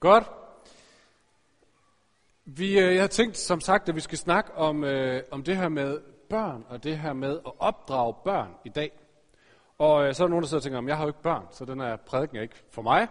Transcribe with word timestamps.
Godt. 0.00 0.30
Vi, 2.44 2.78
øh, 2.78 2.94
jeg 2.94 3.02
har 3.02 3.08
tænkt, 3.08 3.36
som 3.36 3.60
sagt, 3.60 3.88
at 3.88 3.94
vi 3.94 4.00
skal 4.00 4.18
snakke 4.18 4.54
om, 4.54 4.84
øh, 4.84 5.22
om 5.30 5.42
det 5.42 5.56
her 5.56 5.68
med 5.68 6.00
børn, 6.28 6.64
og 6.68 6.84
det 6.84 6.98
her 6.98 7.12
med 7.12 7.40
at 7.46 7.52
opdrage 7.58 8.14
børn 8.24 8.54
i 8.64 8.68
dag. 8.68 9.00
Og 9.78 10.06
øh, 10.06 10.14
så 10.14 10.22
er 10.22 10.26
der 10.26 10.30
nogen, 10.30 10.42
der 10.42 10.48
sidder 10.48 10.58
og 10.58 10.62
tænker, 10.62 10.78
at 10.78 10.86
jeg 10.86 10.96
har 10.96 11.04
jo 11.04 11.08
ikke 11.08 11.22
børn, 11.22 11.46
så 11.50 11.64
den 11.64 11.80
her 11.80 11.96
prædiken 11.96 12.36
er 12.36 12.42
ikke 12.42 12.62
for 12.70 12.82
mig. 12.82 13.08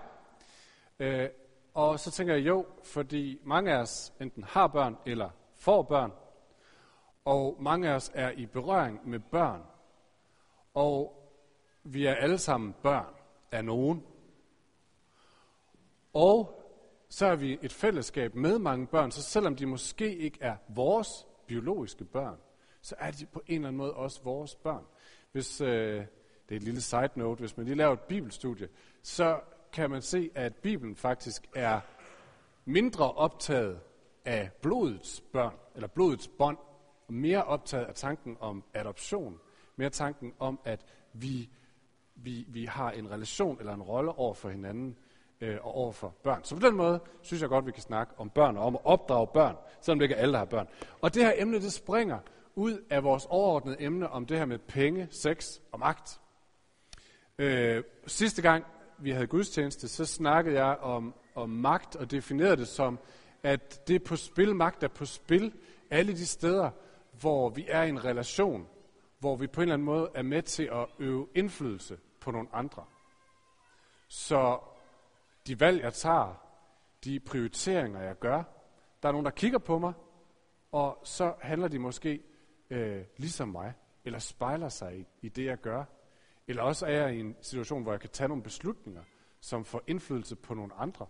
Øh, 0.99 1.29
og 1.73 1.99
så 1.99 2.11
tænker 2.11 2.33
jeg 2.33 2.47
jo, 2.47 2.65
fordi 2.83 3.39
mange 3.43 3.73
af 3.73 3.77
os 3.77 4.13
enten 4.21 4.43
har 4.43 4.67
børn 4.67 4.97
eller 5.05 5.29
får 5.55 5.81
børn, 5.81 6.11
og 7.25 7.57
mange 7.59 7.89
af 7.89 7.93
os 7.93 8.11
er 8.13 8.31
i 8.31 8.45
berøring 8.45 9.09
med 9.09 9.19
børn, 9.19 9.61
og 10.73 11.23
vi 11.83 12.05
er 12.05 12.15
alle 12.15 12.37
sammen 12.37 12.75
børn 12.83 13.13
af 13.51 13.65
nogen. 13.65 14.03
Og 16.13 16.58
så 17.09 17.25
er 17.25 17.35
vi 17.35 17.57
et 17.61 17.73
fællesskab 17.73 18.35
med 18.35 18.59
mange 18.59 18.87
børn, 18.87 19.11
så 19.11 19.21
selvom 19.21 19.55
de 19.55 19.65
måske 19.65 20.17
ikke 20.17 20.37
er 20.41 20.55
vores 20.67 21.27
biologiske 21.47 22.05
børn, 22.05 22.37
så 22.81 22.95
er 22.99 23.11
de 23.11 23.25
på 23.25 23.41
en 23.47 23.55
eller 23.55 23.67
anden 23.67 23.77
måde 23.77 23.93
også 23.93 24.23
vores 24.23 24.55
børn. 24.55 24.83
Hvis, 25.31 25.61
øh, 25.61 25.95
det 26.49 26.55
er 26.55 26.55
et 26.55 26.63
lille 26.63 26.81
side 26.81 27.09
note, 27.15 27.39
hvis 27.39 27.57
man 27.57 27.65
lige 27.65 27.75
laver 27.75 27.93
et 27.93 27.99
bibelstudie, 27.99 28.67
så 29.03 29.39
kan 29.73 29.89
man 29.89 30.01
se, 30.01 30.29
at 30.35 30.55
Bibelen 30.55 30.95
faktisk 30.95 31.47
er 31.55 31.79
mindre 32.65 33.11
optaget 33.11 33.79
af 34.25 34.51
blodets 34.61 35.21
børn, 35.33 35.55
eller 35.75 35.87
blodets 35.87 36.27
bånd, 36.27 36.57
og 37.07 37.13
mere 37.13 37.43
optaget 37.43 37.85
af 37.85 37.93
tanken 37.95 38.37
om 38.39 38.63
adoption, 38.73 39.39
mere 39.75 39.89
tanken 39.89 40.33
om, 40.39 40.59
at 40.65 40.85
vi, 41.13 41.49
vi, 42.15 42.45
vi 42.47 42.65
har 42.65 42.91
en 42.91 43.11
relation 43.11 43.59
eller 43.59 43.73
en 43.73 43.81
rolle 43.81 44.11
over 44.11 44.33
for 44.33 44.49
hinanden, 44.49 44.97
øh, 45.41 45.57
og 45.61 45.75
over 45.75 45.91
for 45.91 46.15
børn. 46.23 46.43
Så 46.43 46.55
på 46.55 46.67
den 46.67 46.75
måde 46.75 46.99
synes 47.21 47.41
jeg 47.41 47.49
godt, 47.49 47.65
vi 47.65 47.71
kan 47.71 47.81
snakke 47.81 48.13
om 48.17 48.29
børn 48.29 48.57
og 48.57 48.65
om 48.65 48.75
at 48.75 48.81
opdrage 48.83 49.27
børn, 49.27 49.55
selvom 49.81 49.99
det 49.99 50.05
ikke 50.05 50.15
er 50.15 50.21
alle, 50.21 50.31
der 50.31 50.37
har 50.37 50.45
børn. 50.45 50.67
Og 51.01 51.13
det 51.13 51.23
her 51.23 51.33
emne, 51.35 51.61
det 51.61 51.73
springer 51.73 52.19
ud 52.55 52.85
af 52.89 53.03
vores 53.03 53.25
overordnede 53.29 53.81
emne 53.81 54.09
om 54.09 54.25
det 54.25 54.37
her 54.37 54.45
med 54.45 54.59
penge, 54.59 55.07
sex 55.11 55.59
og 55.71 55.79
magt. 55.79 56.19
Øh, 57.37 57.83
sidste 58.07 58.41
gang 58.41 58.65
vi 58.97 59.11
havde 59.11 59.27
gudstjeneste, 59.27 59.87
så 59.87 60.05
snakkede 60.05 60.65
jeg 60.65 60.77
om, 60.77 61.13
om 61.35 61.49
magt 61.49 61.95
og 61.95 62.11
definerede 62.11 62.57
det 62.57 62.67
som, 62.67 62.99
at 63.43 63.87
det 63.87 63.95
er 63.95 63.99
på 63.99 64.15
spil, 64.15 64.55
magt 64.55 64.83
er 64.83 64.87
på 64.87 65.05
spil 65.05 65.53
alle 65.89 66.13
de 66.13 66.25
steder, 66.25 66.69
hvor 67.19 67.49
vi 67.49 67.65
er 67.69 67.83
i 67.83 67.89
en 67.89 68.05
relation, 68.05 68.67
hvor 69.19 69.35
vi 69.35 69.47
på 69.47 69.61
en 69.61 69.63
eller 69.63 69.73
anden 69.73 69.85
måde 69.85 70.09
er 70.15 70.23
med 70.23 70.41
til 70.41 70.63
at 70.63 70.87
øve 70.99 71.27
indflydelse 71.35 71.97
på 72.19 72.31
nogle 72.31 72.47
andre. 72.53 72.83
Så 74.07 74.59
de 75.49 75.59
valg, 75.59 75.81
jeg 75.81 75.93
tager, 75.93 76.43
de 77.03 77.19
prioriteringer, 77.19 78.01
jeg 78.01 78.19
gør, 78.19 78.43
der 79.03 79.09
er 79.09 79.11
nogen, 79.11 79.25
der 79.25 79.31
kigger 79.31 79.59
på 79.59 79.79
mig, 79.79 79.93
og 80.71 81.01
så 81.03 81.33
handler 81.41 81.67
de 81.67 81.79
måske 81.79 82.23
øh, 82.69 83.03
ligesom 83.17 83.49
mig, 83.49 83.73
eller 84.05 84.19
spejler 84.19 84.69
sig 84.69 84.99
i, 84.99 85.05
i 85.21 85.29
det, 85.29 85.45
jeg 85.45 85.57
gør. 85.57 85.83
Eller 86.47 86.63
også 86.63 86.85
er 86.85 86.91
jeg 86.91 87.15
i 87.15 87.19
en 87.19 87.35
situation, 87.41 87.83
hvor 87.83 87.91
jeg 87.91 87.99
kan 87.99 88.09
tage 88.09 88.27
nogle 88.27 88.43
beslutninger, 88.43 89.03
som 89.41 89.65
får 89.65 89.81
indflydelse 89.87 90.35
på 90.35 90.53
nogle 90.53 90.73
andre. 90.73 91.05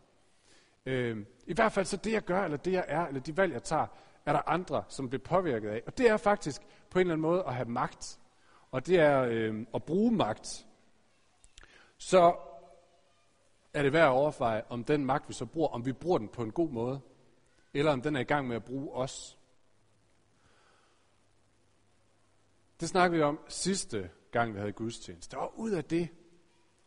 Øh, 0.85 1.25
I 1.47 1.53
hvert 1.53 1.71
fald 1.71 1.85
så 1.85 1.97
det, 1.97 2.11
jeg 2.11 2.21
gør, 2.21 2.43
eller 2.43 2.57
det, 2.57 2.71
jeg 2.71 2.85
er, 2.87 3.07
eller 3.07 3.21
de 3.21 3.37
valg, 3.37 3.53
jeg 3.53 3.63
tager, 3.63 3.87
er 4.25 4.33
der 4.33 4.49
andre, 4.49 4.83
som 4.87 5.09
bliver 5.09 5.23
påvirket 5.23 5.69
af. 5.69 5.83
Og 5.87 5.97
det 5.97 6.09
er 6.09 6.17
faktisk 6.17 6.61
på 6.89 6.99
en 6.99 7.01
eller 7.01 7.13
anden 7.13 7.21
måde 7.21 7.43
at 7.43 7.55
have 7.55 7.69
magt. 7.69 8.19
Og 8.71 8.87
det 8.87 8.99
er 8.99 9.21
øh, 9.21 9.65
at 9.73 9.83
bruge 9.83 10.11
magt. 10.11 10.65
Så 11.97 12.35
er 13.73 13.83
det 13.83 13.93
værd 13.93 14.05
at 14.05 14.11
overveje, 14.11 14.63
om 14.69 14.83
den 14.83 15.05
magt, 15.05 15.29
vi 15.29 15.33
så 15.33 15.45
bruger, 15.45 15.69
om 15.69 15.85
vi 15.85 15.93
bruger 15.93 16.17
den 16.17 16.27
på 16.27 16.43
en 16.43 16.51
god 16.51 16.69
måde, 16.69 17.01
eller 17.73 17.91
om 17.91 18.01
den 18.01 18.15
er 18.15 18.19
i 18.19 18.23
gang 18.23 18.47
med 18.47 18.55
at 18.55 18.63
bruge 18.63 18.93
os. 18.93 19.37
Det 22.79 22.89
snakkede 22.89 23.17
vi 23.17 23.23
om 23.23 23.39
sidste 23.47 24.09
gang, 24.31 24.53
vi 24.53 24.59
havde 24.59 24.71
gudstjeneste. 24.71 25.37
Og 25.37 25.59
ud 25.59 25.71
af 25.71 25.83
det, 25.85 26.09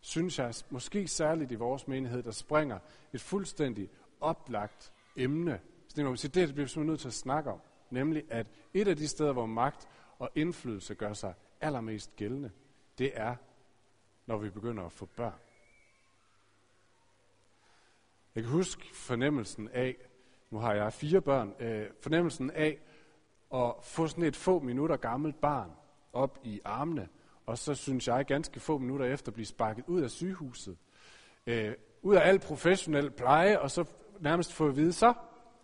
synes 0.01 0.39
jeg, 0.39 0.55
måske 0.71 1.09
særligt 1.09 1.53
i 1.53 1.55
vores 1.55 1.89
menighed, 1.89 2.23
der 2.23 2.31
springer 2.31 2.79
et 3.13 3.21
fuldstændig 3.21 3.91
oplagt 4.21 4.93
emne. 5.17 5.61
Så 5.89 5.97
det, 5.97 6.05
man 6.05 6.17
sige, 6.17 6.31
det 6.47 6.55
bliver 6.55 6.81
vi 6.81 6.87
nødt 6.87 7.01
til 7.01 7.09
at 7.09 7.15
snakke 7.15 7.51
om. 7.51 7.61
Nemlig, 7.91 8.25
at 8.31 8.47
et 8.75 8.89
af 8.89 8.97
de 8.97 9.09
steder, 9.09 9.33
hvor 9.33 9.47
magt 9.47 9.89
og 10.19 10.31
indflydelse 10.35 10.95
gør 10.95 11.13
sig 11.13 11.35
allermest 11.61 12.17
gældende, 12.17 12.51
det 12.99 13.11
er, 13.15 13.37
når 14.27 14.39
vi 14.39 14.51
begynder 14.51 14.85
at 14.85 14.93
få 14.93 15.07
børn. 15.07 15.39
Jeg 18.35 18.43
kan 18.43 18.53
huske 18.53 18.95
fornemmelsen 18.95 19.69
af, 19.69 19.97
nu 20.51 20.59
har 20.59 20.75
jeg 20.75 20.93
fire 20.93 21.21
børn, 21.21 21.55
øh, 21.61 21.87
fornemmelsen 22.01 22.51
af 22.51 22.79
at 23.55 23.75
få 23.83 24.07
sådan 24.07 24.25
et 24.25 24.37
få 24.37 24.59
minutter 24.59 24.97
gammelt 24.97 25.41
barn 25.41 25.71
op 26.13 26.39
i 26.45 26.61
armene, 26.65 27.09
og 27.47 27.59
så 27.59 27.75
synes 27.75 28.09
jeg 28.09 28.27
ganske 28.27 28.61
få 28.61 28.79
minutter 28.79 29.07
efter 29.07 29.33
blive 29.33 29.47
sparket 29.47 29.85
ud 29.87 30.01
af 30.03 30.11
sygehuset, 30.11 30.77
øh, 31.47 31.75
ud 32.03 32.17
af 32.17 32.29
al 32.29 32.39
professionel 32.39 33.11
pleje, 33.11 33.59
og 33.59 33.71
så 33.71 33.85
nærmest 34.21 34.53
få 34.53 34.69
at 34.69 34.77
vide, 34.77 34.93
så, 34.93 35.15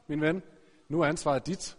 min 0.07 0.21
ven, 0.21 0.43
nu 0.89 1.01
er 1.01 1.07
ansvaret 1.07 1.47
dit. 1.47 1.79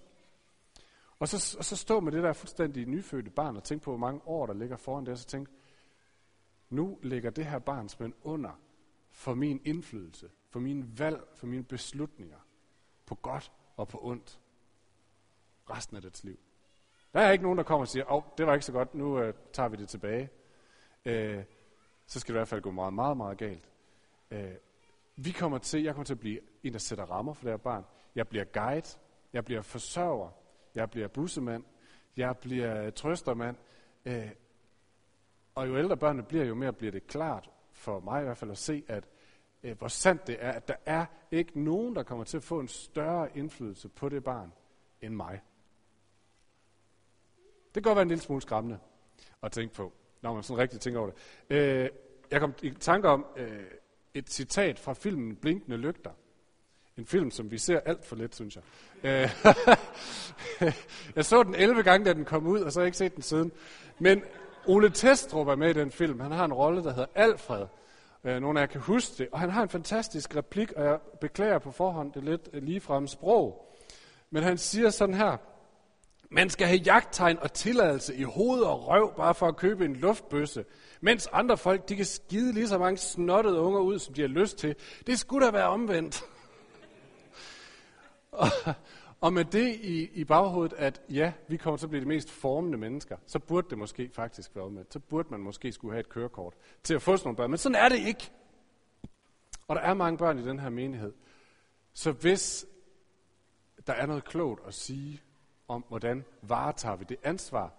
Og 1.20 1.28
så, 1.28 1.58
og 1.58 1.66
så 1.66 1.76
stå 1.76 2.00
med 2.00 2.12
det 2.12 2.24
der 2.24 2.34
fuldstændig 2.34 2.86
nyfødte 2.86 3.30
barn 3.30 3.58
og 3.58 3.64
tænke 3.64 3.84
på, 3.84 3.92
hvor 3.92 3.98
mange 3.98 4.22
år 4.26 4.46
der 4.46 4.54
ligger 4.54 4.78
foran 4.78 5.06
det, 5.06 5.12
og 5.12 5.18
så 5.18 5.26
tænke, 5.26 5.52
nu 6.70 7.00
ligger 7.04 7.30
det 7.30 7.46
her 7.46 7.60
barns 7.60 8.00
mænd 8.00 8.14
under 8.24 8.60
for 9.12 9.34
min 9.34 9.62
indflydelse, 9.66 10.30
for 10.50 10.60
mine 10.60 11.00
valg, 11.00 11.22
for 11.36 11.48
mine 11.48 11.64
beslutninger, 11.64 12.38
på 13.06 13.16
godt 13.16 13.52
og 13.78 13.88
på 13.88 14.00
ondt, 14.02 14.40
resten 15.70 15.96
af 15.96 16.02
dets 16.02 16.24
liv. 16.24 16.38
Der 17.14 17.20
er 17.20 17.32
ikke 17.32 17.44
nogen, 17.44 17.58
der 17.58 17.64
kommer 17.64 17.82
og 17.82 17.88
siger, 17.88 18.12
åh, 18.12 18.24
det 18.38 18.48
var 18.48 18.54
ikke 18.54 18.66
så 18.66 18.72
godt, 18.72 18.96
nu 18.96 19.20
øh, 19.20 19.34
tager 19.54 19.70
vi 19.70 19.78
det 19.78 19.90
tilbage. 19.90 20.30
Øh, 21.06 21.44
så 22.06 22.20
skal 22.20 22.34
det 22.34 22.38
i 22.38 22.40
hvert 22.40 22.48
fald 22.48 22.62
gå 22.62 22.72
meget, 22.72 22.94
meget, 22.94 23.18
meget 23.18 23.38
galt. 23.38 23.70
Øh, 24.32 24.54
vi 25.16 25.32
kommer 25.32 25.58
til, 25.58 25.84
jeg 25.84 25.94
kommer 25.94 26.06
til 26.06 26.14
at 26.14 26.20
blive 26.20 26.40
en, 26.64 26.74
der 26.74 26.80
sætter 26.80 27.06
rammer 27.06 27.34
for 27.34 27.44
det 27.44 27.52
her 27.52 27.58
barn. 27.58 27.86
Jeg 28.16 28.28
bliver 28.28 28.44
guide, 28.44 28.98
jeg 29.34 29.46
bliver 29.46 29.62
forsørger, 29.62 30.30
jeg 30.76 30.90
bliver 30.90 31.08
bussemand, 31.08 31.64
jeg 32.18 32.38
bliver 32.38 32.90
trøstermand. 32.90 33.56
Øh, 34.06 34.30
og 35.56 35.68
jo 35.68 35.78
ældre 35.78 35.98
børnene 35.98 36.24
bliver, 36.24 36.46
jo 36.46 36.56
mere 36.56 36.74
bliver 36.74 36.92
det 36.92 37.08
klart 37.08 37.50
for 37.72 38.00
mig 38.00 38.22
i 38.22 38.24
hvert 38.24 38.38
fald 38.38 38.52
at 38.52 38.58
se, 38.58 38.84
at 38.88 39.10
øh, 39.64 39.78
hvor 39.78 39.88
sandt 39.88 40.28
det 40.28 40.38
er, 40.40 40.52
at 40.52 40.68
der 40.68 40.76
er 40.86 41.06
ikke 41.32 41.64
nogen, 41.64 41.96
der 41.96 42.04
kommer 42.04 42.26
til 42.26 42.38
at 42.38 42.44
få 42.44 42.60
en 42.60 42.68
større 42.68 43.38
indflydelse 43.38 43.90
på 43.90 44.10
det 44.10 44.24
barn 44.24 44.54
end 45.02 45.14
mig. 45.14 45.42
Det 47.66 47.74
kan 47.74 47.84
godt 47.84 47.96
være 47.96 48.02
en 48.02 48.08
lille 48.08 48.22
smule 48.22 48.42
skræmmende 48.42 48.80
at 49.44 49.52
tænke 49.52 49.76
på, 49.76 49.94
når 50.22 50.34
man 50.34 50.44
sådan 50.44 50.58
rigtig 50.58 50.80
tænker 50.80 51.00
over 51.00 51.10
det. 51.10 51.56
Øh, 51.56 51.90
jeg 52.32 52.40
kom 52.40 52.54
i 52.64 52.70
tanke 52.70 53.10
om 53.10 53.26
øh, 53.38 53.64
et 54.14 54.30
citat 54.30 54.80
fra 54.80 54.94
filmen 54.94 55.36
Blinkende 55.36 55.78
Lygter. 55.78 56.12
En 56.98 57.06
film, 57.06 57.32
som 57.32 57.52
vi 57.52 57.58
ser 57.58 57.80
alt 57.80 58.06
for 58.06 58.16
lidt, 58.16 58.36
synes 58.36 58.56
jeg. 58.56 58.64
Øh, 59.04 59.30
jeg 61.16 61.26
så 61.26 61.44
den 61.44 61.56
11 61.56 61.84
gange, 61.84 62.06
da 62.06 62.14
den 62.14 62.26
kom 62.26 62.48
ud, 62.48 62.60
og 62.62 62.72
så 62.72 62.80
har 62.80 62.84
jeg 62.84 62.88
ikke 62.88 62.98
set 62.98 63.16
den 63.16 63.22
siden. 63.22 63.52
Men 64.00 64.24
Ole 64.68 64.90
Testrup 64.90 65.48
er 65.48 65.56
med 65.56 65.70
i 65.70 65.74
den 65.74 65.92
film. 65.92 66.20
Han 66.20 66.32
har 66.32 66.46
en 66.46 66.54
rolle, 66.54 66.84
der 66.84 66.90
hedder 66.90 67.10
Alfred. 67.16 67.66
Øh, 68.24 68.42
nogle 68.42 68.60
af 68.60 68.64
jer 68.64 68.72
kan 68.72 68.82
huske 68.82 69.14
det. 69.18 69.28
Og 69.32 69.40
han 69.40 69.50
har 69.50 69.64
en 69.64 69.70
fantastisk 69.70 70.36
replik, 70.36 70.72
og 70.72 70.84
jeg 70.84 71.00
beklager 71.22 71.60
på 71.60 71.72
forhånd 71.72 72.14
det 72.14 72.24
lidt 72.24 72.50
øh, 72.54 72.64
ligefrem 72.64 73.08
sprog. 73.08 73.76
Men 74.30 74.44
han 74.44 74.58
siger 74.58 74.90
sådan 74.90 75.16
her. 75.16 75.38
Man 76.32 76.50
skal 76.50 76.68
have 76.68 76.80
jagttegn 76.80 77.40
og 77.42 77.54
tilladelse 77.54 78.16
i 78.16 78.24
hoved 78.24 78.62
og 78.62 78.88
røv, 78.88 79.16
bare 79.18 79.36
for 79.36 79.48
at 79.48 79.56
købe 79.56 79.86
en 79.86 79.96
luftbøsse. 79.96 80.66
Mens 81.02 81.28
andre 81.32 81.58
folk, 81.58 81.90
de 81.90 81.96
kan 81.96 82.06
skide 82.06 82.54
lige 82.54 82.68
så 82.68 82.78
mange 82.78 82.98
snottede 82.98 83.60
unger 83.60 83.80
ud, 83.80 84.00
som 84.00 84.14
de 84.14 84.22
har 84.22 84.28
lyst 84.28 84.58
til. 84.58 84.76
Det 85.08 85.20
skulle 85.20 85.46
da 85.46 85.52
være 85.52 85.68
omvendt. 85.68 86.24
og, 88.32 88.48
og 89.22 89.34
med 89.34 89.46
det 89.46 89.76
i, 89.76 90.10
i 90.14 90.24
baghovedet, 90.24 90.78
at 90.78 91.02
ja, 91.10 91.34
vi 91.48 91.58
kommer 91.58 91.78
til 91.78 91.86
at 91.86 91.90
blive 91.90 92.02
de 92.02 92.08
mest 92.08 92.32
formende 92.32 92.78
mennesker, 92.78 93.18
så 93.26 93.40
burde 93.40 93.70
det 93.70 93.78
måske 93.78 94.10
faktisk 94.14 94.56
være 94.56 94.70
med. 94.70 94.86
Så 94.90 95.00
burde 95.00 95.30
man 95.32 95.40
måske 95.40 95.72
skulle 95.72 95.94
have 95.94 96.00
et 96.00 96.10
kørekort 96.10 96.54
til 96.84 96.94
at 96.94 97.02
få 97.02 97.18
sådan 97.18 97.28
nogle 97.28 97.38
børn. 97.38 97.50
Men 97.50 97.58
sådan 97.58 97.76
er 97.76 97.90
det 97.90 98.00
ikke. 98.00 98.32
Og 99.68 99.76
der 99.76 99.82
er 99.82 99.94
mange 99.94 100.18
børn 100.18 100.40
i 100.40 100.44
den 100.44 100.60
her 100.60 100.70
menighed. 100.70 101.14
Så 101.94 102.12
hvis 102.12 102.66
der 103.88 103.94
er 103.94 104.06
noget 104.06 104.24
klogt 104.24 104.68
at 104.68 104.74
sige 104.74 105.22
om, 105.68 105.86
hvordan 105.88 106.26
varetager 106.42 106.96
vi 106.96 107.06
det 107.10 107.18
ansvar, 107.24 107.74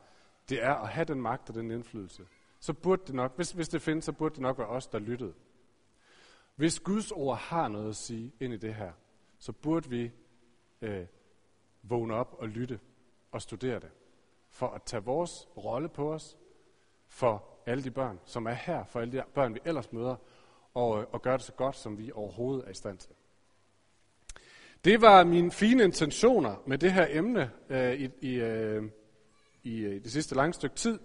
det 0.49 0.65
er 0.65 0.75
at 0.75 0.89
have 0.89 1.05
den 1.05 1.21
magt 1.21 1.49
og 1.49 1.55
den 1.55 1.71
indflydelse, 1.71 2.27
så 2.61 2.73
burde 2.73 3.03
det 3.07 3.15
nok, 3.15 3.37
hvis, 3.37 3.51
hvis 3.51 3.69
det 3.69 3.83
findes, 3.83 4.05
så 4.05 4.13
burde 4.13 4.35
det 4.35 4.43
nok 4.43 4.59
være 4.59 4.67
os, 4.67 4.87
der 4.87 4.99
lyttede. 4.99 5.33
Hvis 6.57 6.81
Guds 6.81 7.11
ord 7.11 7.39
har 7.39 7.69
noget 7.69 7.89
at 7.89 7.97
sige 7.97 8.33
ind 8.41 8.53
i 8.53 8.57
det 8.57 8.75
her, 8.75 8.93
så 9.39 9.53
burde 9.53 9.89
vi 9.91 10.11
øh, 10.83 11.07
vågne 11.83 12.15
op 12.15 12.37
og 12.39 12.49
lytte 12.49 12.81
og 13.33 13.43
studere 13.43 13.81
det. 13.81 13.91
For 14.51 14.67
at 14.67 14.83
tage 14.83 15.05
vores 15.05 15.49
rolle 15.57 15.89
på 15.89 16.13
os, 16.13 16.39
for 17.09 17.45
alle 17.67 17.85
de 17.85 17.91
børn, 17.91 18.21
som 18.25 18.47
er 18.47 18.53
her, 18.53 18.85
for 18.85 19.01
alle 19.01 19.13
de 19.13 19.23
børn, 19.35 19.55
vi 19.55 19.61
ellers 19.65 19.93
møder, 19.93 20.17
og, 20.75 21.01
øh, 21.01 21.07
og 21.13 21.23
gøre 21.23 21.37
det 21.37 21.45
så 21.45 21.53
godt, 21.53 21.77
som 21.77 21.99
vi 21.99 22.13
overhovedet 22.13 22.67
er 22.67 22.71
i 22.71 22.75
stand 22.75 22.99
til. 22.99 23.11
Det 24.85 25.01
var 25.01 25.25
mine 25.25 25.51
fine 25.51 25.85
intentioner 25.85 26.57
med 26.67 26.79
det 26.79 26.93
her 26.93 27.07
emne 27.11 27.51
øh, 27.69 27.93
i, 28.21 28.35
øh, 28.35 28.91
i, 29.63 29.75
øh, 29.75 29.97
i 29.97 29.99
det 29.99 30.13
sidste 30.13 30.35
lange 30.35 30.53
stykke 30.53 30.77
tid, 30.77 30.99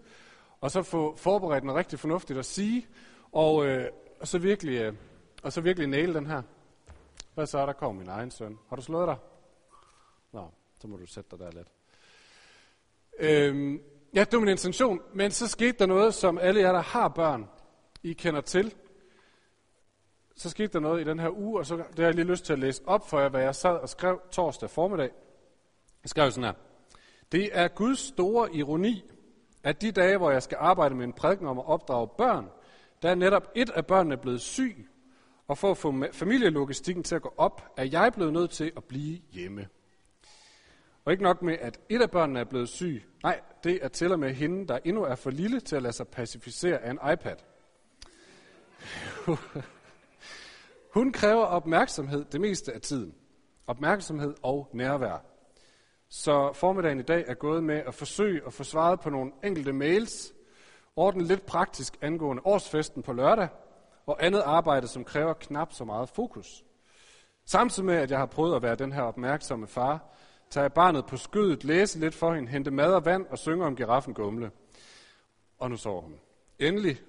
og 0.62 0.72
så 0.72 0.83
få 0.83 1.16
forberedt 1.16 1.63
noget 1.63 1.80
rigtig 1.80 2.00
fornuftigt 2.00 2.39
at 2.39 2.45
sige, 2.45 2.88
og, 3.31 3.66
øh, 3.66 3.89
og, 4.19 4.27
så, 4.27 4.39
virkelig, 4.39 4.81
øh, 4.81 4.94
og 5.44 5.54
så 5.54 5.62
virkelig 5.62 5.88
næle 5.88 6.13
den 6.13 6.25
her. 6.25 6.42
Hvad 7.33 7.45
så, 7.45 7.66
der 7.66 7.74
kommer 7.74 8.01
min 8.01 8.10
egen 8.10 8.31
søn. 8.31 8.60
Har 8.69 8.75
du 8.75 8.81
slået 8.81 9.07
dig? 9.07 9.18
Nå, 10.31 10.51
så 10.86 10.90
må 10.90 10.98
du 10.98 11.06
sætte 11.06 11.30
dig 11.32 11.40
der 11.40 11.52
lidt. 11.52 11.68
Øhm, 13.20 13.82
ja, 14.16 14.20
det 14.20 14.34
var 14.34 14.40
min 14.40 14.50
intention, 14.50 15.02
men 15.14 15.32
så 15.32 15.48
skete 15.48 15.78
der 15.80 15.86
noget, 15.86 16.14
som 16.14 16.38
alle 16.38 16.62
jer, 16.62 16.72
der 16.72 16.82
har 16.82 17.08
børn, 17.08 17.50
I 18.04 18.14
kender 18.14 18.42
til. 18.42 18.76
Så 20.36 20.50
skete 20.50 20.74
der 20.74 20.80
noget 20.80 21.02
i 21.02 21.04
den 21.04 21.20
her 21.20 21.30
uge, 21.30 21.60
og 21.60 21.66
så 21.66 21.76
det 21.76 22.00
har 22.00 22.06
jeg 22.06 22.16
lige 22.16 22.26
lyst 22.26 22.46
til 22.46 22.54
at 22.54 22.60
læse 22.60 22.82
op 22.86 23.10
for 23.10 23.20
jer, 23.20 23.30
hvad 23.30 23.42
jeg 23.42 23.56
sad 23.56 23.76
og 23.76 23.90
skrev 23.90 24.22
torsdag 24.32 24.70
formiddag. 24.70 25.10
Jeg 26.04 26.10
skrev 26.10 26.32
sådan 26.32 26.44
her. 26.44 26.54
Det 27.32 27.50
er 27.52 27.68
Guds 27.68 28.00
store 28.00 28.56
ironi, 28.56 29.04
at 29.64 29.82
de 29.82 29.92
dage, 29.92 30.18
hvor 30.18 30.32
jeg 30.32 30.44
skal 30.44 30.58
arbejde 30.62 30.96
med 30.96 31.06
en 31.06 31.14
prædiken 31.14 31.48
om 31.48 31.60
at 31.60 31.66
opdrage 31.66 32.08
børn, 32.18 32.50
der 33.02 33.10
er 33.10 33.16
netop 33.16 33.52
et 33.56 33.70
af 33.70 33.86
børnene 33.86 34.18
blevet 34.18 34.42
syg, 34.42 34.90
og 35.48 35.58
for 35.58 35.72
at 35.72 35.78
få 35.78 35.94
familielogistikken 36.12 37.04
til 37.04 37.16
at 37.16 37.22
gå 37.22 37.34
op, 37.38 37.74
er 37.78 37.84
jeg 37.84 38.14
blevet 38.14 38.34
nødt 38.34 38.52
til 38.52 38.72
at 38.78 38.84
blive 38.84 39.22
hjemme. 39.32 39.68
Og 41.06 41.12
ikke 41.12 41.24
nok 41.24 41.42
med, 41.42 41.57
at 41.62 41.80
et 41.90 42.02
af 42.02 42.12
børnene 42.12 42.40
er 42.40 42.44
blevet 42.44 42.69
syg. 42.69 43.04
Nej, 43.24 43.42
det 43.63 43.80
er 43.81 43.88
til 43.88 44.12
og 44.12 44.19
med 44.19 44.34
hende, 44.34 44.68
der 44.68 44.80
endnu 44.86 45.04
er 45.04 45.16
for 45.16 45.30
lille 45.30 45.60
til 45.60 45.75
at 45.75 45.81
lade 45.81 45.94
sig 45.94 46.07
pacificere 46.07 46.78
af 46.78 46.92
en 46.92 47.00
iPad. 47.13 47.36
Hun 50.96 51.12
kræver 51.12 51.46
opmærksomhed 51.46 52.25
det 52.25 52.42
meste 52.42 52.74
af 52.74 52.81
tiden. 52.81 53.16
Opmærksomhed 53.68 54.34
og 54.44 54.69
nærvær. 54.74 55.25
Så 56.10 56.54
formiddagen 56.54 57.00
i 57.00 57.04
dag 57.04 57.24
er 57.28 57.34
gået 57.34 57.63
med 57.63 57.81
at 57.88 57.94
forsøge 57.94 58.42
at 58.48 58.54
få 58.54 58.63
svaret 58.63 59.00
på 59.00 59.10
nogle 59.10 59.31
enkelte 59.44 59.74
mails, 59.74 60.34
ordne 60.96 61.24
lidt 61.24 61.46
praktisk 61.46 61.98
angående 62.01 62.42
årsfesten 62.46 63.04
på 63.04 63.13
lørdag, 63.13 63.48
og 64.06 64.25
andet 64.25 64.42
arbejde, 64.42 64.88
som 64.88 65.04
kræver 65.04 65.34
knap 65.34 65.74
så 65.74 65.86
meget 65.86 66.10
fokus. 66.10 66.63
Samtidig 67.46 67.86
med, 67.86 67.96
at 67.96 68.12
jeg 68.12 68.19
har 68.19 68.25
prøvet 68.25 68.56
at 68.56 68.62
være 68.62 68.75
den 68.75 68.92
her 68.92 69.01
opmærksomme 69.01 69.68
far, 69.68 70.16
tager 70.50 70.63
jeg 70.63 70.74
barnet 70.74 71.06
på 71.06 71.18
skødet, 71.18 71.63
læse 71.63 72.00
lidt 72.00 72.15
for 72.15 72.33
hende, 72.33 72.50
hente 72.50 72.71
mad 72.71 72.94
og 72.94 73.06
vand 73.06 73.25
og 73.25 73.38
synge 73.38 73.65
om 73.65 73.75
giraffen 73.75 74.13
Gumle. 74.13 74.51
Og 75.57 75.69
nu 75.69 75.77
sover 75.77 76.01
hun. 76.01 76.19
Endelig. 76.59 77.01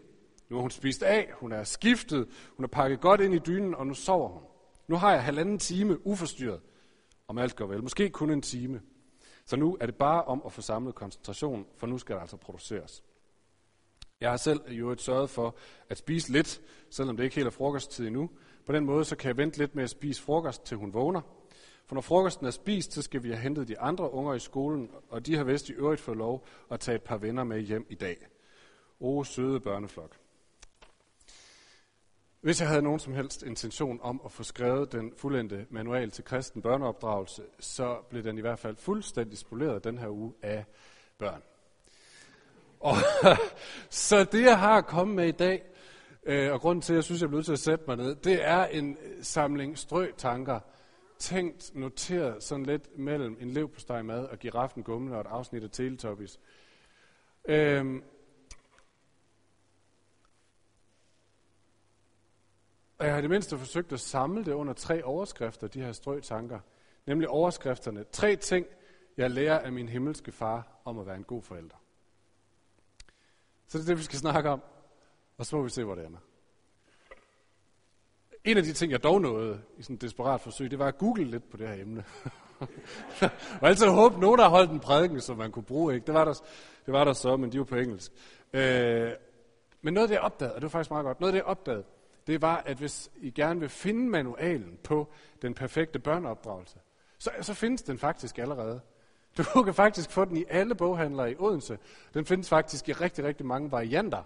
Nu 0.48 0.56
har 0.56 0.60
hun 0.60 0.70
spist 0.70 1.02
af, 1.02 1.32
hun 1.40 1.52
er 1.52 1.64
skiftet, 1.64 2.28
hun 2.56 2.64
er 2.64 2.68
pakket 2.68 3.00
godt 3.00 3.20
ind 3.20 3.34
i 3.34 3.38
dynen, 3.38 3.74
og 3.74 3.86
nu 3.86 3.94
sover 3.94 4.28
hun. 4.28 4.42
Nu 4.88 4.96
har 4.96 5.12
jeg 5.12 5.24
halvanden 5.24 5.58
time 5.58 6.06
uforstyrret, 6.06 6.60
om 7.28 7.38
alt 7.38 7.56
går 7.56 7.66
vel. 7.66 7.82
Måske 7.82 8.10
kun 8.10 8.30
en 8.30 8.42
time. 8.42 8.80
Så 9.44 9.56
nu 9.56 9.76
er 9.80 9.86
det 9.86 9.94
bare 9.94 10.24
om 10.24 10.42
at 10.46 10.52
få 10.52 10.62
samlet 10.62 10.94
koncentration, 10.94 11.66
for 11.76 11.86
nu 11.86 11.98
skal 11.98 12.14
der 12.14 12.20
altså 12.20 12.36
produceres. 12.36 13.02
Jeg 14.20 14.30
har 14.30 14.36
selv 14.36 14.60
jo 14.68 14.90
et 14.90 15.00
sørget 15.00 15.30
for 15.30 15.56
at 15.90 15.98
spise 15.98 16.32
lidt, 16.32 16.60
selvom 16.90 17.16
det 17.16 17.24
ikke 17.24 17.36
helt 17.36 17.46
er 17.46 17.50
frokosttid 17.50 18.06
endnu. 18.06 18.30
På 18.66 18.72
den 18.72 18.84
måde 18.84 19.04
så 19.04 19.16
kan 19.16 19.28
jeg 19.28 19.36
vente 19.36 19.58
lidt 19.58 19.74
med 19.74 19.84
at 19.84 19.90
spise 19.90 20.22
frokost, 20.22 20.64
til 20.64 20.76
hun 20.76 20.94
vågner. 20.94 21.20
For 21.86 21.94
når 21.94 22.02
frokosten 22.02 22.46
er 22.46 22.50
spist, 22.50 22.92
så 22.92 23.02
skal 23.02 23.22
vi 23.22 23.28
have 23.28 23.40
hentet 23.40 23.68
de 23.68 23.78
andre 23.78 24.12
unger 24.12 24.34
i 24.34 24.38
skolen, 24.38 24.90
og 25.08 25.26
de 25.26 25.36
har 25.36 25.44
vist 25.44 25.68
i 25.68 25.72
øvrigt 25.72 26.00
fået 26.00 26.16
lov 26.16 26.46
at 26.70 26.80
tage 26.80 26.94
et 26.94 27.02
par 27.02 27.16
venner 27.16 27.44
med 27.44 27.60
hjem 27.60 27.86
i 27.90 27.94
dag. 27.94 28.16
O, 29.00 29.24
søde 29.24 29.60
børneflok. 29.60 30.16
Hvis 32.40 32.60
jeg 32.60 32.68
havde 32.68 32.82
nogen 32.82 33.00
som 33.00 33.14
helst 33.14 33.42
intention 33.42 34.00
om 34.02 34.20
at 34.24 34.32
få 34.32 34.42
skrevet 34.42 34.92
den 34.92 35.12
fuldendte 35.16 35.66
manual 35.70 36.10
til 36.10 36.24
kristen 36.24 36.62
børneopdragelse, 36.62 37.42
så 37.60 37.96
blev 38.10 38.24
den 38.24 38.38
i 38.38 38.40
hvert 38.40 38.58
fald 38.58 38.76
fuldstændig 38.76 39.38
spoleret 39.38 39.84
den 39.84 39.98
her 39.98 40.08
uge 40.08 40.32
af 40.42 40.64
børn. 41.18 41.42
Og, 42.80 42.94
så 43.90 44.24
det, 44.24 44.42
jeg 44.42 44.58
har 44.58 44.80
kommet 44.80 45.16
med 45.16 45.28
i 45.28 45.32
dag, 45.32 45.62
øh, 46.26 46.52
og 46.52 46.60
grunden 46.60 46.82
til, 46.82 46.92
at 46.92 46.96
jeg 46.96 47.04
synes, 47.04 47.20
jeg 47.20 47.28
bliver 47.28 47.38
nødt 47.38 47.46
til 47.46 47.52
at 47.52 47.58
sætte 47.58 47.84
mig 47.88 47.96
ned, 47.96 48.14
det 48.14 48.44
er 48.44 48.64
en 48.64 48.96
samling 49.22 49.78
strø-tanker, 49.78 50.60
tænkt, 51.18 51.74
noteret 51.74 52.42
sådan 52.42 52.66
lidt 52.66 52.98
mellem 52.98 53.36
en 53.40 53.50
lev 53.50 53.68
på 53.68 54.02
mad 54.02 54.24
og 54.24 54.38
giraffen 54.38 54.82
gumle 54.82 55.14
og 55.14 55.20
et 55.20 55.26
afsnit 55.26 55.64
af 55.64 55.70
Teletubbies. 55.70 56.40
Øhm, 57.44 58.04
og 62.98 63.06
jeg 63.06 63.12
har 63.14 63.18
i 63.18 63.22
det 63.22 63.30
mindste 63.30 63.58
forsøgt 63.58 63.92
at 63.92 64.00
samle 64.00 64.44
det 64.44 64.52
under 64.52 64.72
tre 64.72 65.04
overskrifter, 65.04 65.66
de 65.66 65.82
her 65.82 65.92
strø-tanker. 65.92 66.60
Nemlig 67.06 67.28
overskrifterne. 67.28 68.04
Tre 68.04 68.36
ting, 68.36 68.66
jeg 69.16 69.30
lærer 69.30 69.58
af 69.58 69.72
min 69.72 69.88
himmelske 69.88 70.32
far 70.32 70.80
om 70.84 70.98
at 70.98 71.06
være 71.06 71.16
en 71.16 71.24
god 71.24 71.42
forælder. 71.42 71.76
Så 73.66 73.78
det 73.78 73.84
er 73.84 73.88
det, 73.88 73.98
vi 73.98 74.02
skal 74.02 74.18
snakke 74.18 74.50
om. 74.50 74.62
Og 75.38 75.46
så 75.46 75.56
må 75.56 75.62
vi 75.62 75.70
se, 75.70 75.84
hvor 75.84 75.94
det 75.94 76.06
ender. 76.06 76.18
En 78.46 78.56
af 78.56 78.62
de 78.62 78.72
ting, 78.72 78.92
jeg 78.92 79.02
dog 79.02 79.20
nåede 79.20 79.60
i 79.78 79.82
sådan 79.82 79.94
et 79.94 80.02
desperat 80.02 80.40
forsøg, 80.40 80.70
det 80.70 80.78
var 80.78 80.86
at 80.86 80.98
google 80.98 81.24
lidt 81.24 81.50
på 81.50 81.56
det 81.56 81.68
her 81.68 81.82
emne. 81.82 82.04
og 83.60 83.68
altid 83.68 83.86
håbe, 83.86 84.20
nogen 84.20 84.40
har 84.40 84.48
holdt 84.48 84.70
en 84.70 84.80
prædiken, 84.80 85.20
som 85.20 85.36
man 85.36 85.50
kunne 85.50 85.62
bruge. 85.62 85.94
Ikke? 85.94 86.06
Det, 86.06 86.14
var 86.14 86.24
der, 86.24 86.32
det 86.86 86.94
var 86.94 87.04
der 87.04 87.12
så, 87.12 87.36
men 87.36 87.52
de 87.52 87.58
var 87.58 87.64
på 87.64 87.76
engelsk. 87.76 88.12
Øh, 88.52 89.10
men 89.82 89.94
noget 89.94 90.04
af 90.04 90.08
det, 90.08 90.14
jeg 90.14 90.22
opdagede, 90.22 90.54
og 90.54 90.60
det 90.60 90.62
var 90.62 90.68
faktisk 90.68 90.90
meget 90.90 91.04
godt, 91.04 91.20
noget 91.20 91.28
af 91.28 91.32
det, 91.32 91.38
jeg 91.38 91.46
opdagede, 91.46 91.84
det 92.26 92.42
var, 92.42 92.62
at 92.66 92.76
hvis 92.76 93.10
I 93.16 93.30
gerne 93.30 93.60
vil 93.60 93.68
finde 93.68 94.10
manualen 94.10 94.78
på 94.84 95.08
den 95.42 95.54
perfekte 95.54 95.98
børneopdragelse, 95.98 96.78
så, 97.18 97.30
så 97.40 97.54
findes 97.54 97.82
den 97.82 97.98
faktisk 97.98 98.38
allerede. 98.38 98.80
Du 99.38 99.62
kan 99.62 99.74
faktisk 99.74 100.10
få 100.10 100.24
den 100.24 100.36
i 100.36 100.44
alle 100.48 100.74
boghandlere 100.74 101.32
i 101.32 101.34
Odense. 101.38 101.78
Den 102.14 102.24
findes 102.24 102.48
faktisk 102.48 102.88
i 102.88 102.92
rigtig, 102.92 103.24
rigtig 103.24 103.46
mange 103.46 103.72
varianter. 103.72 104.22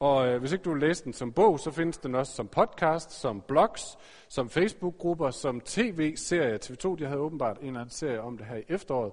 Og 0.00 0.28
øh, 0.28 0.40
hvis 0.40 0.52
ikke 0.52 0.62
du 0.62 0.70
vil 0.70 0.80
læse 0.80 1.04
den 1.04 1.12
som 1.12 1.32
bog, 1.32 1.60
så 1.60 1.70
findes 1.70 1.98
den 1.98 2.14
også 2.14 2.32
som 2.32 2.48
podcast, 2.48 3.12
som 3.12 3.40
blogs, 3.40 3.98
som 4.28 4.50
Facebook-grupper, 4.50 5.30
som 5.30 5.60
tv-serie. 5.60 6.58
TV2 6.64 6.96
de 6.96 7.06
havde 7.06 7.20
åbenbart 7.20 7.58
en 7.58 7.66
eller 7.66 7.80
anden 7.80 7.94
serie 7.94 8.20
om 8.20 8.38
det 8.38 8.46
her 8.46 8.56
i 8.56 8.64
efteråret. 8.68 9.12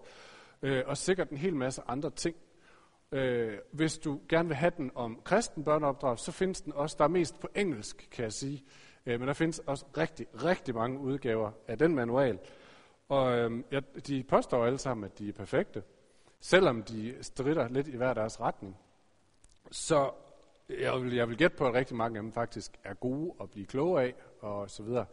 Øh, 0.61 0.83
og 0.85 0.97
sikkert 0.97 1.29
en 1.29 1.37
hel 1.37 1.55
masse 1.55 1.81
andre 1.87 2.09
ting. 2.09 2.35
Øh, 3.11 3.57
hvis 3.71 3.97
du 3.97 4.19
gerne 4.29 4.47
vil 4.47 4.57
have 4.57 4.71
den 4.77 4.91
om 4.95 5.21
kristen 5.23 5.63
børneopdrag, 5.63 6.19
så 6.19 6.31
findes 6.31 6.61
den 6.61 6.73
også, 6.73 6.95
der 6.99 7.03
er 7.03 7.09
mest 7.09 7.39
på 7.39 7.47
engelsk, 7.55 8.07
kan 8.11 8.23
jeg 8.23 8.33
sige. 8.33 8.63
Øh, 9.05 9.19
men 9.19 9.27
der 9.27 9.33
findes 9.33 9.59
også 9.59 9.85
rigtig, 9.97 10.27
rigtig 10.43 10.75
mange 10.75 10.99
udgaver 10.99 11.51
af 11.67 11.77
den 11.77 11.95
manual. 11.95 12.39
Og 13.09 13.37
øh, 13.37 13.63
ja, 13.71 13.79
de 14.07 14.23
påstår 14.23 14.65
alle 14.65 14.77
sammen, 14.77 15.03
at 15.03 15.19
de 15.19 15.29
er 15.29 15.33
perfekte, 15.33 15.83
selvom 16.39 16.83
de 16.83 17.15
strider 17.21 17.67
lidt 17.67 17.87
i 17.87 17.97
hver 17.97 18.13
deres 18.13 18.41
retning. 18.41 18.77
Så 19.71 20.11
jeg 20.69 21.01
vil, 21.01 21.13
jeg 21.13 21.29
vil 21.29 21.37
gætte 21.37 21.57
på, 21.57 21.67
at 21.67 21.73
rigtig 21.73 21.95
mange 21.95 22.17
af 22.17 22.23
dem 22.23 22.31
faktisk 22.31 22.71
er 22.83 22.93
gode 22.93 23.33
at 23.41 23.49
blive 23.49 23.65
kloge 23.65 24.01
af, 24.01 24.15
og 24.39 24.69
så 24.69 24.83
videre. 24.83 25.05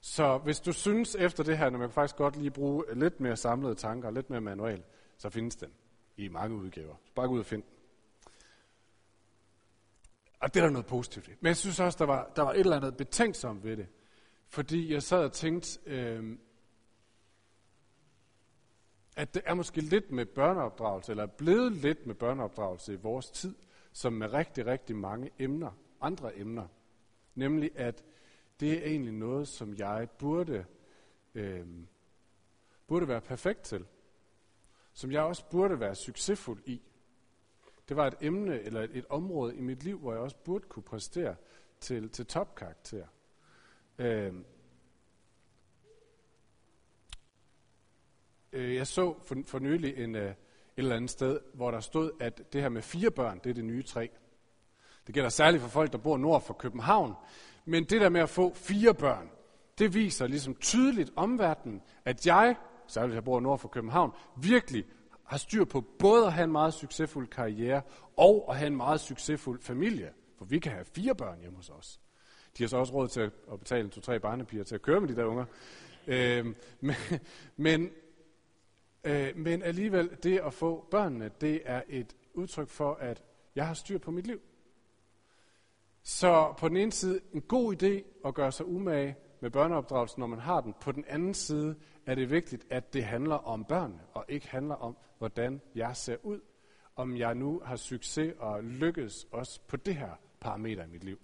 Så 0.00 0.38
hvis 0.38 0.60
du 0.60 0.72
synes 0.72 1.14
efter 1.14 1.44
det 1.44 1.58
her, 1.58 1.70
når 1.70 1.78
man 1.78 1.88
kan 1.88 1.94
faktisk 1.94 2.16
godt 2.16 2.36
lige 2.36 2.50
bruge 2.50 2.84
lidt 2.94 3.20
mere 3.20 3.36
samlede 3.36 3.74
tanker, 3.74 4.10
lidt 4.10 4.30
mere 4.30 4.40
manual, 4.40 4.82
så 5.18 5.30
findes 5.30 5.56
den 5.56 5.70
i 6.16 6.28
mange 6.28 6.56
udgaver. 6.56 6.94
Så 7.04 7.12
bare 7.14 7.26
gå 7.26 7.34
ud 7.34 7.38
og 7.38 7.46
find 7.46 7.62
den. 7.62 7.70
Og 10.40 10.54
det 10.54 10.60
er 10.60 10.64
der 10.64 10.72
noget 10.72 10.86
positivt 10.86 11.28
i. 11.28 11.30
Men 11.40 11.46
jeg 11.46 11.56
synes 11.56 11.80
også, 11.80 11.98
der 11.98 12.06
var, 12.06 12.32
der 12.36 12.42
var 12.42 12.52
et 12.52 12.60
eller 12.60 12.76
andet 12.76 12.96
betænksomt 12.96 13.64
ved 13.64 13.76
det. 13.76 13.86
Fordi 14.48 14.92
jeg 14.92 15.02
sad 15.02 15.24
og 15.24 15.32
tænkte, 15.32 15.80
øh, 15.86 16.38
at 19.16 19.34
det 19.34 19.42
er 19.46 19.54
måske 19.54 19.80
lidt 19.80 20.10
med 20.10 20.26
børneopdragelse, 20.26 21.12
eller 21.12 21.22
er 21.22 21.36
blevet 21.38 21.72
lidt 21.72 22.06
med 22.06 22.14
børneopdragelse 22.14 22.92
i 22.92 22.96
vores 22.96 23.30
tid, 23.30 23.54
som 23.92 24.12
med 24.12 24.32
rigtig, 24.32 24.66
rigtig 24.66 24.96
mange 24.96 25.30
emner, 25.38 25.70
andre 26.00 26.38
emner. 26.38 26.68
Nemlig, 27.34 27.70
at 27.74 28.04
det 28.60 28.72
er 28.72 28.82
egentlig 28.82 29.12
noget, 29.12 29.48
som 29.48 29.74
jeg 29.74 30.08
burde, 30.18 30.64
øh, 31.34 31.66
burde 32.86 33.08
være 33.08 33.20
perfekt 33.20 33.62
til. 33.62 33.86
Som 34.92 35.12
jeg 35.12 35.22
også 35.22 35.44
burde 35.50 35.80
være 35.80 35.94
succesfuld 35.94 36.62
i. 36.66 36.82
Det 37.88 37.96
var 37.96 38.06
et 38.06 38.16
emne 38.20 38.60
eller 38.60 38.80
et, 38.80 38.96
et 38.96 39.06
område 39.08 39.56
i 39.56 39.60
mit 39.60 39.84
liv, 39.84 39.98
hvor 39.98 40.12
jeg 40.12 40.20
også 40.20 40.36
burde 40.36 40.68
kunne 40.68 40.82
præstere 40.82 41.36
til, 41.80 42.10
til 42.10 42.26
topkarakter. 42.26 43.06
Øh, 43.98 44.34
øh, 48.52 48.74
jeg 48.74 48.86
så 48.86 49.14
for, 49.22 49.36
for 49.46 49.58
nylig 49.58 49.96
en, 49.96 50.14
øh, 50.14 50.34
eller 50.78 50.96
andet 50.96 51.10
sted, 51.10 51.40
hvor 51.54 51.70
der 51.70 51.80
stod, 51.80 52.10
at 52.20 52.52
det 52.52 52.62
her 52.62 52.68
med 52.68 52.82
fire 52.82 53.10
børn, 53.10 53.40
det 53.44 53.50
er 53.50 53.54
det 53.54 53.64
nye 53.64 53.82
tre. 53.82 54.10
Det 55.06 55.14
gælder 55.14 55.30
særligt 55.30 55.62
for 55.62 55.68
folk, 55.68 55.92
der 55.92 55.98
bor 55.98 56.16
nord 56.16 56.42
for 56.42 56.54
København. 56.54 57.14
Men 57.64 57.84
det 57.84 58.00
der 58.00 58.08
med 58.08 58.20
at 58.20 58.28
få 58.28 58.54
fire 58.54 58.94
børn, 58.94 59.30
det 59.78 59.94
viser 59.94 60.26
ligesom 60.26 60.54
tydeligt 60.54 61.10
omverdenen, 61.16 61.82
at 62.04 62.26
jeg, 62.26 62.56
særligt 62.86 63.14
jeg 63.14 63.24
bor 63.24 63.40
nord 63.40 63.58
for 63.58 63.68
København, 63.68 64.12
virkelig 64.36 64.84
har 65.24 65.36
styr 65.36 65.64
på 65.64 65.80
både 65.98 66.26
at 66.26 66.32
have 66.32 66.44
en 66.44 66.52
meget 66.52 66.74
succesfuld 66.74 67.28
karriere 67.28 67.82
og 68.16 68.46
at 68.50 68.56
have 68.56 68.66
en 68.66 68.76
meget 68.76 69.00
succesfuld 69.00 69.60
familie. 69.62 70.12
For 70.38 70.44
vi 70.44 70.58
kan 70.58 70.72
have 70.72 70.84
fire 70.84 71.14
børn 71.14 71.40
hjemme 71.40 71.56
hos 71.56 71.70
os. 71.70 72.00
De 72.58 72.62
har 72.62 72.68
så 72.68 72.76
også 72.76 72.92
råd 72.92 73.08
til 73.08 73.20
at 73.52 73.58
betale 73.58 73.88
to-tre 73.88 74.20
barnepiger 74.20 74.64
til 74.64 74.74
at 74.74 74.82
køre 74.82 75.00
med 75.00 75.08
de 75.08 75.16
der 75.16 75.24
unger. 75.24 75.44
Øh, 76.06 76.46
men, 76.80 76.96
men, 77.56 77.90
øh, 79.04 79.36
men 79.36 79.62
alligevel, 79.62 80.16
det 80.22 80.38
at 80.38 80.54
få 80.54 80.88
børnene, 80.90 81.30
det 81.40 81.62
er 81.64 81.82
et 81.88 82.16
udtryk 82.34 82.68
for, 82.68 82.94
at 82.94 83.22
jeg 83.54 83.66
har 83.66 83.74
styr 83.74 83.98
på 83.98 84.10
mit 84.10 84.26
liv. 84.26 84.40
Så 86.02 86.54
på 86.58 86.68
den 86.68 86.76
ene 86.76 86.92
side 86.92 87.20
en 87.32 87.40
god 87.40 87.82
idé 87.82 88.26
at 88.28 88.34
gøre 88.34 88.52
sig 88.52 88.66
umage 88.66 89.16
med 89.40 89.50
børneopdragelsen, 89.50 90.20
når 90.20 90.26
man 90.26 90.38
har 90.38 90.60
den. 90.60 90.74
På 90.80 90.92
den 90.92 91.04
anden 91.08 91.34
side 91.34 91.76
er 92.06 92.14
det 92.14 92.30
vigtigt, 92.30 92.66
at 92.70 92.92
det 92.92 93.04
handler 93.04 93.34
om 93.34 93.64
børnene, 93.64 94.00
og 94.14 94.24
ikke 94.28 94.48
handler 94.48 94.74
om, 94.74 94.96
hvordan 95.18 95.60
jeg 95.74 95.96
ser 95.96 96.16
ud. 96.22 96.40
Om 96.96 97.16
jeg 97.16 97.34
nu 97.34 97.62
har 97.64 97.76
succes 97.76 98.34
og 98.38 98.64
lykkes 98.64 99.26
også 99.30 99.60
på 99.68 99.76
det 99.76 99.94
her 99.94 100.10
parameter 100.40 100.84
i 100.84 100.86
mit 100.86 101.04
liv. 101.04 101.18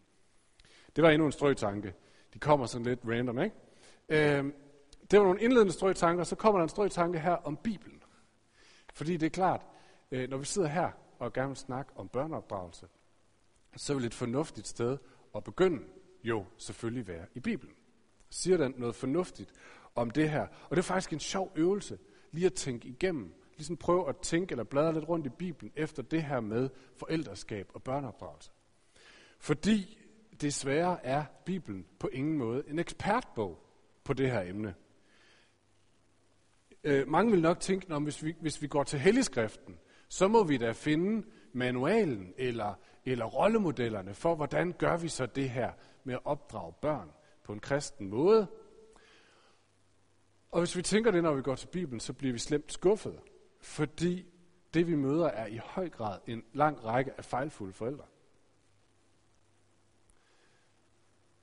Det 0.96 1.04
var 1.04 1.10
endnu 1.10 1.26
en 1.26 1.32
strøtanke. 1.32 1.94
De 2.34 2.38
kommer 2.38 2.66
sådan 2.66 2.86
lidt 2.86 3.00
random, 3.04 3.38
ikke? 3.38 3.56
Øh, 4.08 4.52
det 5.11 5.18
var 5.18 5.25
nogle 5.25 5.40
indledende 5.40 5.73
strøgtanker, 5.73 6.25
så 6.25 6.37
kommer 6.37 6.58
der 6.58 6.62
en 6.62 6.68
strøgtanke 6.68 7.18
her 7.18 7.32
om 7.32 7.56
Bibelen. 7.56 8.02
Fordi 8.94 9.16
det 9.16 9.26
er 9.26 9.30
klart, 9.30 9.66
øh, 10.11 10.30
når 10.30 10.37
vi 10.37 10.44
sidder 10.44 10.68
her 10.68 10.90
og 11.18 11.32
gerne 11.32 11.49
vil 11.49 11.56
snakke 11.56 11.92
om 11.96 12.08
børneopdragelse, 12.08 12.87
så 13.76 13.94
vil 13.94 14.04
et 14.04 14.14
fornuftigt 14.14 14.66
sted 14.66 14.99
at 15.34 15.44
begynde 15.44 15.82
jo 16.25 16.44
selvfølgelig 16.58 17.08
være 17.08 17.26
i 17.34 17.40
Bibelen. 17.40 17.75
Siger 18.30 18.56
den 18.56 18.75
noget 18.76 18.94
fornuftigt 18.94 19.52
om 19.94 20.11
det 20.11 20.30
her? 20.30 20.46
Og 20.68 20.70
det 20.70 20.78
er 20.78 20.82
faktisk 20.82 21.12
en 21.12 21.20
sjov 21.20 21.52
øvelse, 21.56 21.99
lige 22.32 22.46
at 22.46 22.54
tænke 22.54 22.88
igennem. 22.88 23.34
Ligesom 23.56 23.76
prøve 23.76 24.08
at 24.08 24.16
tænke 24.16 24.52
eller 24.52 24.64
bladre 24.64 24.92
lidt 24.92 25.08
rundt 25.08 25.26
i 25.26 25.28
Bibelen 25.28 25.73
efter 25.76 26.02
det 26.02 26.23
her 26.23 26.40
med 26.40 26.70
forældreskab 26.96 27.70
og 27.75 27.82
børneopdragelse. 27.82 28.50
Fordi 29.38 29.99
desværre 30.40 31.06
er 31.06 31.25
Bibelen 31.44 31.87
på 31.99 32.08
ingen 32.12 32.38
måde 32.38 32.64
en 32.68 32.78
ekspertbog 32.78 33.58
på 34.04 34.12
det 34.12 34.30
her 34.30 34.40
emne. 34.40 34.75
Øh, 36.84 37.08
mange 37.08 37.30
vil 37.30 37.42
nok 37.42 37.60
tænke, 37.60 37.94
at 37.94 38.02
hvis 38.02 38.24
vi, 38.24 38.34
hvis 38.40 38.62
vi 38.62 38.66
går 38.66 38.84
til 38.84 38.98
helligskriften, 38.98 39.78
så 40.08 40.28
må 40.28 40.44
vi 40.44 40.56
da 40.56 40.72
finde 40.72 41.26
manualen 41.52 42.34
eller, 42.36 42.74
eller 43.04 43.24
rollemodellerne 43.24 44.14
for, 44.14 44.34
hvordan 44.34 44.72
gør 44.72 44.96
vi 44.96 45.08
så 45.08 45.26
det 45.26 45.50
her 45.50 45.72
med 46.04 46.14
at 46.14 46.20
opdrage 46.24 46.72
børn 46.72 47.10
på 47.42 47.52
en 47.52 47.60
kristen 47.60 48.08
måde. 48.08 48.46
Og 50.50 50.60
hvis 50.60 50.76
vi 50.76 50.82
tænker 50.82 51.10
det, 51.10 51.22
når 51.22 51.34
vi 51.34 51.42
går 51.42 51.54
til 51.54 51.66
Bibelen, 51.66 52.00
så 52.00 52.12
bliver 52.12 52.32
vi 52.32 52.38
slemt 52.38 52.72
skuffet, 52.72 53.20
fordi 53.60 54.26
det 54.74 54.86
vi 54.86 54.94
møder 54.94 55.26
er 55.26 55.46
i 55.46 55.56
høj 55.64 55.88
grad 55.88 56.18
en 56.26 56.44
lang 56.52 56.84
række 56.84 57.12
af 57.18 57.24
fejlfulde 57.24 57.72
forældre. 57.72 58.04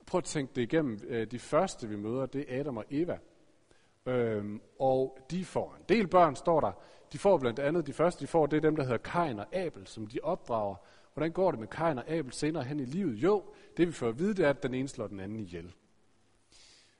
Prøv 0.06 0.18
at 0.18 0.24
tænke 0.24 0.52
det 0.54 0.62
igennem. 0.62 1.00
Øh, 1.06 1.30
de 1.30 1.38
første, 1.38 1.88
vi 1.88 1.96
møder, 1.96 2.26
det 2.26 2.44
er 2.48 2.60
Adam 2.60 2.76
og 2.76 2.84
Eva. 2.90 3.18
Øhm, 4.06 4.60
og 4.78 5.18
de 5.30 5.44
får 5.44 5.74
en 5.78 5.84
del 5.88 6.08
børn, 6.08 6.36
står 6.36 6.60
der. 6.60 6.72
De 7.12 7.18
får 7.18 7.38
blandt 7.38 7.58
andet, 7.58 7.86
de 7.86 7.92
første 7.92 8.20
de 8.20 8.26
får, 8.26 8.46
det 8.46 8.56
er 8.56 8.60
dem, 8.60 8.76
der 8.76 8.82
hedder 8.82 8.98
Kain 8.98 9.38
og 9.38 9.56
Abel, 9.56 9.86
som 9.86 10.06
de 10.06 10.18
opdrager. 10.22 10.74
Hvordan 11.14 11.32
går 11.32 11.50
det 11.50 11.60
med 11.60 11.68
Kain 11.68 11.98
og 11.98 12.10
Abel 12.10 12.32
senere 12.32 12.64
hen 12.64 12.80
i 12.80 12.84
livet? 12.84 13.14
Jo, 13.14 13.44
det 13.76 13.86
vi 13.86 13.92
får 13.92 14.08
at 14.08 14.18
vide, 14.18 14.34
det 14.34 14.44
er, 14.44 14.50
at 14.50 14.62
den 14.62 14.74
ene 14.74 14.88
slår 14.88 15.06
den 15.06 15.20
anden 15.20 15.40
ihjel. 15.40 15.74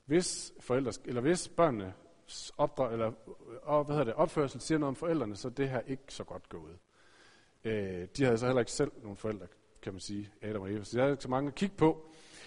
Hvis, 0.04 0.52
forældre, 0.60 0.92
eller 1.04 1.20
hvis 1.20 1.48
børnene 1.48 1.94
opdrag, 2.56 2.92
eller, 2.92 3.12
og, 3.62 3.84
hvad 3.84 3.96
hedder 3.96 4.04
det, 4.04 4.14
opførsel 4.14 4.60
siger 4.60 4.78
noget 4.78 4.88
om 4.88 4.96
forældrene, 4.96 5.36
så 5.36 5.48
er 5.48 5.52
det 5.52 5.68
her 5.68 5.80
ikke 5.80 6.02
så 6.08 6.24
godt 6.24 6.48
gået. 6.48 6.78
Øh, 7.64 8.08
de 8.16 8.24
havde 8.24 8.38
så 8.38 8.46
heller 8.46 8.60
ikke 8.60 8.72
selv 8.72 8.92
nogle 9.02 9.16
forældre, 9.16 9.46
kan 9.82 9.92
man 9.92 10.00
sige, 10.00 10.30
Adam 10.42 10.62
og 10.62 10.72
Eva, 10.72 10.84
så 10.84 10.98
jeg 10.98 11.04
havde 11.04 11.12
ikke 11.12 11.22
så 11.22 11.30
mange 11.30 11.48
at 11.48 11.54
kigge 11.54 11.76
på. 11.76 12.06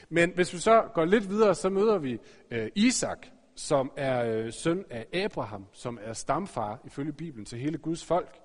Men 0.09 0.31
hvis 0.35 0.53
vi 0.53 0.57
så 0.57 0.89
går 0.93 1.05
lidt 1.05 1.29
videre, 1.29 1.55
så 1.55 1.69
møder 1.69 1.97
vi 1.97 2.19
øh, 2.51 2.71
Isak, 2.75 3.27
som 3.55 3.91
er 3.97 4.25
øh, 4.25 4.53
søn 4.53 4.85
af 4.89 5.07
Abraham, 5.13 5.65
som 5.71 5.99
er 6.01 6.13
stamfar 6.13 6.79
ifølge 6.85 7.13
Bibelen 7.13 7.45
til 7.45 7.59
hele 7.59 7.77
Guds 7.77 8.05
folk. 8.05 8.39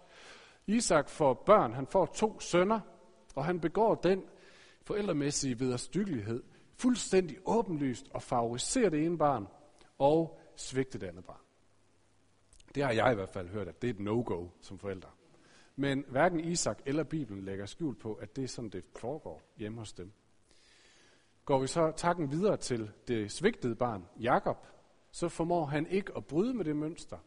Isak 0.67 1.09
får 1.09 1.43
børn, 1.47 1.73
han 1.73 1.87
får 1.87 2.07
to 2.07 2.41
sønner, 2.41 2.81
og 3.35 3.45
han 3.45 3.61
begår 3.61 3.95
den 3.95 4.25
forældremæssige 4.83 5.61
vederstyggelighed 5.61 6.43
fuldstændig 6.77 7.39
åbenlyst 7.47 8.07
og 8.15 8.23
favoriserer 8.23 8.91
det 8.91 9.05
ene 9.07 9.19
barn 9.19 9.47
og 9.99 10.41
svigter 10.57 10.99
det 10.99 11.07
andet 11.07 11.25
barn. 11.25 11.41
Det 12.75 12.83
har 12.83 12.93
jeg 12.93 13.13
i 13.13 13.15
hvert 13.15 13.29
fald 13.29 13.49
hørt, 13.49 13.69
at 13.69 13.83
det 13.83 13.91
er 13.91 13.95
et 13.95 14.01
no-go 14.01 14.49
som 14.61 14.79
forældre. 14.79 15.09
Men 15.77 16.05
hverken 16.09 16.41
Isak 16.41 16.79
eller 16.87 17.05
Bibelen 17.05 17.45
lægger 17.45 17.67
skjul 17.67 17.95
på, 17.95 18.15
at 18.15 18.37
det 18.37 18.45
er 18.45 18.49
sådan, 18.49 18.71
det 18.71 18.85
foregår 18.97 19.43
hjemme 19.57 19.79
hos 19.79 19.93
dem. 19.93 20.13
Går 21.45 21.59
vi 21.61 21.67
så 21.67 21.93
takken 21.97 22.31
videre 22.31 22.57
til 22.57 22.91
det 23.09 23.33
svigtede 23.33 23.75
barn, 23.75 24.07
Jakob, 24.21 24.67
så 25.11 25.29
formår 25.29 25.65
han 25.65 25.87
ikke 25.87 26.13
at 26.17 26.25
bryde 26.25 26.55
med 26.55 26.65
det 26.65 26.77
mønster. 26.77 27.19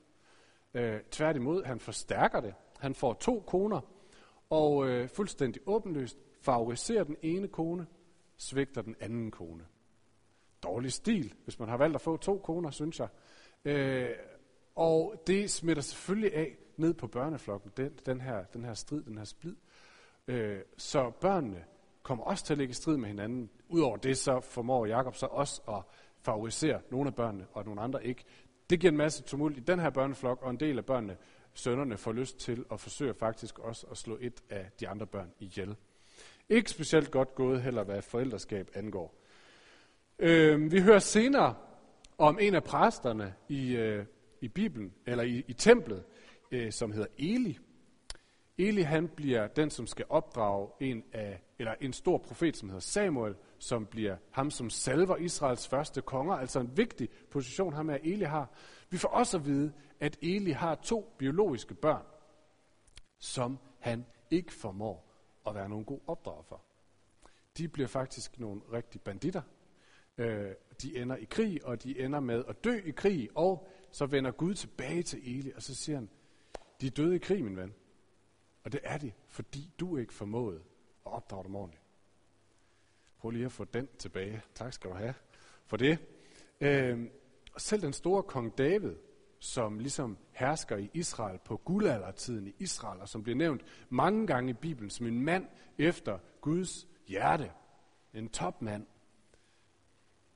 Øh, 0.74 1.00
tværtimod, 1.12 1.63
han 1.63 1.80
forstærker 1.80 2.42
det. 2.42 2.54
Han 2.80 2.96
får 2.96 3.13
to 3.13 3.44
koner, 3.48 3.82
og 4.50 4.88
øh, 4.88 5.10
fuldstændig 5.10 5.62
åbenlyst 5.66 6.18
favoriserer 6.42 7.04
den 7.04 7.18
ene 7.22 7.48
kone, 7.48 7.88
svigter 8.38 8.82
den 8.82 8.96
anden 9.00 9.32
kone. 9.32 9.66
Dårlig 10.63 10.92
stil, 10.92 11.34
hvis 11.44 11.60
man 11.60 11.70
har 11.70 11.78
valgt 11.78 11.96
at 11.96 12.02
få 12.02 12.18
to 12.18 12.38
koner, 12.38 12.70
synes 12.70 13.00
jeg. 13.00 13.08
Øh, 13.66 14.10
og 14.75 15.24
det 15.28 15.50
smitter 15.52 15.84
selvfølgelig 15.84 16.34
af 16.36 16.58
ned 16.78 16.94
på 16.94 17.08
børneflokken, 17.08 17.72
den, 17.78 17.94
den, 18.06 18.22
her, 18.22 18.44
den 18.44 18.63
her 18.66 18.74
strid, 18.74 19.04
den 19.04 19.18
her 19.18 19.25
splid. 19.25 19.56
Øh, 20.28 20.60
så 20.78 21.12
børnene 21.22 21.63
kommer 22.04 22.24
også 22.24 22.46
til 22.46 22.54
at 22.54 22.58
ligge 22.58 22.72
i 22.72 22.74
strid 22.74 22.98
med 22.98 23.08
hinanden. 23.08 23.50
Udover 23.70 23.98
det, 23.98 24.18
så 24.18 24.40
formår 24.40 24.86
Jakob 24.86 25.16
så 25.16 25.25
også 25.25 25.62
at 25.68 25.84
favoriserer 26.25 26.80
nogle 26.92 27.08
af 27.08 27.15
børnene, 27.15 27.48
og 27.53 27.65
nogle 27.65 27.82
andre 27.82 28.06
ikke. 28.06 28.24
Det 28.70 28.80
giver 28.80 28.92
en 28.92 28.98
masse 28.98 29.24
tumult 29.24 29.58
i 29.58 29.60
den 29.60 29.80
her 29.80 29.89
børneflok, 29.89 30.42
og 30.42 30.50
en 30.50 30.60
del 30.60 30.77
af 30.77 30.86
børnene, 30.86 31.18
sønnerne, 31.53 31.98
får 31.98 32.12
lyst 32.12 32.39
til 32.39 32.65
at 32.72 32.80
forsøge 32.80 33.13
faktisk 33.13 33.60
også 33.60 33.88
at 33.92 33.98
slå 33.98 34.18
et 34.22 34.44
af 34.50 34.70
de 34.80 34.88
andre 34.88 35.08
børn 35.08 35.32
ihjel. 35.39 35.75
Ikke 36.50 36.70
specielt 36.70 37.12
godt 37.12 37.36
gået 37.36 37.62
heller, 37.62 37.84
hvad 37.84 38.01
forældreskab 38.01 38.70
angår. 38.74 39.15
Øh, 40.20 40.72
vi 40.72 40.82
hører 40.82 41.00
senere 41.00 41.56
om 42.18 42.39
en 42.42 42.56
af 42.56 42.63
præsterne 42.63 43.34
i, 43.50 43.75
øh, 43.75 44.06
i 44.42 44.48
Bibelen, 44.48 44.94
eller 45.06 45.24
i, 45.24 45.44
i 45.48 45.53
templet, 45.53 46.03
øh, 46.51 46.72
som 46.72 46.92
hedder 46.92 47.08
Eli. 47.18 47.60
Eli 48.58 48.82
han 48.82 49.08
bliver 49.08 49.48
den, 49.48 49.70
som 49.70 49.88
skal 49.88 50.06
opdrage 50.10 50.70
en 50.80 51.03
af, 51.13 51.44
eller 51.60 51.74
en 51.82 51.94
stor 51.94 52.18
profet, 52.18 52.58
som 52.58 52.70
hedder 52.70 52.82
Samuel, 52.82 53.36
som 53.63 53.86
bliver 53.86 54.17
ham, 54.32 54.51
som 54.51 54.70
salver 54.70 55.17
Israels 55.17 55.67
første 55.67 56.01
konger, 56.01 56.34
altså 56.34 56.60
en 56.60 56.77
vigtig 56.77 57.10
position, 57.32 57.74
ham 57.74 57.89
af 57.89 58.00
Eli 58.03 58.24
har. 58.24 58.50
Vi 58.89 58.98
får 58.98 59.10
også 59.10 59.38
at 59.38 59.46
vide, 59.46 59.74
at 60.00 60.17
Eli 60.22 60.51
har 60.51 60.75
to 60.75 61.15
biologiske 61.17 61.74
børn, 61.75 62.05
som 63.20 63.60
han 63.79 64.05
ikke 64.32 64.53
formår 64.53 65.10
at 65.48 65.55
være 65.55 65.70
nogen 65.70 65.86
god 65.86 66.00
opdrager 66.08 66.43
for. 66.43 66.62
De 67.58 67.67
bliver 67.67 67.88
faktisk 67.88 68.39
nogle 68.39 68.62
rigtige 68.74 69.01
banditter. 69.01 69.41
Øh, 70.17 70.51
de 70.82 70.98
ender 70.98 71.15
i 71.15 71.25
krig, 71.25 71.65
og 71.65 71.84
de 71.84 72.00
ender 72.00 72.20
med 72.20 72.43
at 72.48 72.63
dø 72.63 72.82
i 72.86 72.91
krig, 72.91 73.29
og 73.36 73.67
så 73.91 74.05
vender 74.05 74.32
Gud 74.32 74.53
tilbage 74.53 75.03
til 75.03 75.38
Eli, 75.38 75.51
og 75.55 75.62
så 75.62 75.75
siger 75.75 75.96
han, 75.96 76.10
de 76.82 76.88
er 76.88 76.91
døde 76.91 77.15
i 77.15 77.20
krig, 77.20 77.43
min 77.43 77.58
ven. 77.58 77.74
Og 78.63 78.72
det 78.72 78.79
er 78.84 78.98
de, 78.98 79.12
fordi 79.27 79.74
du 79.79 79.98
ikke 79.98 80.13
formåede 80.13 80.60
at 81.05 81.12
opdrage 81.12 81.43
dem 81.43 81.55
ordentligt. 81.55 81.83
Prøv 83.24 83.32
lige 83.32 83.46
at 83.46 83.51
få 83.51 83.63
den 83.63 83.88
tilbage. 83.98 84.42
Tak 84.56 84.74
skal 84.74 84.89
du 84.89 84.96
have 84.96 85.13
for 85.65 85.77
det. 85.77 85.98
Øh, 86.62 87.00
og 87.53 87.62
selv 87.62 87.82
den 87.82 87.94
store 87.94 88.24
kong 88.24 88.58
David, 88.58 88.96
som 89.39 89.80
ligesom 89.80 90.18
hersker 90.32 90.77
i 90.77 90.89
Israel 90.94 91.39
på 91.46 91.58
guldaldertiden 91.58 92.48
i 92.48 92.53
Israel, 92.60 93.01
og 93.01 93.10
som 93.10 93.24
bliver 93.24 93.38
nævnt 93.38 93.62
mange 93.89 94.27
gange 94.27 94.50
i 94.50 94.53
Bibelen 94.53 94.89
som 94.89 95.08
en 95.08 95.22
mand 95.22 95.46
efter 95.77 96.18
Guds 96.42 96.88
hjerte. 97.08 97.51
En 98.13 98.30
topmand. 98.30 98.86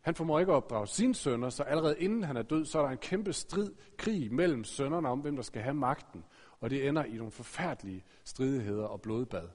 Han 0.01 0.15
formår 0.15 0.39
ikke 0.39 0.51
at 0.51 0.55
opdrage 0.55 0.87
sine 0.87 1.15
sønner, 1.15 1.49
så 1.49 1.63
allerede 1.63 1.99
inden 1.99 2.23
han 2.23 2.37
er 2.37 2.43
død, 2.43 2.65
så 2.65 2.79
er 2.79 2.83
der 2.83 2.91
en 2.91 2.97
kæmpe 2.97 3.33
strid, 3.33 3.71
krig 3.97 4.33
mellem 4.33 4.63
sønnerne 4.63 5.09
om, 5.09 5.19
hvem 5.19 5.35
der 5.35 5.43
skal 5.43 5.61
have 5.61 5.75
magten. 5.75 6.23
Og 6.59 6.69
det 6.69 6.87
ender 6.87 7.03
i 7.03 7.17
nogle 7.17 7.31
forfærdelige 7.31 8.03
stridigheder 8.23 8.85
og 8.85 9.01
blodbad. 9.01 9.47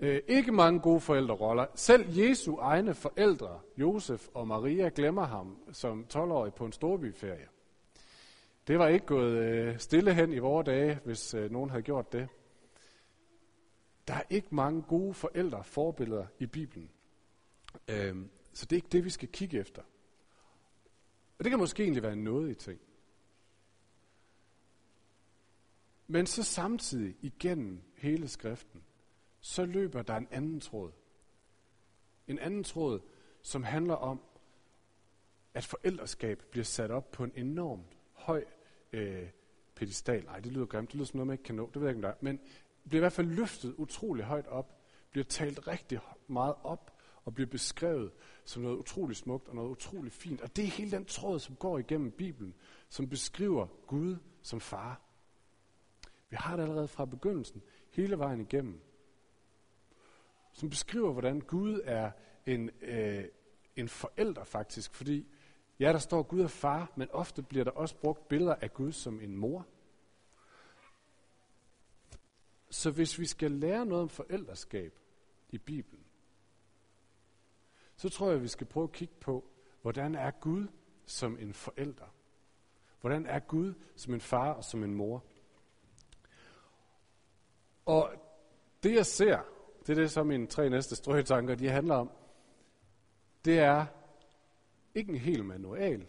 Øh, 0.00 0.22
ikke 0.26 0.52
mange 0.52 0.80
gode 0.80 1.00
forældreroller. 1.00 1.66
Selv 1.74 2.18
Jesu 2.18 2.56
egne 2.56 2.94
forældre, 2.94 3.60
Josef 3.76 4.28
og 4.34 4.48
Maria, 4.48 4.90
glemmer 4.94 5.24
ham 5.24 5.58
som 5.72 6.06
12-årig 6.14 6.54
på 6.54 6.66
en 6.66 6.72
storbyferie. 6.72 7.48
Det 8.66 8.78
var 8.78 8.88
ikke 8.88 9.06
gået 9.06 9.32
øh, 9.32 9.78
stille 9.78 10.14
hen 10.14 10.32
i 10.32 10.38
vore 10.38 10.64
dage, 10.64 11.00
hvis 11.04 11.34
øh, 11.34 11.50
nogen 11.50 11.70
havde 11.70 11.82
gjort 11.82 12.12
det. 12.12 12.28
Der 14.08 14.14
er 14.14 14.22
ikke 14.30 14.54
mange 14.54 14.82
gode 14.82 15.14
forældre 15.14 15.64
forbilleder 15.64 16.26
i 16.38 16.46
Bibelen. 16.46 16.90
Øh, 17.88 18.16
så 18.52 18.66
det 18.66 18.72
er 18.72 18.76
ikke 18.76 18.88
det, 18.92 19.04
vi 19.04 19.10
skal 19.10 19.28
kigge 19.28 19.58
efter. 19.58 19.82
Og 21.38 21.44
det 21.44 21.50
kan 21.50 21.58
måske 21.58 21.82
egentlig 21.82 22.02
være 22.02 22.16
noget 22.16 22.50
i 22.50 22.54
ting. 22.54 22.80
Men 26.06 26.26
så 26.26 26.42
samtidig 26.42 27.16
igennem 27.20 27.80
hele 27.96 28.28
skriften, 28.28 28.82
så 29.46 29.66
løber 29.66 30.02
der 30.02 30.16
en 30.16 30.28
anden 30.30 30.60
tråd. 30.60 30.92
En 32.26 32.38
anden 32.38 32.64
tråd, 32.64 33.00
som 33.42 33.62
handler 33.62 33.94
om, 33.94 34.20
at 35.54 35.64
forældreskab 35.64 36.42
bliver 36.50 36.64
sat 36.64 36.90
op 36.90 37.10
på 37.10 37.24
en 37.24 37.32
enormt 37.34 37.96
høj 38.12 38.44
øh, 38.92 39.28
pedestal. 39.74 40.24
Nej, 40.24 40.40
det 40.40 40.52
lyder 40.52 40.66
grimt. 40.66 40.88
Det 40.88 40.94
lyder 40.94 41.06
som 41.06 41.16
noget, 41.16 41.26
man 41.26 41.34
ikke 41.34 41.44
kan 41.44 41.54
nå. 41.54 41.70
Det 41.74 41.80
ved 41.80 41.88
jeg 41.88 41.96
ikke, 41.96 41.98
om 41.98 42.02
der 42.02 42.08
er. 42.08 42.14
Men 42.20 42.40
bliver 42.88 42.98
i 42.98 43.02
hvert 43.02 43.12
fald 43.12 43.26
løftet 43.26 43.74
utrolig 43.74 44.24
højt 44.24 44.46
op. 44.46 44.80
Bliver 45.10 45.24
talt 45.24 45.68
rigtig 45.68 45.98
meget 46.26 46.54
op 46.62 46.98
og 47.24 47.34
bliver 47.34 47.50
beskrevet 47.50 48.12
som 48.44 48.62
noget 48.62 48.76
utroligt 48.76 49.18
smukt 49.18 49.48
og 49.48 49.54
noget 49.54 49.70
utroligt 49.70 50.14
fint. 50.14 50.40
Og 50.40 50.56
det 50.56 50.64
er 50.64 50.68
hele 50.68 50.90
den 50.90 51.04
tråd, 51.04 51.38
som 51.38 51.56
går 51.56 51.78
igennem 51.78 52.10
Bibelen, 52.10 52.54
som 52.88 53.08
beskriver 53.08 53.66
Gud 53.86 54.16
som 54.42 54.60
far. 54.60 55.00
Vi 56.30 56.36
har 56.36 56.56
det 56.56 56.62
allerede 56.62 56.88
fra 56.88 57.04
begyndelsen, 57.04 57.62
hele 57.90 58.18
vejen 58.18 58.40
igennem. 58.40 58.80
Som 60.56 60.70
beskriver, 60.70 61.12
hvordan 61.12 61.40
Gud 61.40 61.80
er 61.84 62.10
en, 62.46 62.70
øh, 62.80 63.24
en 63.76 63.88
forælder 63.88 64.44
faktisk. 64.44 64.94
Fordi, 64.94 65.26
ja, 65.78 65.92
der 65.92 65.98
står 65.98 66.22
Gud 66.22 66.40
er 66.40 66.48
far, 66.48 66.92
men 66.96 67.10
ofte 67.10 67.42
bliver 67.42 67.64
der 67.64 67.70
også 67.70 67.96
brugt 67.96 68.28
billeder 68.28 68.54
af 68.54 68.74
Gud 68.74 68.92
som 68.92 69.20
en 69.20 69.36
mor. 69.36 69.66
Så 72.70 72.90
hvis 72.90 73.18
vi 73.18 73.26
skal 73.26 73.50
lære 73.50 73.86
noget 73.86 74.02
om 74.02 74.08
forældreskab 74.08 74.98
i 75.50 75.58
Bibelen, 75.58 76.04
så 77.96 78.08
tror 78.08 78.26
jeg, 78.26 78.36
at 78.36 78.42
vi 78.42 78.48
skal 78.48 78.66
prøve 78.66 78.84
at 78.84 78.92
kigge 78.92 79.14
på, 79.20 79.44
hvordan 79.82 80.14
er 80.14 80.30
Gud 80.30 80.66
som 81.06 81.38
en 81.38 81.54
forælder? 81.54 82.14
Hvordan 83.00 83.26
er 83.26 83.38
Gud 83.38 83.74
som 83.96 84.14
en 84.14 84.20
far 84.20 84.52
og 84.52 84.64
som 84.64 84.84
en 84.84 84.94
mor? 84.94 85.24
Og 87.84 88.12
det 88.82 88.94
jeg 88.94 89.06
ser, 89.06 89.55
det 89.86 89.98
er 89.98 90.02
det, 90.02 90.10
som 90.10 90.26
mine 90.26 90.46
tre 90.46 90.70
næste 90.70 90.96
strøgetanker, 90.96 91.54
de 91.54 91.68
handler 91.68 91.94
om. 91.94 92.10
Det 93.44 93.58
er 93.58 93.86
ikke 94.94 95.12
en 95.12 95.18
hel 95.18 95.44
manual, 95.44 96.06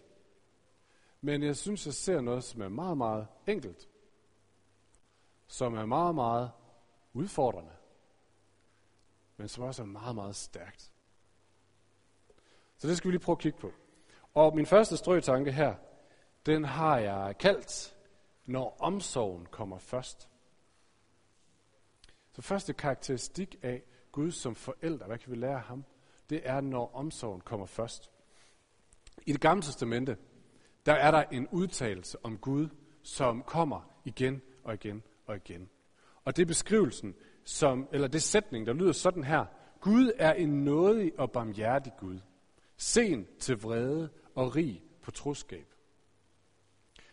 men 1.22 1.44
jeg 1.44 1.58
synes, 1.58 1.86
jeg 1.86 1.94
ser 1.94 2.22
noget, 2.22 2.44
som 2.44 2.62
er 2.62 2.70
meget, 2.70 2.98
meget 2.98 3.28
enkelt. 3.48 3.90
Som 5.48 5.76
er 5.76 5.86
meget, 5.86 6.16
meget 6.16 6.52
udfordrende. 7.14 7.72
Men 9.38 9.48
som 9.48 9.64
også 9.64 9.82
er 9.82 9.86
meget, 9.86 10.16
meget 10.16 10.36
stærkt. 10.36 10.92
Så 12.78 12.88
det 12.88 12.98
skal 12.98 13.08
vi 13.08 13.14
lige 13.14 13.24
prøve 13.24 13.34
at 13.34 13.40
kigge 13.40 13.60
på. 13.60 13.72
Og 14.34 14.56
min 14.56 14.66
første 14.66 14.98
strøtanke 14.98 15.52
her, 15.52 15.76
den 16.46 16.64
har 16.64 16.98
jeg 16.98 17.38
kaldt, 17.38 17.98
når 18.46 18.78
omsorgen 18.80 19.46
kommer 19.46 19.78
først. 19.78 20.30
Så 22.38 22.42
første 22.42 22.74
karakteristik 22.74 23.56
af 23.62 23.84
Gud 24.12 24.32
som 24.32 24.56
forælder, 24.56 25.08
hvad 25.08 25.18
kan 25.18 25.32
vi 25.32 25.38
lære 25.38 25.56
af 25.56 25.62
ham? 25.62 25.86
Det 26.30 26.42
er, 26.44 26.62
når 26.62 26.96
omsorgen 26.96 27.42
kommer 27.42 27.66
først. 27.66 28.12
I 29.26 29.32
det 29.32 29.42
gamle 29.42 29.64
testamente, 29.64 30.18
der 30.86 30.94
er 30.94 31.12
der 31.12 31.24
en 31.24 31.48
udtalelse 31.48 32.18
om 32.26 32.38
Gud, 32.38 32.70
som 33.04 33.44
kommer 33.44 34.00
igen 34.06 34.42
og 34.64 34.74
igen 34.74 35.04
og 35.26 35.36
igen. 35.36 35.70
Og 36.26 36.36
det 36.36 36.42
er 36.42 36.46
beskrivelsen, 36.46 37.16
som, 37.44 37.88
eller 37.92 38.08
det 38.08 38.24
sætning, 38.24 38.66
der 38.66 38.74
lyder 38.74 38.92
sådan 38.92 39.24
her. 39.24 39.46
Gud 39.82 40.12
er 40.18 40.34
en 40.34 40.64
nådig 40.64 41.20
og 41.20 41.32
barmhjertig 41.32 41.94
Gud 42.00 42.20
sen 42.78 43.28
til 43.40 43.62
vrede 43.62 44.10
og 44.36 44.56
rig 44.56 44.84
på 45.02 45.12
troskab. 45.12 45.74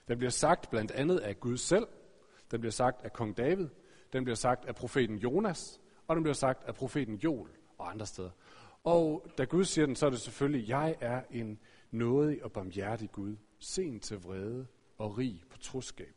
Den 0.08 0.18
bliver 0.18 0.30
sagt 0.30 0.70
blandt 0.70 0.90
andet 0.90 1.18
af 1.18 1.40
Gud 1.40 1.56
selv, 1.56 1.86
den 2.50 2.60
bliver 2.60 2.72
sagt 2.72 3.04
af 3.04 3.12
kong 3.12 3.36
David, 3.36 3.68
den 4.14 4.24
bliver 4.24 4.36
sagt 4.36 4.64
af 4.64 4.74
profeten 4.74 5.18
Jonas, 5.18 5.80
og 6.08 6.16
den 6.16 6.22
bliver 6.22 6.34
sagt 6.34 6.64
af 6.64 6.74
profeten 6.74 7.14
Joel 7.14 7.50
og 7.78 7.90
andre 7.90 8.06
steder. 8.06 8.30
Og 8.84 9.26
da 9.38 9.44
Gud 9.44 9.64
siger 9.64 9.86
den, 9.86 9.96
så 9.96 10.06
er 10.06 10.10
det 10.10 10.20
selvfølgelig, 10.20 10.68
jeg 10.68 10.96
er 11.00 11.22
en 11.30 11.58
nådig 11.90 12.44
og 12.44 12.52
barmhjertig 12.52 13.12
Gud, 13.12 13.36
sen 13.58 14.00
til 14.00 14.18
vrede 14.18 14.66
og 14.98 15.18
rig 15.18 15.42
på 15.50 15.58
troskab. 15.58 16.14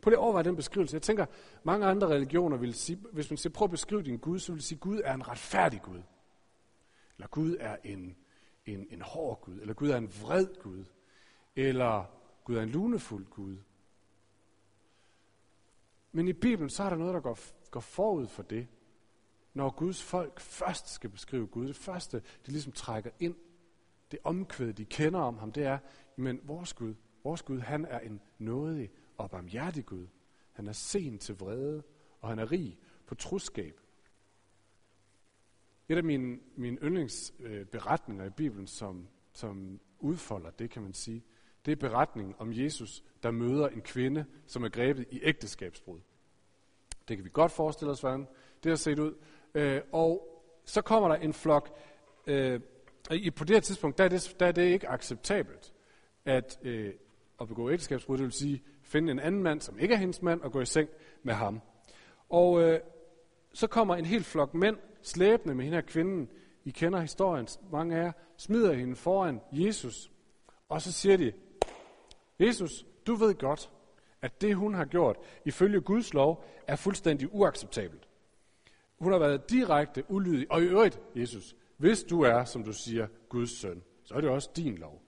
På 0.00 0.10
det 0.10 0.18
overvej 0.18 0.42
den 0.42 0.56
beskrivelse. 0.56 0.94
Jeg 0.94 1.02
tænker, 1.02 1.26
mange 1.64 1.86
andre 1.86 2.08
religioner 2.08 2.56
vil 2.56 2.74
sige, 2.74 2.98
hvis 3.12 3.30
man 3.30 3.36
siger, 3.36 3.52
prøv 3.52 3.64
at 3.64 3.70
beskrive 3.70 4.02
din 4.02 4.18
Gud, 4.18 4.38
så 4.38 4.52
vil 4.52 4.62
sige, 4.62 4.78
Gud 4.78 5.00
er 5.04 5.14
en 5.14 5.28
retfærdig 5.28 5.82
Gud. 5.82 6.02
Eller 7.16 7.28
Gud 7.28 7.56
er 7.60 7.76
en, 7.84 8.16
en, 8.66 8.86
en 8.90 9.02
hård 9.02 9.40
Gud. 9.40 9.60
Eller 9.60 9.74
Gud 9.74 9.90
er 9.90 9.96
en 9.96 10.12
vred 10.22 10.46
Gud. 10.62 10.84
Eller 11.56 12.04
Gud 12.44 12.56
er 12.56 12.62
en 12.62 12.68
lunefuld 12.68 13.26
Gud. 13.26 13.56
Men 16.18 16.28
i 16.28 16.32
Bibelen, 16.32 16.70
så 16.70 16.82
er 16.82 16.90
der 16.90 16.96
noget, 16.96 17.14
der 17.14 17.20
går, 17.20 17.38
går 17.70 17.80
forud 17.80 18.26
for 18.26 18.42
det. 18.42 18.68
Når 19.54 19.70
Guds 19.70 20.02
folk 20.02 20.40
først 20.40 20.88
skal 20.88 21.10
beskrive 21.10 21.46
Gud, 21.46 21.68
det 21.68 21.76
første, 21.76 22.22
de 22.46 22.50
ligesom 22.50 22.72
trækker 22.72 23.10
ind, 23.20 23.34
det 24.10 24.18
omkvæd, 24.24 24.72
de 24.72 24.84
kender 24.84 25.20
om 25.20 25.38
ham, 25.38 25.52
det 25.52 25.64
er, 25.64 25.78
men 26.16 26.40
vores 26.42 26.74
Gud, 26.74 26.94
vores 27.24 27.42
Gud, 27.42 27.58
han 27.58 27.84
er 27.84 27.98
en 27.98 28.20
nådig 28.38 28.90
og 29.16 29.30
barmhjertig 29.30 29.86
Gud. 29.86 30.06
Han 30.52 30.66
er 30.66 30.72
sen 30.72 31.18
til 31.18 31.38
vrede, 31.38 31.82
og 32.20 32.28
han 32.28 32.38
er 32.38 32.52
rig 32.52 32.78
på 33.06 33.14
troskab. 33.14 33.80
Et 35.88 35.96
af 35.96 36.04
mine, 36.04 36.38
mine 36.56 36.78
yndlingsberetninger 36.82 38.24
øh, 38.24 38.30
i 38.30 38.34
Bibelen, 38.36 38.66
som, 38.66 39.08
som 39.32 39.80
udfolder 39.98 40.50
det, 40.50 40.70
kan 40.70 40.82
man 40.82 40.92
sige, 40.92 41.24
det 41.66 41.72
er 41.72 41.76
beretningen 41.76 42.34
om 42.38 42.52
Jesus, 42.52 43.04
der 43.22 43.30
møder 43.30 43.68
en 43.68 43.82
kvinde, 43.82 44.24
som 44.46 44.64
er 44.64 44.68
grebet 44.68 45.06
i 45.10 45.20
ægteskabsbrud. 45.22 46.00
Det 47.08 47.16
kan 47.16 47.24
vi 47.24 47.30
godt 47.32 47.52
forestille 47.52 47.90
os, 47.90 48.00
hvordan 48.00 48.26
det 48.64 48.70
har 48.70 48.76
set 48.76 48.98
ud. 48.98 49.14
Øh, 49.54 49.80
og 49.92 50.42
så 50.64 50.82
kommer 50.82 51.08
der 51.08 51.16
en 51.16 51.32
flok, 51.32 51.78
øh, 52.26 52.60
på 53.36 53.44
det 53.44 53.56
her 53.56 53.60
tidspunkt, 53.60 53.98
der 53.98 54.04
er 54.04 54.08
det, 54.08 54.36
der 54.40 54.46
er 54.46 54.52
det 54.52 54.62
ikke 54.62 54.88
acceptabelt, 54.88 55.72
at, 56.24 56.58
øh, 56.62 56.92
at 57.40 57.48
begå 57.48 57.70
ægteskabsbrud, 57.70 58.16
det 58.16 58.24
vil 58.24 58.32
sige 58.32 58.62
finde 58.82 59.12
en 59.12 59.18
anden 59.18 59.42
mand, 59.42 59.60
som 59.60 59.78
ikke 59.78 59.94
er 59.94 59.98
hendes 59.98 60.22
mand, 60.22 60.40
og 60.40 60.52
gå 60.52 60.60
i 60.60 60.66
seng 60.66 60.88
med 61.22 61.34
ham. 61.34 61.60
Og 62.28 62.62
øh, 62.62 62.80
så 63.52 63.66
kommer 63.66 63.96
en 63.96 64.04
hel 64.04 64.24
flok 64.24 64.54
mænd 64.54 64.76
slæbende 65.02 65.54
med 65.54 65.64
hende 65.64 65.76
her 65.76 65.82
kvinden. 65.86 66.28
I 66.64 66.70
kender 66.70 67.00
historien, 67.00 67.48
mange 67.72 67.96
af 67.96 68.04
jer, 68.04 68.12
smider 68.36 68.72
hende 68.72 68.96
foran 68.96 69.40
Jesus. 69.52 70.10
Og 70.68 70.82
så 70.82 70.92
siger 70.92 71.16
de, 71.16 71.32
Jesus, 72.40 72.86
du 73.06 73.14
ved 73.14 73.34
godt, 73.34 73.70
at 74.22 74.40
det 74.40 74.56
hun 74.56 74.74
har 74.74 74.84
gjort, 74.84 75.16
ifølge 75.44 75.80
Guds 75.80 76.14
lov, 76.14 76.44
er 76.66 76.76
fuldstændig 76.76 77.34
uacceptabelt. 77.34 78.08
Hun 78.98 79.12
har 79.12 79.18
været 79.18 79.50
direkte 79.50 80.04
ulydig. 80.08 80.52
Og 80.52 80.62
i 80.62 80.64
øvrigt, 80.64 81.00
Jesus, 81.14 81.56
hvis 81.76 82.02
du 82.02 82.22
er, 82.22 82.44
som 82.44 82.64
du 82.64 82.72
siger, 82.72 83.06
Guds 83.28 83.50
søn, 83.50 83.82
så 84.04 84.14
er 84.14 84.20
det 84.20 84.30
også 84.30 84.50
din 84.56 84.78
lov. 84.78 85.02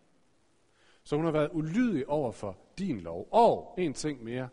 Så 1.05 1.17
hun 1.17 1.25
har 1.25 1.33
været 1.33 1.51
ulydig 1.53 2.09
over 2.09 2.33
for 2.33 2.59
din 2.79 3.01
lov. 3.01 3.29
Og 3.31 3.75
en 3.79 3.95
ting 3.95 4.25
mere. 4.25 4.49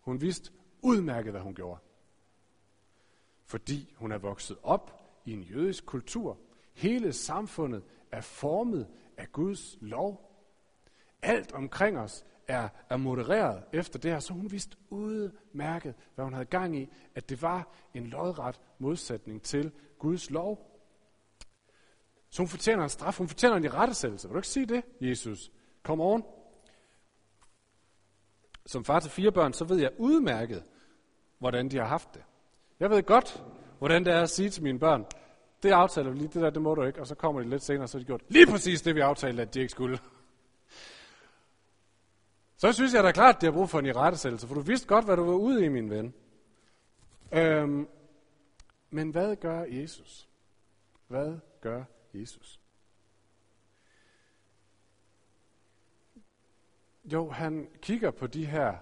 Hun 0.00 0.20
vidste 0.20 0.50
udmærket, 0.82 1.32
hvad 1.32 1.40
hun 1.40 1.54
gjorde 1.54 1.78
fordi 3.48 3.94
hun 3.96 4.12
er 4.12 4.18
vokset 4.18 4.56
op 4.62 5.10
i 5.24 5.32
en 5.32 5.42
jødisk 5.42 5.86
kultur. 5.86 6.38
Hele 6.74 7.12
samfundet 7.12 7.82
er 8.12 8.20
formet 8.20 8.86
af 9.16 9.32
Guds 9.32 9.78
lov. 9.80 10.40
Alt 11.22 11.52
omkring 11.52 11.98
os 11.98 12.26
er, 12.48 12.68
er 12.90 12.96
modereret 12.96 13.62
efter 13.72 13.98
det 13.98 14.10
her, 14.10 14.20
så 14.20 14.32
hun 14.32 14.50
vidste 14.50 14.76
udmærket, 14.90 15.94
hvad 16.14 16.24
hun 16.24 16.34
havde 16.34 16.46
gang 16.46 16.76
i, 16.76 16.88
at 17.14 17.28
det 17.28 17.42
var 17.42 17.68
en 17.94 18.06
lodret 18.06 18.60
modsætning 18.78 19.42
til 19.42 19.72
Guds 19.98 20.30
lov. 20.30 20.80
Så 22.30 22.42
hun 22.42 22.48
fortjener 22.48 22.82
en 22.82 22.88
straf, 22.88 23.18
hun 23.18 23.28
fortjener 23.28 23.56
en 23.56 23.64
irettesættelse. 23.64 24.28
Vil 24.28 24.32
du 24.34 24.38
ikke 24.38 24.48
sige 24.48 24.66
det, 24.66 24.84
Jesus? 25.00 25.50
Kom 25.82 26.00
on. 26.00 26.24
Som 28.66 28.84
far 28.84 29.00
til 29.00 29.10
fire 29.10 29.32
børn, 29.32 29.52
så 29.52 29.64
ved 29.64 29.76
jeg 29.78 29.90
udmærket, 29.98 30.64
hvordan 31.38 31.68
de 31.68 31.76
har 31.76 31.86
haft 31.86 32.14
det. 32.14 32.22
Jeg 32.80 32.90
ved 32.90 33.02
godt, 33.02 33.44
hvordan 33.78 34.04
det 34.04 34.14
er 34.14 34.22
at 34.22 34.30
sige 34.30 34.50
til 34.50 34.62
mine 34.62 34.78
børn, 34.78 35.04
det 35.62 35.70
aftaler 35.70 36.10
vi 36.10 36.18
lige, 36.18 36.28
det 36.28 36.42
der, 36.42 36.50
det 36.50 36.62
må 36.62 36.74
du 36.74 36.82
ikke, 36.82 37.00
og 37.00 37.06
så 37.06 37.14
kommer 37.14 37.42
de 37.42 37.48
lidt 37.48 37.62
senere, 37.62 37.88
så 37.88 37.98
har 37.98 38.00
de 38.00 38.06
gjort 38.06 38.22
lige 38.28 38.46
præcis 38.46 38.82
det, 38.82 38.94
vi 38.94 39.00
aftalte, 39.00 39.42
at 39.42 39.54
de 39.54 39.60
ikke 39.60 39.70
skulle. 39.70 39.98
Så 42.58 42.72
synes 42.72 42.94
jeg 42.94 43.04
da 43.04 43.12
klart, 43.12 43.34
at 43.34 43.40
de 43.40 43.46
har 43.46 43.52
brug 43.52 43.70
for 43.70 43.78
en 43.78 43.86
irettesættelse, 43.86 44.46
for 44.46 44.54
du 44.54 44.60
vidste 44.60 44.88
godt, 44.88 45.04
hvad 45.04 45.16
du 45.16 45.24
var 45.24 45.34
ude 45.34 45.64
i, 45.64 45.68
min 45.68 45.90
ven. 45.90 46.14
Øhm, 47.32 47.88
men 48.90 49.10
hvad 49.10 49.36
gør 49.36 49.64
Jesus? 49.64 50.28
Hvad 51.08 51.38
gør 51.60 51.84
Jesus? 52.14 52.60
Jo, 57.04 57.30
han 57.30 57.70
kigger 57.82 58.10
på 58.10 58.26
de 58.26 58.46
her 58.46 58.76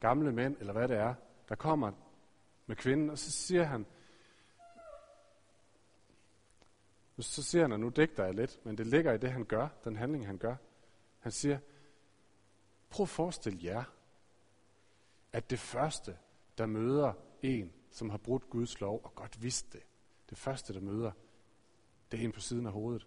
gamle 0.00 0.32
mænd, 0.32 0.56
eller 0.60 0.72
hvad 0.72 0.88
det 0.88 0.96
er, 0.96 1.14
der 1.48 1.54
kommer 1.54 1.92
med 2.66 2.76
kvinden, 2.76 3.10
og 3.10 3.18
så 3.18 3.30
siger 3.30 3.64
han, 3.64 3.86
så 7.18 7.42
siger 7.42 7.62
han, 7.62 7.72
og 7.72 7.80
nu 7.80 7.88
dækker 7.88 8.24
jeg 8.24 8.34
lidt, 8.34 8.60
men 8.64 8.78
det 8.78 8.86
ligger 8.86 9.12
i 9.12 9.18
det, 9.18 9.32
han 9.32 9.44
gør, 9.44 9.68
den 9.84 9.96
handling, 9.96 10.26
han 10.26 10.38
gør. 10.38 10.56
Han 11.18 11.32
siger, 11.32 11.58
prøv 12.90 13.04
at 13.04 13.08
forestille 13.08 13.58
jer, 13.62 13.84
at 15.32 15.50
det 15.50 15.58
første, 15.58 16.18
der 16.58 16.66
møder 16.66 17.12
en, 17.42 17.72
som 17.90 18.10
har 18.10 18.18
brudt 18.18 18.50
Guds 18.50 18.80
lov 18.80 19.00
og 19.04 19.14
godt 19.14 19.42
vidste 19.42 19.78
det, 19.78 19.86
det 20.30 20.38
første, 20.38 20.74
der 20.74 20.80
møder, 20.80 21.12
det 22.10 22.20
er 22.20 22.24
en 22.24 22.32
på 22.32 22.40
siden 22.40 22.66
af 22.66 22.72
hovedet. 22.72 23.06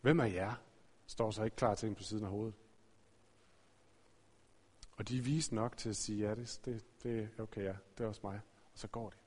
Hvem 0.00 0.20
af 0.20 0.32
jer 0.32 0.54
står 1.06 1.30
så 1.30 1.42
ikke 1.42 1.56
klar 1.56 1.74
til 1.74 1.88
en 1.88 1.94
på 1.94 2.02
siden 2.02 2.24
af 2.24 2.30
hovedet? 2.30 2.54
Og 4.96 5.08
de 5.08 5.18
er 5.18 5.22
vise 5.22 5.54
nok 5.54 5.76
til 5.76 5.88
at 5.88 5.96
sige, 5.96 6.28
ja, 6.28 6.34
det, 6.34 6.60
det, 6.64 7.02
det 7.02 7.28
er 7.38 7.42
okay, 7.42 7.64
ja, 7.64 7.76
det 7.98 8.04
er 8.04 8.08
også 8.08 8.20
mig. 8.24 8.40
Og 8.72 8.78
så 8.78 8.88
går 8.88 9.10
det. 9.10 9.18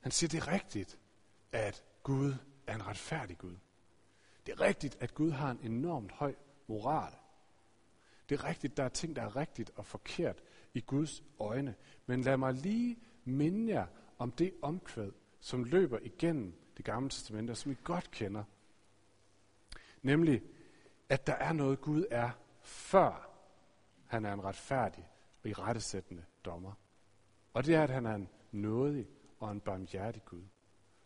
Han 0.00 0.12
siger, 0.12 0.28
det 0.28 0.38
er 0.38 0.52
rigtigt, 0.52 0.98
at 1.52 1.84
Gud 2.02 2.34
er 2.66 2.74
en 2.74 2.86
retfærdig 2.86 3.38
Gud. 3.38 3.56
Det 4.50 4.60
er 4.60 4.66
rigtigt, 4.66 4.96
at 5.00 5.14
Gud 5.14 5.30
har 5.30 5.50
en 5.50 5.58
enormt 5.62 6.12
høj 6.12 6.34
moral. 6.66 7.12
Det 8.28 8.40
er 8.40 8.44
rigtigt, 8.44 8.76
der 8.76 8.82
er 8.82 8.88
ting, 8.88 9.16
der 9.16 9.22
er 9.22 9.36
rigtigt 9.36 9.70
og 9.76 9.86
forkert 9.86 10.42
i 10.74 10.80
Guds 10.80 11.22
øjne. 11.38 11.74
Men 12.06 12.22
lad 12.22 12.36
mig 12.36 12.54
lige 12.54 12.98
minde 13.24 13.72
jer 13.72 13.86
om 14.18 14.32
det 14.32 14.54
omkvæd, 14.62 15.12
som 15.40 15.64
løber 15.64 15.98
igennem 16.02 16.54
det 16.76 16.84
gamle 16.84 17.10
testamente, 17.10 17.54
som 17.54 17.72
I 17.72 17.76
godt 17.84 18.10
kender. 18.10 18.44
Nemlig, 20.02 20.42
at 21.08 21.26
der 21.26 21.34
er 21.34 21.52
noget, 21.52 21.80
Gud 21.80 22.04
er, 22.10 22.30
før 22.62 23.30
han 24.06 24.24
er 24.24 24.32
en 24.32 24.44
retfærdig 24.44 25.08
og 25.42 25.50
i 25.50 25.52
rettesættende 25.52 26.24
dommer. 26.44 26.72
Og 27.52 27.66
det 27.66 27.74
er, 27.74 27.82
at 27.82 27.90
han 27.90 28.06
er 28.06 28.14
en 28.14 28.28
nådig 28.52 29.08
og 29.38 29.52
en 29.52 29.60
barmhjertig 29.60 30.24
Gud, 30.24 30.44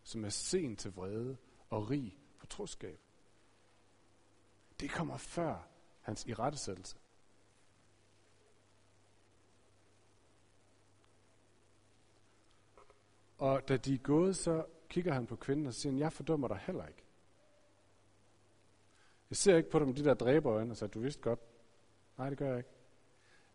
som 0.02 0.24
er 0.24 0.28
sen 0.28 0.76
til 0.76 0.92
vrede 0.94 1.36
og 1.70 1.90
rig 1.90 2.18
på 2.38 2.46
troskab. 2.46 3.03
Det 4.84 4.92
kommer 4.92 5.16
før 5.16 5.66
hans 6.00 6.26
irettesættelse. 6.26 6.96
Og 13.38 13.68
da 13.68 13.76
de 13.76 13.94
er 13.94 13.98
gået, 13.98 14.36
så 14.36 14.64
kigger 14.88 15.12
han 15.12 15.26
på 15.26 15.36
kvinden 15.36 15.66
og 15.66 15.74
siger, 15.74 15.98
jeg 15.98 16.12
fordømmer 16.12 16.48
dig 16.48 16.56
heller 16.56 16.86
ikke. 16.86 17.02
Jeg 19.30 19.36
ser 19.36 19.56
ikke 19.56 19.70
på 19.70 19.78
dem 19.78 19.94
de 19.94 20.04
der 20.04 20.14
dræberøjne 20.14 20.70
og 20.70 20.76
siger, 20.76 20.88
du 20.88 21.00
vidste 21.00 21.22
godt. 21.22 21.40
Nej, 22.18 22.28
det 22.28 22.38
gør 22.38 22.48
jeg 22.48 22.58
ikke. 22.58 22.70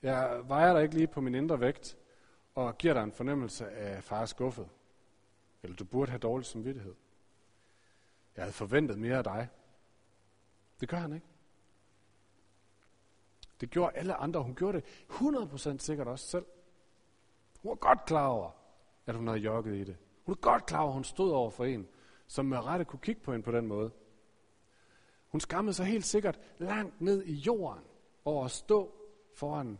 Jeg 0.02 0.42
vejer 0.48 0.74
dig 0.74 0.84
ikke 0.84 0.96
lige 0.96 1.08
på 1.08 1.22
min 1.22 1.36
indre 1.36 1.60
vægt 1.60 1.98
og 2.56 2.78
giver 2.78 2.94
dig 2.94 3.04
en 3.04 3.14
fornemmelse 3.14 3.70
af 3.70 4.04
far 4.04 4.26
skuffet. 4.26 4.70
Eller 5.64 5.76
du 5.76 5.86
burde 5.86 6.12
have 6.12 6.20
dårlig 6.20 6.46
samvittighed. 6.46 6.96
Jeg 8.36 8.44
havde 8.44 8.54
forventet 8.54 9.00
mere 9.00 9.18
af 9.18 9.24
dig. 9.24 9.50
Det 10.82 10.90
gør 10.90 10.98
han 10.98 11.14
ikke. 11.14 11.28
Det 13.62 13.70
gjorde 13.70 13.98
alle 13.98 14.14
andre. 14.14 14.44
Hun 14.44 14.56
gjorde 14.56 14.82
det 14.82 14.86
100% 15.10 15.78
sikkert 15.78 16.08
også 16.08 16.28
selv. 16.28 16.46
Hun 17.62 17.70
var 17.70 17.76
godt 17.76 18.06
klar 18.06 18.28
over, 18.28 18.52
at 19.06 19.16
hun 19.16 19.28
havde 19.28 19.40
jogget 19.40 19.76
i 19.76 19.84
det. 19.84 19.98
Hun 20.24 20.32
var 20.32 20.42
godt 20.52 20.66
klar 20.66 20.80
over, 20.80 20.90
at 20.90 20.94
hun 20.94 21.04
stod 21.04 21.32
over 21.32 21.50
for 21.50 21.66
en, 21.66 21.88
som 22.28 22.46
med 22.46 22.58
rette 22.58 22.86
kunne 22.86 23.00
kigge 23.00 23.22
på 23.22 23.32
hende 23.32 23.44
på 23.44 23.52
den 23.52 23.68
måde. 23.68 23.92
Hun 25.28 25.42
skammede 25.42 25.74
sig 25.74 25.86
helt 25.86 26.06
sikkert 26.06 26.40
langt 26.58 27.02
ned 27.02 27.24
i 27.24 27.34
jorden 27.34 27.84
over 28.26 28.46
at 28.46 28.52
stå 28.52 28.94
foran 29.36 29.80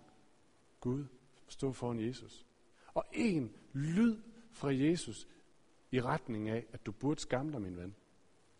Gud, 0.80 1.06
stå 1.48 1.72
foran 1.72 2.00
Jesus. 2.00 2.46
Og 2.94 3.06
en 3.12 3.56
lyd 3.74 4.18
fra 4.52 4.74
Jesus 4.74 5.28
i 5.92 6.02
retning 6.02 6.50
af, 6.50 6.66
at 6.72 6.86
du 6.86 6.92
burde 6.92 7.20
skamme 7.20 7.52
dig, 7.52 7.62
min 7.62 7.78
ven, 7.78 7.96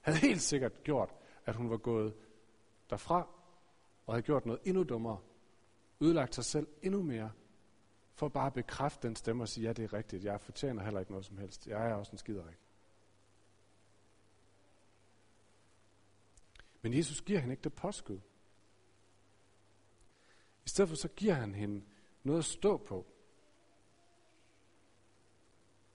havde 0.02 0.18
helt 0.18 0.42
sikkert 0.42 0.84
gjort, 0.84 1.10
at 1.46 1.56
hun 1.56 1.70
var 1.70 1.78
gået 1.78 2.14
derfra 2.90 3.28
og 4.06 4.14
havde 4.14 4.24
gjort 4.24 4.46
noget 4.46 4.62
endnu 4.66 4.84
dummere. 4.84 5.20
Ødelagt 6.02 6.36
sig 6.36 6.46
selv 6.46 6.68
endnu 6.82 7.02
mere, 7.02 7.32
for 8.14 8.28
bare 8.28 8.48
at 8.48 8.54
bekræfte 8.54 9.08
den 9.08 9.16
stemme 9.16 9.44
og 9.44 9.48
sige, 9.48 9.68
ja, 9.68 9.74
det 9.74 9.84
er 9.84 9.94
rigtigt, 9.94 10.24
jeg 10.24 10.42
fortjener 10.42 10.84
heller 10.84 11.00
ikke 11.00 11.12
noget 11.12 11.26
som 11.26 11.38
helst. 11.38 11.68
Jeg 11.68 11.90
er 11.90 11.94
også 11.94 12.12
en 12.12 12.18
skiderik. 12.18 12.58
Men 16.82 16.94
Jesus 16.94 17.22
giver 17.22 17.40
hende 17.40 17.54
ikke 17.54 17.64
det 17.64 17.74
påskud. 17.74 18.20
I 20.66 20.70
stedet 20.70 20.90
for 20.90 20.96
så 20.96 21.08
giver 21.08 21.34
han 21.34 21.56
hende 21.56 21.86
noget 22.24 22.40
at 22.40 22.46
stå 22.46 22.78
på. 22.78 23.06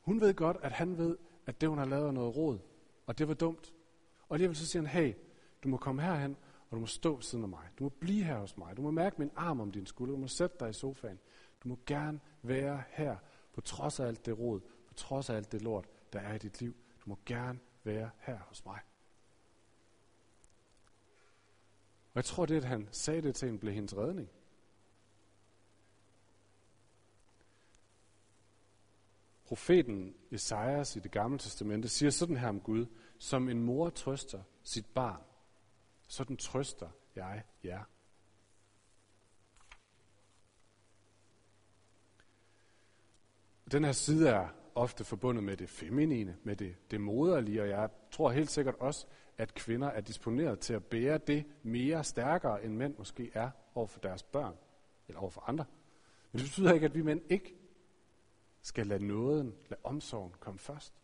Hun 0.00 0.20
ved 0.20 0.34
godt, 0.34 0.56
at 0.62 0.72
han 0.72 0.98
ved, 0.98 1.18
at 1.46 1.60
det 1.60 1.68
hun 1.68 1.78
har 1.78 1.84
lavet 1.84 2.06
er 2.06 2.12
noget 2.12 2.36
råd, 2.36 2.58
og 3.06 3.18
det 3.18 3.28
var 3.28 3.34
dumt. 3.34 3.74
Og 4.28 4.34
alligevel 4.34 4.56
så 4.56 4.66
siger 4.66 4.82
han, 4.82 4.90
hey, 4.90 5.14
du 5.62 5.68
må 5.68 5.76
komme 5.76 6.02
herhen, 6.02 6.36
og 6.70 6.76
du 6.76 6.80
må 6.80 6.86
stå 6.86 7.20
siden 7.20 7.44
af 7.44 7.48
mig. 7.48 7.68
Du 7.78 7.84
må 7.84 7.88
blive 7.88 8.24
her 8.24 8.38
hos 8.38 8.56
mig. 8.56 8.76
Du 8.76 8.82
må 8.82 8.90
mærke 8.90 9.16
min 9.18 9.30
arm 9.36 9.60
om 9.60 9.72
din 9.72 9.86
skulder. 9.86 10.14
Du 10.14 10.20
må 10.20 10.28
sætte 10.28 10.56
dig 10.60 10.70
i 10.70 10.72
sofaen. 10.72 11.18
Du 11.62 11.68
må 11.68 11.78
gerne 11.86 12.20
være 12.42 12.82
her, 12.90 13.16
på 13.52 13.60
trods 13.60 14.00
af 14.00 14.06
alt 14.06 14.26
det 14.26 14.38
råd, 14.38 14.60
på 14.60 14.94
trods 14.94 15.30
af 15.30 15.36
alt 15.36 15.52
det 15.52 15.62
lort, 15.62 15.88
der 16.12 16.20
er 16.20 16.34
i 16.34 16.38
dit 16.38 16.60
liv. 16.60 16.76
Du 17.04 17.10
må 17.10 17.18
gerne 17.26 17.58
være 17.84 18.10
her 18.18 18.38
hos 18.38 18.64
mig. 18.64 18.80
Og 22.14 22.16
jeg 22.16 22.24
tror, 22.24 22.46
det, 22.46 22.56
at 22.56 22.64
han 22.64 22.88
sagde 22.90 23.22
det 23.22 23.34
til 23.34 23.46
hende, 23.46 23.60
blev 23.60 23.72
hendes 23.72 23.96
redning. 23.96 24.28
Profeten 29.44 30.14
Esajas 30.30 30.96
i 30.96 30.98
det 30.98 31.10
gamle 31.10 31.38
testamente 31.38 31.88
siger 31.88 32.10
sådan 32.10 32.36
her 32.36 32.48
om 32.48 32.60
Gud, 32.60 32.86
som 33.18 33.48
en 33.48 33.62
mor 33.62 33.90
trøster 33.90 34.42
sit 34.62 34.86
barn, 34.86 35.22
sådan 36.14 36.36
trøster 36.36 36.88
jeg 37.16 37.42
jer. 37.64 37.84
Den 43.72 43.84
her 43.84 43.92
side 43.92 44.28
er 44.28 44.48
ofte 44.74 45.04
forbundet 45.04 45.44
med 45.44 45.56
det 45.56 45.68
feminine, 45.68 46.36
med 46.42 46.56
det, 46.56 46.76
det 46.90 47.00
moderlige, 47.00 47.62
og 47.62 47.68
jeg 47.68 47.90
tror 48.10 48.30
helt 48.30 48.50
sikkert 48.50 48.74
også, 48.74 49.06
at 49.38 49.54
kvinder 49.54 49.88
er 49.88 50.00
disponeret 50.00 50.60
til 50.60 50.74
at 50.74 50.84
bære 50.84 51.18
det 51.18 51.44
mere 51.62 52.04
stærkere, 52.04 52.64
end 52.64 52.74
mænd 52.74 52.98
måske 52.98 53.30
er 53.34 53.50
over 53.74 53.86
for 53.86 54.00
deres 54.00 54.22
børn, 54.22 54.56
eller 55.08 55.20
over 55.20 55.30
for 55.30 55.44
andre. 55.48 55.64
Men 56.32 56.38
det 56.38 56.48
betyder 56.48 56.72
ikke, 56.72 56.86
at 56.86 56.94
vi 56.94 57.02
mænd 57.02 57.20
ikke 57.28 57.56
skal 58.62 58.86
lade 58.86 59.06
nåden, 59.06 59.54
lade 59.68 59.80
omsorgen 59.84 60.34
komme 60.40 60.58
først. 60.58 60.94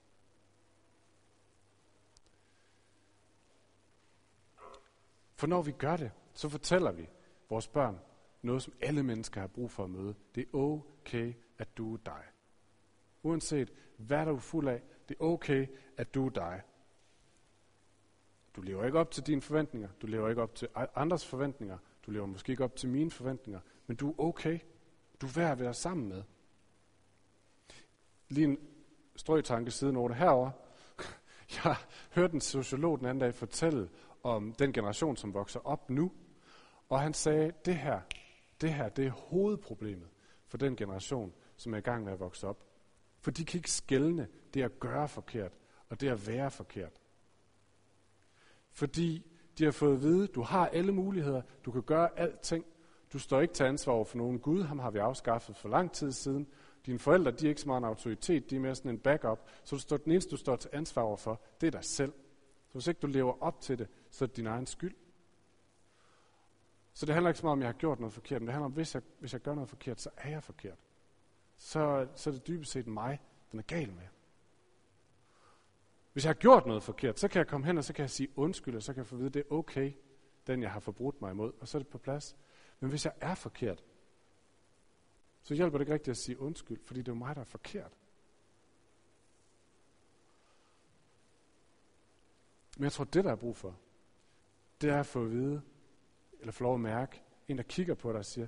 For 5.40 5.46
når 5.46 5.62
vi 5.62 5.72
gør 5.72 5.96
det, 5.96 6.10
så 6.34 6.48
fortæller 6.48 6.92
vi 6.92 7.08
vores 7.50 7.68
børn 7.68 7.98
noget, 8.42 8.62
som 8.62 8.74
alle 8.80 9.02
mennesker 9.02 9.40
har 9.40 9.48
brug 9.48 9.70
for 9.70 9.84
at 9.84 9.90
møde. 9.90 10.14
Det 10.34 10.40
er 10.40 10.58
okay, 10.58 11.34
at 11.58 11.76
du 11.76 11.94
er 11.94 11.98
dig. 12.06 12.22
Uanset 13.22 13.72
hvad 13.96 14.26
du 14.26 14.34
er 14.34 14.38
fuld 14.38 14.68
af, 14.68 14.82
det 15.08 15.16
er 15.20 15.24
okay, 15.24 15.66
at 15.96 16.14
du 16.14 16.26
er 16.26 16.30
dig. 16.30 16.62
Du 18.56 18.60
lever 18.60 18.84
ikke 18.84 18.98
op 18.98 19.10
til 19.10 19.26
dine 19.26 19.42
forventninger. 19.42 19.88
Du 20.02 20.06
lever 20.06 20.28
ikke 20.28 20.42
op 20.42 20.54
til 20.54 20.68
andres 20.94 21.26
forventninger. 21.26 21.78
Du 22.06 22.10
lever 22.10 22.26
måske 22.26 22.50
ikke 22.50 22.64
op 22.64 22.76
til 22.76 22.88
mine 22.88 23.10
forventninger. 23.10 23.60
Men 23.86 23.96
du 23.96 24.10
er 24.10 24.14
okay. 24.18 24.58
Du 25.20 25.26
er 25.26 25.32
værd 25.36 25.52
at 25.52 25.60
være 25.60 25.74
sammen 25.74 26.08
med. 26.08 26.22
Lige 28.28 28.44
en 28.44 28.58
strøtanke 29.16 29.70
siden 29.70 29.96
over 29.96 30.08
det 30.08 30.16
herovre. 30.16 30.52
Jeg 31.64 31.76
hørte 32.14 32.34
en 32.34 32.40
sociolog 32.40 32.98
den 32.98 33.06
anden 33.06 33.20
dag 33.20 33.34
fortælle 33.34 33.88
om 34.22 34.52
den 34.52 34.72
generation, 34.72 35.16
som 35.16 35.34
vokser 35.34 35.60
op 35.66 35.90
nu. 35.90 36.12
Og 36.88 37.00
han 37.00 37.14
sagde, 37.14 37.52
det 37.64 37.76
her, 37.76 38.00
det 38.60 38.74
her, 38.74 38.88
det 38.88 39.06
er 39.06 39.10
hovedproblemet 39.10 40.08
for 40.46 40.58
den 40.58 40.76
generation, 40.76 41.32
som 41.56 41.74
er 41.74 41.78
i 41.78 41.80
gang 41.80 42.04
med 42.04 42.12
at 42.12 42.20
vokse 42.20 42.46
op. 42.46 42.64
For 43.20 43.30
de 43.30 43.44
kan 43.44 43.58
ikke 43.58 43.70
skælne 43.70 44.28
det 44.54 44.62
at 44.62 44.80
gøre 44.80 45.08
forkert, 45.08 45.52
og 45.88 46.00
det 46.00 46.08
at 46.08 46.26
være 46.26 46.50
forkert. 46.50 46.92
Fordi 48.70 49.26
de 49.58 49.64
har 49.64 49.72
fået 49.72 49.94
at 49.94 50.02
vide, 50.02 50.26
du 50.26 50.42
har 50.42 50.66
alle 50.66 50.92
muligheder, 50.92 51.42
du 51.64 51.70
kan 51.70 51.82
gøre 51.82 52.18
alting, 52.18 52.64
du 53.12 53.18
står 53.18 53.40
ikke 53.40 53.54
til 53.54 53.64
ansvar 53.64 53.92
over 53.92 54.04
for 54.04 54.18
nogen 54.18 54.38
Gud, 54.38 54.62
ham 54.62 54.78
har 54.78 54.90
vi 54.90 54.98
afskaffet 54.98 55.56
for 55.56 55.68
lang 55.68 55.92
tid 55.92 56.12
siden. 56.12 56.46
Dine 56.86 56.98
forældre, 56.98 57.30
de 57.30 57.44
er 57.44 57.48
ikke 57.48 57.60
så 57.60 57.68
meget 57.68 57.80
en 57.80 57.84
autoritet, 57.84 58.50
de 58.50 58.56
er 58.56 58.60
mere 58.60 58.74
sådan 58.74 58.90
en 58.90 58.98
backup. 58.98 59.48
Så 59.64 59.76
du 59.76 59.80
står, 59.80 59.96
den 59.96 60.12
eneste, 60.12 60.30
du 60.30 60.36
står 60.36 60.56
til 60.56 60.70
ansvar 60.72 61.02
over 61.02 61.16
for, 61.16 61.40
det 61.60 61.66
er 61.66 61.70
dig 61.70 61.84
selv. 61.84 62.12
Så 62.68 62.72
hvis 62.72 62.86
ikke 62.86 63.00
du 63.00 63.06
lever 63.06 63.42
op 63.42 63.60
til 63.60 63.78
det, 63.78 63.88
så 64.10 64.24
er 64.24 64.26
det 64.26 64.36
din 64.36 64.46
egen 64.46 64.66
skyld. 64.66 64.94
Så 66.94 67.06
det 67.06 67.14
handler 67.14 67.30
ikke 67.30 67.40
så 67.40 67.46
meget 67.46 67.52
om, 67.52 67.58
at 67.58 67.62
jeg 67.62 67.68
har 67.68 67.78
gjort 67.78 68.00
noget 68.00 68.12
forkert, 68.12 68.42
men 68.42 68.46
det 68.46 68.52
handler 68.52 68.66
om, 68.66 68.72
hvis 68.72 68.94
jeg, 68.94 69.02
hvis 69.18 69.32
jeg 69.32 69.40
gør 69.40 69.54
noget 69.54 69.68
forkert, 69.68 70.00
så 70.00 70.10
er 70.16 70.30
jeg 70.30 70.42
forkert. 70.42 70.78
Så, 71.56 72.08
så 72.14 72.30
er 72.30 72.34
det 72.34 72.46
dybest 72.46 72.72
set 72.72 72.86
mig, 72.86 73.20
den 73.50 73.58
er 73.58 73.64
gal 73.64 73.92
med. 73.92 74.06
Hvis 76.12 76.24
jeg 76.24 76.28
har 76.28 76.34
gjort 76.34 76.66
noget 76.66 76.82
forkert, 76.82 77.18
så 77.18 77.28
kan 77.28 77.38
jeg 77.38 77.46
komme 77.46 77.66
hen, 77.66 77.78
og 77.78 77.84
så 77.84 77.92
kan 77.92 78.02
jeg 78.02 78.10
sige 78.10 78.28
undskyld, 78.36 78.76
og 78.76 78.82
så 78.82 78.92
kan 78.92 78.98
jeg 78.98 79.06
få 79.06 79.14
at 79.14 79.18
vide, 79.18 79.28
at 79.28 79.34
det 79.34 79.40
er 79.40 79.52
okay, 79.54 79.92
den 80.46 80.62
jeg 80.62 80.72
har 80.72 80.80
forbrudt 80.80 81.20
mig 81.20 81.30
imod, 81.30 81.52
og 81.60 81.68
så 81.68 81.78
er 81.78 81.82
det 81.82 81.88
på 81.88 81.98
plads. 81.98 82.36
Men 82.80 82.90
hvis 82.90 83.04
jeg 83.04 83.12
er 83.20 83.34
forkert, 83.34 83.84
så 85.42 85.54
hjælper 85.54 85.78
det 85.78 85.82
ikke 85.82 85.94
rigtigt 85.94 86.10
at 86.10 86.16
sige 86.16 86.40
undskyld, 86.40 86.80
fordi 86.84 87.02
det 87.02 87.08
er 87.08 87.16
mig, 87.16 87.34
der 87.34 87.40
er 87.40 87.44
forkert. 87.44 87.92
Men 92.76 92.84
jeg 92.84 92.92
tror, 92.92 93.04
det 93.04 93.24
der 93.24 93.30
er 93.30 93.36
brug 93.36 93.56
for, 93.56 93.76
det 94.80 94.90
er 94.90 95.00
at 95.00 95.06
få 95.06 95.24
at 95.24 95.30
vide, 95.30 95.62
eller 96.40 96.52
få 96.52 96.64
lov 96.64 96.74
at 96.74 96.80
mærke, 96.80 97.22
en 97.48 97.56
der 97.56 97.62
kigger 97.62 97.94
på 97.94 98.10
dig 98.10 98.18
og 98.18 98.24
siger, 98.24 98.46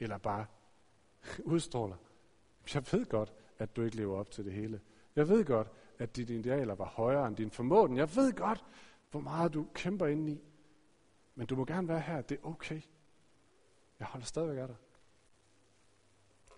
eller 0.00 0.18
bare 0.18 0.46
udstråler, 1.44 1.96
jeg 2.74 2.84
ved 2.92 3.06
godt, 3.06 3.32
at 3.58 3.76
du 3.76 3.82
ikke 3.82 3.96
lever 3.96 4.18
op 4.18 4.30
til 4.30 4.44
det 4.44 4.52
hele. 4.52 4.80
Jeg 5.16 5.28
ved 5.28 5.44
godt, 5.44 5.68
at 5.98 6.16
dine 6.16 6.34
idealer 6.34 6.74
var 6.74 6.84
højere 6.84 7.28
end 7.28 7.36
din 7.36 7.50
formåden. 7.50 7.96
Jeg 7.96 8.16
ved 8.16 8.32
godt, 8.32 8.64
hvor 9.10 9.20
meget 9.20 9.54
du 9.54 9.66
kæmper 9.74 10.06
ind 10.06 10.30
i. 10.30 10.40
Men 11.34 11.46
du 11.46 11.56
må 11.56 11.64
gerne 11.64 11.88
være 11.88 12.00
her. 12.00 12.20
Det 12.20 12.38
er 12.42 12.46
okay. 12.46 12.80
Jeg 13.98 14.06
holder 14.06 14.26
stadigvæk 14.26 14.58
af 14.58 14.66
dig. 14.66 14.76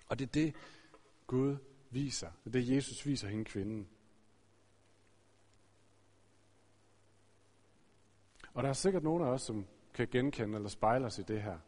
Og 0.09 0.19
det 0.19 0.27
er 0.27 0.33
det, 0.33 0.55
Gud 1.27 1.57
viser. 1.91 2.31
Det 2.45 2.47
er 2.47 2.51
det, 2.51 2.77
Jesus 2.77 3.07
viser 3.07 3.29
hende 3.29 3.45
kvinden. 3.45 3.89
Og 8.55 8.63
der 8.63 8.69
er 8.69 8.73
sikkert 8.73 9.03
nogen 9.03 9.23
af 9.23 9.27
os, 9.27 9.43
som 9.43 9.67
kan 9.95 10.09
genkende 10.11 10.57
eller 10.57 10.69
spejle 10.69 11.07
os 11.07 11.19
i 11.19 11.23
det 11.23 11.43
her. 11.43 11.59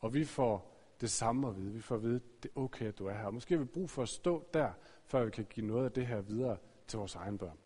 Og 0.00 0.14
vi 0.14 0.24
får 0.24 0.74
det 1.00 1.10
samme 1.10 1.48
at 1.48 1.56
vide. 1.56 1.72
Vi 1.72 1.80
får 1.80 1.94
at 1.94 2.02
vide, 2.02 2.20
det 2.42 2.50
er 2.56 2.60
okay, 2.60 2.86
at 2.86 2.98
du 2.98 3.06
er 3.06 3.14
her. 3.14 3.26
Og 3.26 3.34
måske 3.34 3.54
har 3.54 3.64
vi 3.64 3.64
brug 3.64 3.90
for 3.90 4.02
at 4.02 4.08
stå 4.08 4.44
der, 4.54 4.70
før 5.04 5.24
vi 5.24 5.30
kan 5.30 5.44
give 5.50 5.66
noget 5.66 5.84
af 5.84 5.92
det 5.92 6.06
her 6.06 6.20
videre 6.20 6.56
til 6.86 6.98
vores 6.98 7.14
egen 7.14 7.38
børn. 7.38 7.58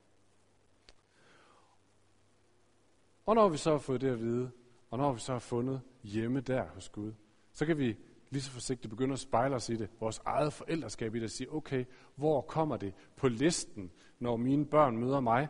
Og 3.27 3.35
når 3.35 3.49
vi 3.49 3.57
så 3.57 3.71
har 3.71 3.79
fået 3.79 4.01
det 4.01 4.11
at 4.11 4.21
vide, 4.21 4.51
og 4.91 4.99
når 4.99 5.13
vi 5.13 5.21
så 5.21 5.33
har 5.33 5.39
fundet 5.39 5.81
hjemme 6.03 6.41
der 6.41 6.65
hos 6.65 6.89
Gud, 6.89 7.13
så 7.53 7.67
kan 7.67 7.79
vi 7.79 7.97
lige 8.31 8.43
så 8.43 8.51
forsigtigt 8.51 8.91
begynde 8.91 9.13
at 9.13 9.19
spejle 9.19 9.55
os 9.55 9.69
i 9.69 9.77
det, 9.77 9.91
vores 10.01 10.21
eget 10.25 10.53
forældreskab 10.53 11.15
i 11.15 11.19
det, 11.19 11.25
og 11.25 11.31
sige, 11.31 11.53
okay, 11.53 11.85
hvor 12.15 12.41
kommer 12.41 12.77
det 12.77 12.95
på 13.17 13.29
listen, 13.29 13.91
når 14.19 14.37
mine 14.37 14.67
børn 14.67 14.97
møder 14.97 15.21
mig? 15.21 15.49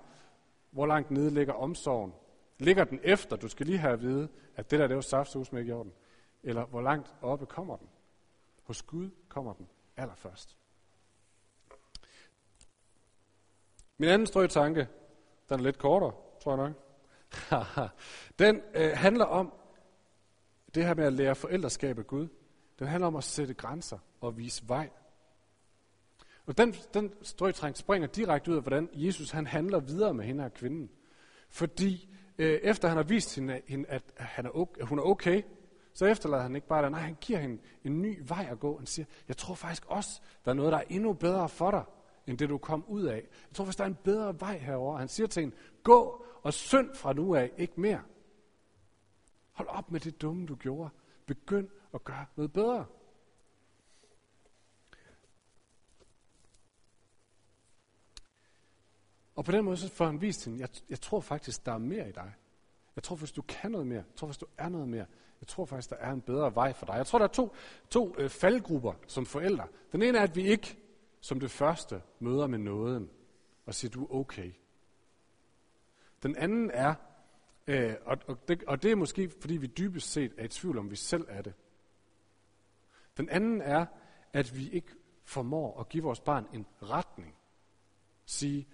Hvor 0.71 0.87
langt 0.87 1.11
nede 1.11 1.31
ligger 1.31 1.53
omsorgen? 1.53 2.13
Ligger 2.59 2.85
den 2.85 3.01
efter? 3.03 3.37
Du 3.37 3.49
skal 3.49 3.66
lige 3.66 3.79
have 3.79 3.92
at 3.92 4.03
vide, 4.03 4.29
at 4.57 4.71
det 4.71 4.79
der, 4.79 4.87
det 4.87 4.97
var 4.97 5.03
saftsus 5.03 5.53
med 5.53 5.66
i 5.66 5.73
orden. 5.73 5.92
Eller 6.42 6.66
hvor 6.66 6.81
langt 6.81 7.14
oppe 7.23 7.47
kommer 7.47 7.77
den? 7.77 7.88
Hos 8.62 8.83
Gud 8.83 9.11
kommer 9.29 9.53
den 9.53 9.68
allerførst. 9.97 10.57
Min 13.99 14.09
anden 14.09 14.27
strøg 14.27 14.51
tanke, 14.51 14.88
den 15.49 15.61
er 15.61 15.64
lidt 15.64 15.79
kortere, 15.79 16.12
tror 16.42 16.57
jeg 16.57 16.68
nok. 16.68 16.75
den 18.38 18.62
øh, 18.75 18.90
handler 18.94 19.25
om 19.25 19.53
det 20.75 20.87
her 20.87 20.94
med 20.94 21.05
at 21.05 21.12
lære 21.12 21.35
forældreskab 21.35 21.99
af 21.99 22.07
Gud. 22.07 22.29
Den 22.79 22.87
handler 22.87 23.07
om 23.07 23.16
at 23.16 23.25
sætte 23.25 23.55
grænser 23.55 23.99
og 24.21 24.37
vise 24.37 24.68
vej. 24.68 24.90
Og 26.47 26.59
den, 26.59 26.75
den 26.94 27.12
strøgtræng 27.23 27.77
springer 27.77 28.09
direkte 28.09 28.51
ud 28.51 28.57
af, 28.57 28.62
hvordan 28.62 28.88
Jesus 28.92 29.31
han 29.31 29.47
handler 29.47 29.81
videre 29.81 30.14
med 30.14 30.25
hende 30.25 30.42
her 30.42 30.49
kvinden. 30.49 30.90
Fordi 31.49 32.09
øh, 32.38 32.61
efter 32.62 32.88
han 32.88 32.96
har 32.96 33.05
vist 33.05 33.35
hende, 33.35 33.61
hende 33.68 33.88
at, 33.88 34.03
han 34.16 34.46
er 34.46 34.51
okay, 34.51 34.81
at 34.81 34.88
hun 34.88 34.98
er 34.98 35.03
okay, 35.03 35.42
så 35.94 36.07
efterlader 36.07 36.42
han 36.42 36.57
ikke 36.57 36.68
bare 36.68 36.83
det. 36.83 36.90
Nej, 36.90 37.01
han 37.01 37.16
giver 37.20 37.38
hende 37.38 37.59
en 37.85 38.03
ny 38.03 38.22
vej 38.29 38.46
at 38.51 38.61
gå. 38.61 38.79
Han 38.79 38.87
siger, 38.87 39.07
jeg 39.29 39.37
tror 39.37 39.55
faktisk 39.55 39.85
også, 39.87 40.20
der 40.44 40.51
er 40.51 40.55
noget, 40.55 40.72
der 40.72 40.79
er 40.79 40.85
endnu 40.88 41.12
bedre 41.12 41.48
for 41.48 41.70
dig, 41.70 41.85
end 42.27 42.38
det 42.38 42.48
du 42.48 42.59
kom 42.59 42.85
ud 42.88 43.03
af. 43.03 43.16
Jeg 43.16 43.55
tror 43.55 43.64
faktisk, 43.64 43.79
der 43.79 43.85
er 43.85 43.88
en 43.88 43.98
bedre 44.05 44.40
vej 44.40 44.59
herover. 44.59 44.98
Han 44.98 45.09
siger 45.09 45.27
til 45.27 45.40
hende, 45.40 45.57
gå 45.83 46.24
og 46.42 46.53
synd 46.53 46.94
fra 46.94 47.12
nu 47.12 47.35
af, 47.35 47.51
ikke 47.57 47.81
mere. 47.81 48.03
Hold 49.53 49.68
op 49.68 49.90
med 49.90 50.01
det 50.01 50.22
dumme, 50.22 50.46
du 50.46 50.55
gjorde. 50.55 50.90
Begynd 51.27 51.68
at 51.94 52.05
gøre 52.05 52.27
noget 52.37 52.53
bedre. 52.53 52.85
Og 59.38 59.44
på 59.44 59.53
den 59.53 59.64
måde 59.64 59.77
så 59.77 59.88
får 59.88 60.07
han 60.07 60.20
vist 60.20 60.44
hende, 60.44 60.61
jeg, 60.61 60.68
jeg 60.90 61.01
tror 61.01 61.20
faktisk, 61.20 61.66
der 61.66 61.72
er 61.72 61.79
mere 61.79 62.09
i 62.09 62.12
dig. 62.12 62.35
Jeg 62.96 63.03
tror 63.03 63.16
hvis 63.16 63.33
du 63.33 63.42
kan 63.42 63.70
noget 63.70 63.87
mere. 63.87 64.05
Jeg 64.09 64.16
tror 64.16 64.27
hvis 64.27 64.38
du 64.38 64.46
er 64.59 64.68
noget 64.68 64.88
mere. 64.88 65.07
Jeg 65.40 65.48
tror 65.48 65.64
faktisk, 65.64 65.90
der 65.90 65.96
er 65.96 66.12
en 66.12 66.20
bedre 66.20 66.55
vej 66.55 66.72
for 66.72 66.87
dig. 66.87 66.94
Jeg 66.94 67.07
tror, 67.07 67.18
der 67.18 67.27
er 67.27 67.33
to, 67.33 67.55
to 67.90 68.14
øh, 68.18 68.31
faldgrupper 68.31 68.92
som 69.07 69.27
forældre. 69.27 69.66
Den 69.92 70.03
ene 70.03 70.18
er, 70.18 70.22
at 70.22 70.37
vi 70.37 70.42
ikke 70.42 70.79
som 71.20 71.40
det 71.40 71.51
første 71.51 72.03
møder 72.20 72.46
med 72.46 72.59
nåden 72.59 73.11
og 73.66 73.74
siger, 73.74 73.90
du 73.90 74.05
er 74.05 74.14
okay. 74.14 74.53
Den 76.22 76.37
anden 76.37 76.70
er, 76.70 76.94
øh, 77.66 77.94
og, 78.05 78.18
og, 78.27 78.48
det, 78.48 78.64
og 78.64 78.83
det 78.83 78.90
er 78.90 78.96
måske, 78.96 79.31
fordi 79.40 79.57
vi 79.57 79.66
dybest 79.66 80.12
set 80.12 80.33
er 80.38 80.44
i 80.44 80.48
tvivl 80.48 80.79
om, 80.79 80.90
vi 80.90 80.96
selv 80.96 81.24
er 81.29 81.42
det. 81.42 81.55
Den 83.16 83.29
anden 83.29 83.61
er, 83.61 83.87
at 84.33 84.57
vi 84.57 84.70
ikke 84.70 84.94
formår 85.24 85.81
at 85.81 85.88
give 85.88 86.03
vores 86.03 86.20
barn 86.20 86.46
en 86.53 86.66
retning. 86.83 87.35
Sige, 88.27 88.66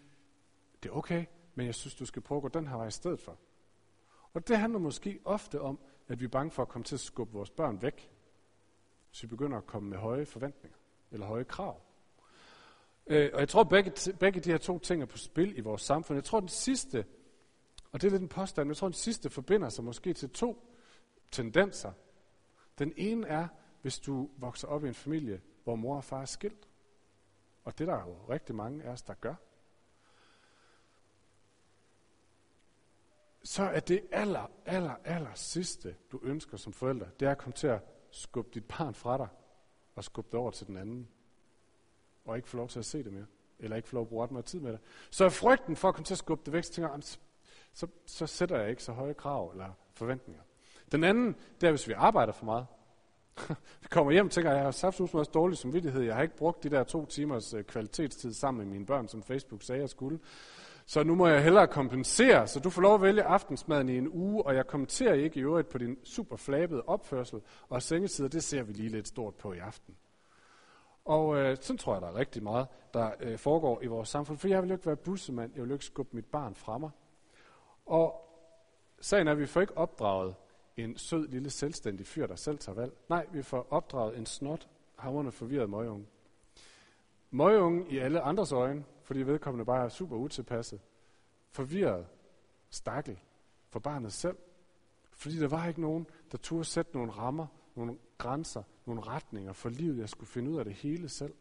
det 0.84 0.90
er 0.90 0.94
okay, 0.94 1.24
men 1.54 1.66
jeg 1.66 1.74
synes, 1.74 1.94
du 1.94 2.06
skal 2.06 2.22
prøve 2.22 2.36
at 2.36 2.42
gå 2.42 2.48
den 2.48 2.68
her 2.68 2.76
vej 2.76 2.86
i 2.86 2.90
stedet 2.90 3.20
for. 3.20 3.38
Og 4.34 4.48
det 4.48 4.58
handler 4.58 4.78
måske 4.78 5.20
ofte 5.24 5.60
om, 5.60 5.78
at 6.08 6.20
vi 6.20 6.24
er 6.24 6.28
bange 6.28 6.50
for 6.50 6.62
at 6.62 6.68
komme 6.68 6.84
til 6.84 6.96
at 6.96 7.00
skubbe 7.00 7.32
vores 7.32 7.50
børn 7.50 7.82
væk, 7.82 8.10
hvis 9.10 9.22
vi 9.22 9.28
begynder 9.28 9.58
at 9.58 9.66
komme 9.66 9.88
med 9.88 9.98
høje 9.98 10.26
forventninger 10.26 10.78
eller 11.10 11.26
høje 11.26 11.44
krav. 11.44 11.80
Øh, 13.06 13.30
og 13.34 13.40
jeg 13.40 13.48
tror, 13.48 13.64
begge, 13.64 14.12
begge 14.20 14.40
de 14.40 14.50
her 14.50 14.58
to 14.58 14.78
ting 14.78 15.02
er 15.02 15.06
på 15.06 15.18
spil 15.18 15.58
i 15.58 15.60
vores 15.60 15.82
samfund. 15.82 16.16
Jeg 16.16 16.24
tror, 16.24 16.40
den 16.40 16.48
sidste, 16.48 17.06
og 17.92 18.00
det 18.00 18.06
er 18.06 18.10
lidt 18.10 18.22
en 18.22 18.28
påstand, 18.28 18.64
men 18.64 18.70
jeg 18.70 18.76
tror, 18.76 18.88
den 18.88 18.94
sidste 18.94 19.30
forbinder 19.30 19.68
sig 19.68 19.84
måske 19.84 20.12
til 20.12 20.30
to 20.30 20.76
tendenser. 21.30 21.92
Den 22.78 22.92
ene 22.96 23.26
er, 23.26 23.48
hvis 23.82 23.98
du 23.98 24.30
vokser 24.36 24.68
op 24.68 24.84
i 24.84 24.88
en 24.88 24.94
familie, 24.94 25.40
hvor 25.64 25.74
mor 25.74 25.96
og 25.96 26.04
far 26.04 26.20
er 26.20 26.24
skilt. 26.24 26.68
Og 27.64 27.78
det 27.78 27.86
der 27.86 27.94
er 27.94 28.06
jo 28.06 28.16
rigtig 28.28 28.54
mange 28.54 28.84
af 28.84 28.90
os, 28.90 29.02
der 29.02 29.14
gør. 29.14 29.34
Så 33.44 33.62
er 33.62 33.80
det 33.80 34.02
aller, 34.12 34.50
aller, 34.66 34.94
aller 35.04 35.34
sidste, 35.34 35.96
du 36.12 36.20
ønsker 36.22 36.56
som 36.56 36.72
forælder, 36.72 37.06
det 37.20 37.26
er 37.26 37.30
at 37.30 37.38
komme 37.38 37.52
til 37.52 37.66
at 37.66 37.80
skubbe 38.10 38.50
dit 38.54 38.64
barn 38.64 38.94
fra 38.94 39.18
dig, 39.18 39.28
og 39.94 40.04
skubbe 40.04 40.28
det 40.32 40.40
over 40.40 40.50
til 40.50 40.66
den 40.66 40.76
anden. 40.76 41.08
Og 42.24 42.36
ikke 42.36 42.48
få 42.48 42.56
lov 42.56 42.68
til 42.68 42.78
at 42.78 42.84
se 42.84 43.04
det 43.04 43.12
mere. 43.12 43.26
Eller 43.58 43.76
ikke 43.76 43.88
få 43.88 43.96
lov 43.96 44.02
at 44.02 44.08
bruge 44.08 44.24
ret 44.24 44.30
meget 44.30 44.44
tid 44.44 44.60
med 44.60 44.72
det. 44.72 44.80
Så 45.10 45.24
er 45.24 45.28
frygten 45.28 45.76
for 45.76 45.88
at 45.88 45.94
komme 45.94 46.04
til 46.04 46.14
at 46.14 46.18
skubbe 46.18 46.42
det 46.44 46.52
væk, 46.52 46.64
så 46.64 46.72
tænker 46.72 46.92
jeg, 46.92 47.02
så, 47.02 47.18
så, 47.72 47.86
så 48.06 48.26
sætter 48.26 48.60
jeg 48.60 48.70
ikke 48.70 48.82
så 48.82 48.92
høje 48.92 49.14
krav 49.14 49.50
eller 49.50 49.70
forventninger. 49.94 50.42
Den 50.92 51.04
anden, 51.04 51.36
det 51.60 51.66
er, 51.66 51.70
hvis 51.70 51.88
vi 51.88 51.92
arbejder 51.92 52.32
for 52.32 52.44
meget. 52.44 52.66
vi 53.82 53.88
kommer 53.90 54.12
hjem 54.12 54.26
og 54.26 54.32
tænker, 54.32 54.52
jeg 54.52 54.62
har 54.62 54.70
saftsus 54.70 55.14
også 55.14 55.30
dårlig 55.34 55.58
samvittighed. 55.58 56.02
Jeg 56.02 56.14
har 56.14 56.22
ikke 56.22 56.36
brugt 56.36 56.62
de 56.62 56.68
der 56.68 56.84
to 56.84 57.06
timers 57.06 57.54
øh, 57.54 57.64
kvalitetstid 57.64 58.32
sammen 58.32 58.64
med 58.64 58.72
mine 58.72 58.86
børn, 58.86 59.08
som 59.08 59.22
Facebook 59.22 59.62
sagde, 59.62 59.80
jeg 59.80 59.88
skulle. 59.88 60.18
Så 60.86 61.04
nu 61.04 61.14
må 61.14 61.26
jeg 61.26 61.42
hellere 61.42 61.66
kompensere, 61.66 62.46
så 62.46 62.60
du 62.60 62.70
får 62.70 62.82
lov 62.82 62.94
at 62.94 63.02
vælge 63.02 63.22
aftensmaden 63.22 63.88
i 63.88 63.98
en 63.98 64.08
uge, 64.08 64.46
og 64.46 64.54
jeg 64.54 64.66
kommenterer 64.66 65.14
ikke 65.14 65.40
i 65.40 65.42
øvrigt 65.42 65.68
på 65.68 65.78
din 65.78 65.98
super 66.04 66.36
flabede 66.36 66.82
opførsel, 66.86 67.40
og 67.68 67.82
sengetider, 67.82 68.28
det 68.28 68.44
ser 68.44 68.62
vi 68.62 68.72
lige 68.72 68.88
lidt 68.88 69.08
stort 69.08 69.34
på 69.34 69.52
i 69.52 69.58
aften. 69.58 69.96
Og 71.04 71.36
øh, 71.36 71.56
sådan 71.60 71.78
tror 71.78 71.92
jeg, 71.92 72.02
der 72.02 72.08
er 72.08 72.14
rigtig 72.14 72.42
meget, 72.42 72.66
der 72.94 73.10
øh, 73.20 73.38
foregår 73.38 73.82
i 73.82 73.86
vores 73.86 74.08
samfund, 74.08 74.38
for 74.38 74.48
jeg 74.48 74.62
vil 74.62 74.68
jo 74.68 74.74
ikke 74.74 74.86
være 74.86 74.96
bussemand, 74.96 75.52
jeg 75.54 75.62
vil 75.62 75.68
jo 75.68 75.74
ikke 75.74 75.84
skubbe 75.84 76.16
mit 76.16 76.26
barn 76.26 76.54
fra 76.54 76.78
mig. 76.78 76.90
Og 77.86 78.30
sagen 79.00 79.28
er, 79.28 79.32
at 79.32 79.38
vi 79.38 79.46
får 79.46 79.60
ikke 79.60 79.78
opdraget 79.78 80.34
en 80.76 80.98
sød 80.98 81.28
lille 81.28 81.50
selvstændig 81.50 82.06
fyr, 82.06 82.26
der 82.26 82.36
selv 82.36 82.58
tager 82.58 82.76
valg. 82.76 82.92
Nej, 83.08 83.26
vi 83.32 83.42
får 83.42 83.66
opdraget 83.70 84.18
en 84.18 84.26
snot, 84.26 84.68
hammerne 84.96 85.32
forvirret 85.32 85.70
møgeunge. 85.70 86.06
Møgeunge 87.30 87.86
i 87.90 87.98
alle 87.98 88.20
andres 88.20 88.52
øjne, 88.52 88.84
fordi 89.04 89.22
vedkommende 89.22 89.64
bare 89.64 89.84
er 89.84 89.88
super 89.88 90.16
utilpasset, 90.16 90.80
forvirret, 91.50 92.06
stakkel 92.70 93.18
for 93.68 93.80
barnet 93.80 94.12
selv. 94.12 94.36
Fordi 95.12 95.38
der 95.38 95.48
var 95.48 95.66
ikke 95.66 95.80
nogen, 95.80 96.06
der 96.32 96.38
turde 96.38 96.64
sætte 96.64 96.92
nogle 96.92 97.12
rammer, 97.12 97.46
nogle 97.74 97.98
grænser, 98.18 98.62
nogle 98.86 99.02
retninger 99.02 99.52
for 99.52 99.68
livet. 99.68 99.98
Jeg 99.98 100.08
skulle 100.08 100.30
finde 100.30 100.50
ud 100.50 100.58
af 100.58 100.64
det 100.64 100.74
hele 100.74 101.08
selv. 101.08 101.34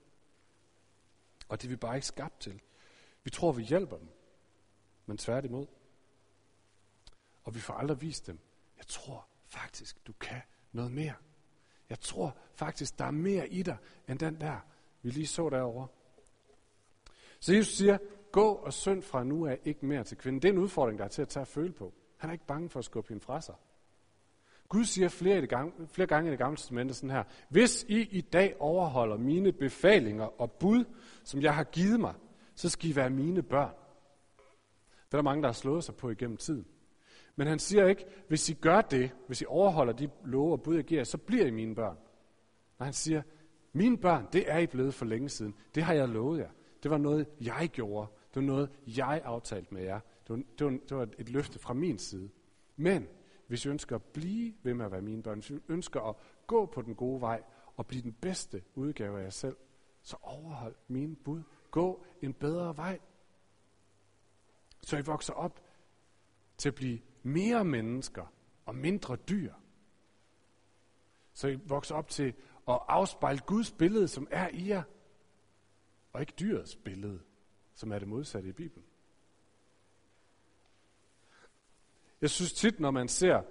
Og 1.49 1.61
det 1.61 1.67
er 1.67 1.69
vi 1.69 1.75
bare 1.75 1.95
ikke 1.95 2.07
skabt 2.07 2.39
til. 2.39 2.61
Vi 3.23 3.29
tror, 3.29 3.51
vi 3.51 3.63
hjælper 3.63 3.97
dem, 3.97 4.09
men 5.05 5.17
tværtimod. 5.17 5.67
Og 7.43 7.55
vi 7.55 7.59
får 7.59 7.73
aldrig 7.73 8.01
vist 8.01 8.27
dem. 8.27 8.39
Jeg 8.77 8.87
tror 8.87 9.27
faktisk, 9.45 10.07
du 10.07 10.13
kan 10.13 10.41
noget 10.71 10.91
mere. 10.91 11.13
Jeg 11.89 11.99
tror 11.99 12.37
faktisk, 12.53 12.99
der 12.99 13.05
er 13.05 13.11
mere 13.11 13.49
i 13.49 13.63
dig, 13.63 13.77
end 14.07 14.19
den 14.19 14.41
der, 14.41 14.59
vi 15.01 15.09
lige 15.09 15.27
så 15.27 15.49
derovre. 15.49 15.87
Så 17.43 17.53
Jesus 17.53 17.73
siger, 17.73 17.97
gå 18.31 18.45
og 18.47 18.73
synd 18.73 19.01
fra 19.01 19.23
nu 19.23 19.47
af 19.47 19.59
ikke 19.65 19.85
mere 19.85 20.03
til 20.03 20.17
kvinden. 20.17 20.41
Det 20.41 20.47
er 20.47 20.53
en 20.53 20.59
udfordring, 20.59 20.99
der 20.99 21.05
er 21.05 21.09
til 21.09 21.21
at 21.21 21.27
tage 21.27 21.41
at 21.41 21.47
føle 21.47 21.71
på. 21.71 21.93
Han 22.17 22.29
er 22.29 22.33
ikke 22.33 22.45
bange 22.45 22.69
for 22.69 22.79
at 22.79 22.85
skubbe 22.85 23.09
hende 23.09 23.23
fra 23.23 23.41
sig. 23.41 23.55
Gud 24.69 24.85
siger 24.85 25.09
flere, 25.09 25.37
i 25.37 25.41
det 25.41 25.49
gang, 25.49 25.89
flere 25.89 26.07
gange 26.07 26.27
i 26.27 26.31
det 26.31 26.39
gamle 26.39 26.57
testamente 26.57 26.93
sådan 26.93 27.09
her, 27.09 27.23
hvis 27.49 27.85
I 27.87 28.01
i 28.01 28.21
dag 28.21 28.55
overholder 28.59 29.17
mine 29.17 29.51
befalinger 29.51 30.41
og 30.41 30.51
bud, 30.51 30.85
som 31.23 31.41
jeg 31.41 31.55
har 31.55 31.63
givet 31.63 31.99
mig, 31.99 32.13
så 32.55 32.69
skal 32.69 32.89
I 32.89 32.95
være 32.95 33.09
mine 33.09 33.43
børn. 33.43 33.73
Det 35.05 35.13
er 35.13 35.17
der 35.17 35.21
mange, 35.21 35.41
der 35.41 35.47
har 35.47 35.53
slået 35.53 35.83
sig 35.83 35.95
på 35.95 36.09
igennem 36.09 36.37
tiden. 36.37 36.65
Men 37.35 37.47
han 37.47 37.59
siger 37.59 37.87
ikke, 37.87 38.05
hvis 38.27 38.49
I 38.49 38.53
gør 38.53 38.81
det, 38.81 39.11
hvis 39.27 39.41
I 39.41 39.45
overholder 39.47 39.93
de 39.93 40.09
love 40.25 40.51
og 40.51 40.61
bud, 40.61 40.75
jeg 40.75 40.83
giver, 40.83 41.03
så 41.03 41.17
bliver 41.17 41.45
I 41.45 41.51
mine 41.51 41.75
børn. 41.75 41.97
Nej, 42.79 42.85
han 42.85 42.93
siger, 42.93 43.21
mine 43.73 43.97
børn, 43.97 44.27
det 44.33 44.51
er 44.51 44.57
I 44.57 44.67
blevet 44.67 44.93
for 44.93 45.05
længe 45.05 45.29
siden. 45.29 45.55
Det 45.75 45.83
har 45.83 45.93
jeg 45.93 46.09
lovet 46.09 46.39
jer. 46.39 46.49
Det 46.83 46.91
var 46.91 46.97
noget, 46.97 47.27
jeg 47.41 47.69
gjorde. 47.73 48.07
Det 48.33 48.35
var 48.35 48.47
noget, 48.47 48.69
jeg 48.87 49.21
aftalte 49.25 49.73
med 49.73 49.83
jer. 49.83 49.99
Det 50.27 50.29
var, 50.29 50.43
det 50.59 50.65
var, 50.65 50.71
det 50.89 50.97
var 50.97 51.09
et 51.17 51.29
løfte 51.29 51.59
fra 51.59 51.73
min 51.73 51.97
side. 51.97 52.29
Men 52.75 53.07
hvis 53.47 53.65
I 53.65 53.69
ønsker 53.69 53.95
at 53.95 54.03
blive 54.03 54.53
ved 54.63 54.73
med 54.73 54.85
at 54.85 54.91
være 54.91 55.01
mine 55.01 55.23
børn, 55.23 55.39
hvis 55.39 55.49
I 55.49 55.59
ønsker 55.67 56.01
at 56.01 56.15
gå 56.47 56.65
på 56.65 56.81
den 56.81 56.95
gode 56.95 57.21
vej 57.21 57.43
og 57.75 57.87
blive 57.87 58.01
den 58.01 58.13
bedste 58.13 58.63
udgave 58.75 59.19
af 59.19 59.23
jer 59.23 59.29
selv, 59.29 59.55
så 60.01 60.17
overhold 60.21 60.75
mine 60.87 61.15
bud. 61.15 61.43
Gå 61.71 62.05
en 62.21 62.33
bedre 62.33 62.77
vej. 62.77 62.99
Så 64.81 64.97
I 64.97 65.01
vokser 65.01 65.33
op 65.33 65.61
til 66.57 66.69
at 66.69 66.75
blive 66.75 66.99
mere 67.23 67.65
mennesker 67.65 68.25
og 68.65 68.75
mindre 68.75 69.15
dyr. 69.15 69.53
Så 71.33 71.47
I 71.47 71.59
vokser 71.65 71.95
op 71.95 72.09
til 72.09 72.33
at 72.67 72.79
afspejle 72.87 73.39
Guds 73.39 73.71
billede, 73.71 74.07
som 74.07 74.27
er 74.31 74.49
i 74.53 74.69
jer, 74.69 74.83
og 76.13 76.21
ikke 76.21 76.33
dyrets 76.39 76.75
billede, 76.75 77.19
som 77.75 77.91
er 77.91 77.99
det 77.99 78.07
modsatte 78.07 78.49
i 78.49 78.51
Bibelen. 78.51 78.85
Jeg 82.21 82.29
synes 82.29 82.53
tit, 82.53 82.79
når 82.79 82.91
man 82.91 83.07
ser 83.07 83.41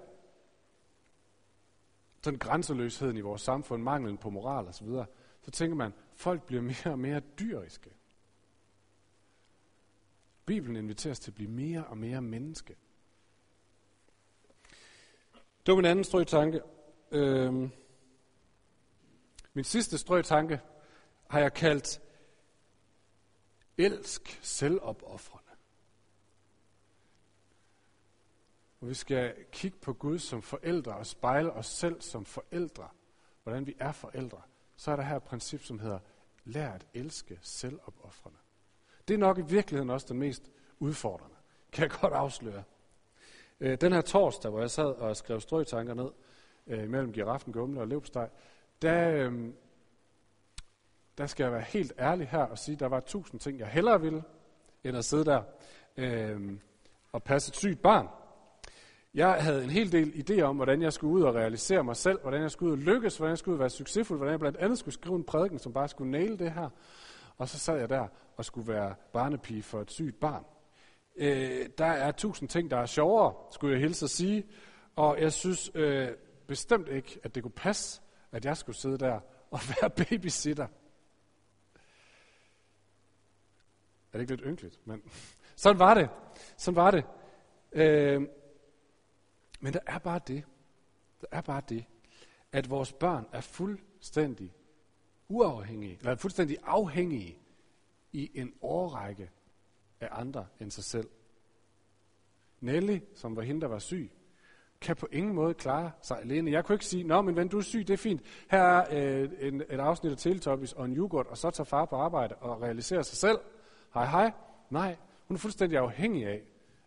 sådan 2.21 2.39
grænseløsheden 2.39 3.17
i 3.17 3.21
vores 3.21 3.41
samfund, 3.41 3.83
manglen 3.83 4.17
på 4.17 4.29
moral 4.29 4.67
osv., 4.67 4.87
så, 4.87 5.05
så 5.41 5.51
tænker 5.51 5.75
man, 5.75 5.93
folk 6.15 6.43
bliver 6.43 6.61
mere 6.61 6.91
og 6.91 6.99
mere 6.99 7.19
dyriske. 7.19 7.89
Bibelen 10.45 10.75
inviteres 10.75 11.19
til 11.19 11.31
at 11.31 11.35
blive 11.35 11.51
mere 11.51 11.85
og 11.85 11.97
mere 11.97 12.21
menneske. 12.21 12.75
Det 15.65 15.71
var 15.71 15.75
min 15.75 15.85
anden 15.85 16.05
strøtanke. 16.05 16.61
Øhm, 17.11 17.71
min 19.53 19.63
sidste 19.63 19.97
strøtanke 19.97 20.59
har 21.29 21.39
jeg 21.39 21.53
kaldt 21.53 22.01
elsk 23.77 24.39
selvopoffrende. 24.41 25.51
Og 28.81 28.89
vi 28.89 28.93
skal 28.93 29.33
kigge 29.51 29.77
på 29.77 29.93
Gud 29.93 30.19
som 30.19 30.41
forældre 30.41 30.95
og 30.95 31.05
spejle 31.05 31.51
os 31.51 31.65
selv 31.65 32.01
som 32.01 32.25
forældre, 32.25 32.87
hvordan 33.43 33.67
vi 33.67 33.75
er 33.79 33.91
forældre. 33.91 34.41
Så 34.75 34.91
er 34.91 34.95
der 34.95 35.03
her 35.03 35.15
et 35.15 35.23
princip, 35.23 35.63
som 35.63 35.79
hedder, 35.79 35.99
lær 36.45 36.71
at 36.71 36.87
elske 36.93 37.39
selvopoffrende. 37.41 38.37
Det 39.07 39.13
er 39.13 39.17
nok 39.17 39.37
i 39.37 39.41
virkeligheden 39.41 39.89
også 39.89 40.07
den 40.09 40.19
mest 40.19 40.51
udfordrende, 40.79 41.35
kan 41.71 41.81
jeg 41.81 41.91
godt 42.01 42.13
afsløre. 42.13 42.63
Øh, 43.59 43.77
den 43.81 43.93
her 43.93 44.01
torsdag, 44.01 44.51
hvor 44.51 44.59
jeg 44.59 44.71
sad 44.71 44.85
og 44.85 45.17
skrev 45.17 45.41
strøtanker 45.41 45.93
ned 45.93 46.11
øh, 46.67 46.89
mellem 46.89 47.13
giraffen, 47.13 47.53
gumle 47.53 47.81
og 47.81 47.87
løbsteg, 47.87 48.29
der, 48.81 49.09
øh, 49.09 49.49
der 51.17 51.25
skal 51.25 51.43
jeg 51.43 51.51
være 51.51 51.61
helt 51.61 51.93
ærlig 51.99 52.27
her 52.27 52.43
og 52.43 52.57
sige, 52.57 52.73
at 52.73 52.79
der 52.79 52.87
var 52.87 52.99
tusind 52.99 53.39
ting, 53.39 53.59
jeg 53.59 53.67
hellere 53.67 54.01
ville, 54.01 54.23
end 54.83 54.97
at 54.97 55.05
sidde 55.05 55.25
der 55.25 55.41
øh, 55.97 56.57
og 57.11 57.23
passe 57.23 57.49
et 57.49 57.55
sygt 57.55 57.81
barn. 57.81 58.07
Jeg 59.13 59.33
havde 59.43 59.63
en 59.63 59.69
hel 59.69 59.91
del 59.91 60.29
idéer 60.29 60.41
om, 60.41 60.55
hvordan 60.55 60.81
jeg 60.81 60.93
skulle 60.93 61.13
ud 61.13 61.21
og 61.21 61.35
realisere 61.35 61.83
mig 61.83 61.95
selv, 61.95 62.21
hvordan 62.21 62.41
jeg 62.41 62.51
skulle 62.51 62.71
ud 62.71 62.77
og 62.77 62.83
lykkes, 62.83 63.17
hvordan 63.17 63.29
jeg 63.29 63.37
skulle 63.37 63.53
ud 63.53 63.57
og 63.57 63.59
være 63.59 63.69
succesfuld, 63.69 64.19
hvordan 64.19 64.31
jeg 64.31 64.39
blandt 64.39 64.57
andet 64.57 64.79
skulle 64.79 64.93
skrive 64.93 65.15
en 65.15 65.23
prædiken, 65.23 65.59
som 65.59 65.73
bare 65.73 65.87
skulle 65.87 66.11
næle 66.11 66.37
det 66.37 66.51
her. 66.51 66.69
Og 67.37 67.49
så 67.49 67.59
sad 67.59 67.79
jeg 67.79 67.89
der 67.89 68.07
og 68.37 68.45
skulle 68.45 68.73
være 68.73 68.95
barnepige 69.13 69.63
for 69.63 69.81
et 69.81 69.91
sygt 69.91 70.19
barn. 70.19 70.45
Øh, 71.15 71.69
der 71.77 71.85
er 71.85 72.11
tusind 72.11 72.49
ting, 72.49 72.71
der 72.71 72.77
er 72.77 72.85
sjovere, 72.85 73.33
skulle 73.51 73.73
jeg 73.73 73.81
hilse 73.81 74.05
at 74.05 74.09
sige. 74.09 74.45
Og 74.95 75.21
jeg 75.21 75.33
synes 75.33 75.71
øh, 75.75 76.09
bestemt 76.47 76.87
ikke, 76.87 77.19
at 77.23 77.35
det 77.35 77.43
kunne 77.43 77.51
passe, 77.51 78.01
at 78.31 78.45
jeg 78.45 78.57
skulle 78.57 78.75
sidde 78.75 78.97
der 78.97 79.19
og 79.51 79.59
være 79.81 79.89
babysitter. 79.89 80.63
Er 80.63 80.69
det 84.17 84.21
ikke 84.21 84.35
lidt 84.35 84.45
ynkeligt? 84.45 84.87
Men 84.87 85.01
sådan 85.55 85.79
var 85.79 85.93
det. 85.93 86.09
Sådan 86.57 86.75
var 86.75 86.91
det. 86.91 87.05
Øh, 87.71 88.21
men 89.59 89.73
der 89.73 89.79
er 89.85 89.99
bare 89.99 90.19
det. 90.27 90.43
Der 91.21 91.27
er 91.31 91.41
bare 91.41 91.61
det, 91.69 91.85
at 92.51 92.69
vores 92.69 92.93
børn 92.93 93.27
er 93.31 93.41
fuldstændig 93.41 94.53
uafhængige, 95.27 95.97
eller 95.99 96.15
fuldstændig 96.15 96.57
afhængige 96.63 97.37
i 98.11 98.31
en 98.33 98.53
årrække 98.61 99.29
af 100.01 100.07
andre 100.11 100.45
end 100.59 100.71
sig 100.71 100.83
selv. 100.83 101.09
Nelly, 102.59 102.99
som 103.15 103.35
var 103.35 103.41
hende, 103.41 103.61
der 103.61 103.67
var 103.67 103.79
syg, 103.79 104.11
kan 104.81 104.95
på 104.95 105.07
ingen 105.11 105.33
måde 105.33 105.53
klare 105.53 105.91
sig 106.01 106.19
alene. 106.21 106.51
Jeg 106.51 106.65
kunne 106.65 106.75
ikke 106.75 106.85
sige, 106.85 107.03
nå, 107.03 107.21
men 107.21 107.35
ven, 107.35 107.47
du 107.47 107.57
er 107.57 107.61
syg, 107.61 107.87
det 107.87 107.93
er 107.93 107.97
fint. 107.97 108.21
Her 108.49 108.59
er 108.61 108.85
øh, 109.21 109.29
en, 109.39 109.61
et 109.61 109.79
afsnit 109.79 110.11
af 110.11 110.17
Teletubbies 110.17 110.73
og 110.73 110.85
en 110.85 110.97
yoghurt, 110.97 111.27
og 111.27 111.37
så 111.37 111.51
tager 111.51 111.65
far 111.65 111.85
på 111.85 111.95
arbejde 111.95 112.35
og 112.35 112.61
realiserer 112.61 113.01
sig 113.01 113.17
selv. 113.17 113.37
Hej, 113.93 114.05
hej. 114.05 114.31
Nej, 114.69 114.97
hun 115.27 115.35
er 115.35 115.39
fuldstændig 115.39 115.77
afhængig 115.77 116.27
af, 116.27 116.43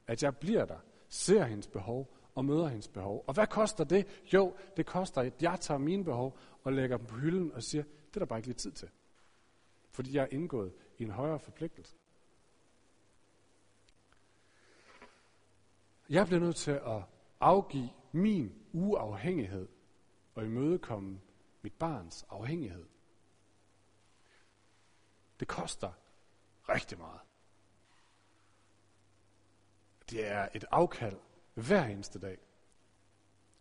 at 0.06 0.22
jeg 0.22 0.36
bliver 0.36 0.64
der, 0.64 0.78
ser 1.08 1.44
hendes 1.44 1.66
behov 1.66 2.16
og 2.34 2.44
møder 2.44 2.68
hendes 2.68 2.88
behov. 2.88 3.24
Og 3.26 3.34
hvad 3.34 3.46
koster 3.46 3.84
det? 3.84 4.22
Jo, 4.34 4.56
det 4.76 4.86
koster, 4.86 5.20
at 5.20 5.42
jeg 5.42 5.60
tager 5.60 5.78
mine 5.78 6.04
behov 6.04 6.38
og 6.64 6.72
lægger 6.72 6.96
dem 6.96 7.06
på 7.06 7.16
hylden 7.16 7.52
og 7.52 7.62
siger, 7.62 7.82
det 7.82 8.16
er 8.16 8.18
der 8.18 8.26
bare 8.26 8.38
ikke 8.38 8.48
lige 8.48 8.56
tid 8.56 8.72
til. 8.72 8.88
Fordi 9.90 10.16
jeg 10.16 10.22
er 10.22 10.28
indgået 10.30 10.72
i 10.98 11.02
en 11.02 11.10
højere 11.10 11.38
forpligtelse. 11.38 11.96
Jeg 16.08 16.26
bliver 16.26 16.40
nødt 16.40 16.56
til 16.56 16.70
at 16.70 17.02
afgive 17.40 17.90
min 18.12 18.54
uafhængighed 18.72 19.68
og 20.34 20.44
imødekomme 20.44 21.20
mit 21.62 21.72
barns 21.72 22.26
afhængighed. 22.30 22.86
Det 25.40 25.48
koster 25.48 25.92
rigtig 26.68 26.98
meget. 26.98 27.20
Det 30.10 30.30
er 30.30 30.48
et 30.54 30.64
afkald 30.70 31.16
hver 31.54 31.84
eneste 31.84 32.18
dag. 32.18 32.38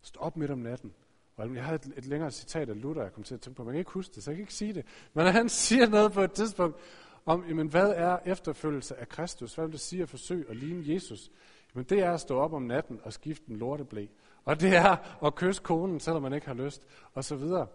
Stå 0.01 0.19
op 0.19 0.37
midt 0.37 0.51
om 0.51 0.59
natten. 0.59 0.93
Og 1.35 1.55
jeg 1.55 1.63
havde 1.63 1.75
et, 1.75 1.93
et 1.97 2.05
længere 2.05 2.31
citat 2.31 2.69
af 2.69 2.81
Luther, 2.81 3.03
jeg 3.03 3.13
kom 3.13 3.23
til 3.23 3.33
at 3.33 3.41
tænke 3.41 3.57
på, 3.57 3.63
man 3.63 3.73
kan 3.73 3.79
ikke 3.79 3.91
huske 3.91 4.15
det, 4.15 4.23
så 4.23 4.31
jeg 4.31 4.35
kan 4.35 4.43
ikke 4.43 4.53
sige 4.53 4.73
det. 4.73 4.85
Men 5.13 5.25
han 5.25 5.49
siger 5.65 5.87
noget 5.87 6.11
på 6.11 6.21
et 6.21 6.31
tidspunkt 6.31 6.77
om, 7.25 7.45
jamen, 7.47 7.67
hvad 7.67 7.93
er 7.95 8.19
efterfølgelse 8.25 8.95
af 8.95 9.09
Kristus? 9.09 9.55
Hvad 9.55 9.65
vil 9.65 9.71
det 9.71 9.79
sige 9.79 10.01
at 10.01 10.09
forsøge 10.09 10.49
at 10.49 10.55
ligne 10.55 10.93
Jesus? 10.93 11.31
Men 11.73 11.83
det 11.83 11.99
er 11.99 12.11
at 12.11 12.21
stå 12.21 12.39
op 12.39 12.53
om 12.53 12.61
natten 12.61 12.99
og 13.03 13.13
skifte 13.13 13.49
en 13.49 13.57
lorteblæ. 13.57 14.07
Og 14.45 14.61
det 14.61 14.75
er 14.75 15.25
at 15.25 15.35
kysse 15.35 15.61
konen, 15.63 15.99
selvom 15.99 16.21
man 16.21 16.33
ikke 16.33 16.47
har 16.47 16.53
lyst, 16.53 16.87
og 17.13 17.23
så 17.23 17.35
videre. 17.35 17.67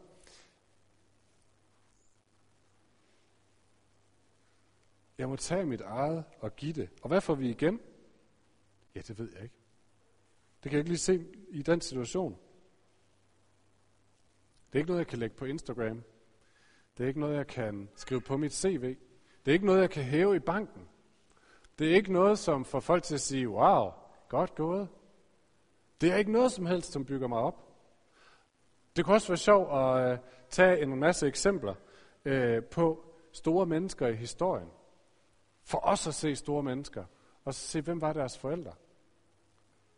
Jeg 5.21 5.29
må 5.29 5.37
tage 5.37 5.67
mit 5.67 5.81
eget 5.81 6.25
og 6.39 6.57
give 6.57 6.73
det. 6.73 6.89
Og 7.03 7.09
hvad 7.09 7.21
får 7.21 7.35
vi 7.35 7.51
igen? 7.51 7.81
Ja, 8.95 9.01
det 9.01 9.19
ved 9.19 9.33
jeg 9.33 9.43
ikke. 9.43 9.55
Det 10.63 10.71
kan 10.71 10.73
jeg 10.73 10.79
ikke 10.79 10.91
lige 10.91 10.99
se 10.99 11.27
i 11.49 11.63
den 11.63 11.81
situation. 11.81 12.39
Det 14.67 14.75
er 14.75 14.79
ikke 14.79 14.91
noget, 14.91 14.99
jeg 14.99 15.07
kan 15.07 15.19
lægge 15.19 15.37
på 15.37 15.45
Instagram. 15.45 16.03
Det 16.97 17.05
er 17.05 17.09
ikke 17.09 17.21
noget, 17.21 17.37
jeg 17.37 17.47
kan 17.47 17.89
skrive 17.95 18.21
på 18.21 18.37
mit 18.37 18.53
CV. 18.53 18.97
Det 19.45 19.51
er 19.51 19.53
ikke 19.53 19.67
noget, 19.67 19.81
jeg 19.81 19.91
kan 19.91 20.05
hæve 20.05 20.37
i 20.37 20.39
banken. 20.39 20.89
Det 21.79 21.91
er 21.91 21.95
ikke 21.95 22.13
noget, 22.13 22.39
som 22.39 22.65
får 22.65 22.81
folk 22.81 23.03
til 23.03 23.15
at 23.15 23.21
sige, 23.21 23.49
wow, 23.49 23.91
godt 24.29 24.55
gået. 24.55 24.89
Det 26.01 26.13
er 26.13 26.17
ikke 26.17 26.33
noget 26.33 26.53
som 26.53 26.67
helst, 26.67 26.93
som 26.93 27.05
bygger 27.05 27.29
mig 27.29 27.39
op. 27.39 27.69
Det 28.97 29.05
kunne 29.05 29.17
også 29.17 29.29
være 29.29 29.39
sjovt 29.39 29.73
at 29.73 30.13
øh, 30.13 30.19
tage 30.51 30.83
en 30.83 31.01
masse 31.01 31.27
eksempler 31.27 31.75
uh, 32.25 32.65
på 32.65 33.05
store 33.33 33.67
mennesker 33.67 34.07
i 34.07 34.15
historien. 34.15 34.69
For 35.71 35.79
os 35.87 36.07
at 36.07 36.15
se 36.15 36.37
store 36.37 36.63
mennesker, 36.63 37.05
og 37.45 37.55
så 37.55 37.61
se, 37.61 37.81
hvem 37.81 38.01
var 38.01 38.13
deres 38.13 38.39
forældre. 38.39 38.73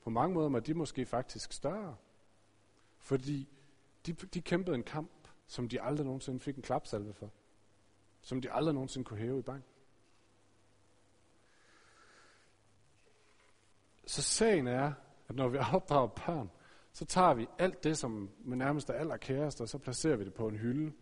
På 0.04 0.10
mange 0.10 0.34
måder 0.34 0.48
var 0.48 0.60
de 0.60 0.74
måske 0.74 1.06
faktisk 1.06 1.52
større. 1.52 1.96
Fordi 2.98 3.48
de, 4.06 4.12
de 4.12 4.42
kæmpede 4.42 4.76
en 4.76 4.82
kamp, 4.82 5.28
som 5.46 5.68
de 5.68 5.82
aldrig 5.82 6.06
nogensinde 6.06 6.40
fik 6.40 6.56
en 6.56 6.62
klapsalve 6.62 7.14
for. 7.14 7.30
Som 8.22 8.40
de 8.40 8.52
aldrig 8.52 8.74
nogensinde 8.74 9.04
kunne 9.04 9.18
hæve 9.18 9.38
i 9.38 9.42
bank. 9.42 9.64
Så 14.06 14.22
sagen 14.22 14.66
er, 14.66 14.92
at 15.28 15.34
når 15.34 15.48
vi 15.48 15.58
opdrager 15.72 16.06
børn, 16.06 16.50
så 16.92 17.04
tager 17.04 17.34
vi 17.34 17.48
alt 17.58 17.84
det, 17.84 17.98
som 17.98 18.30
nærmest 18.44 18.90
er 18.90 18.94
allerkærest, 18.94 19.60
og 19.60 19.68
så 19.68 19.78
placerer 19.78 20.16
vi 20.16 20.24
det 20.24 20.34
på 20.34 20.48
en 20.48 20.56
hylde. 20.56 20.92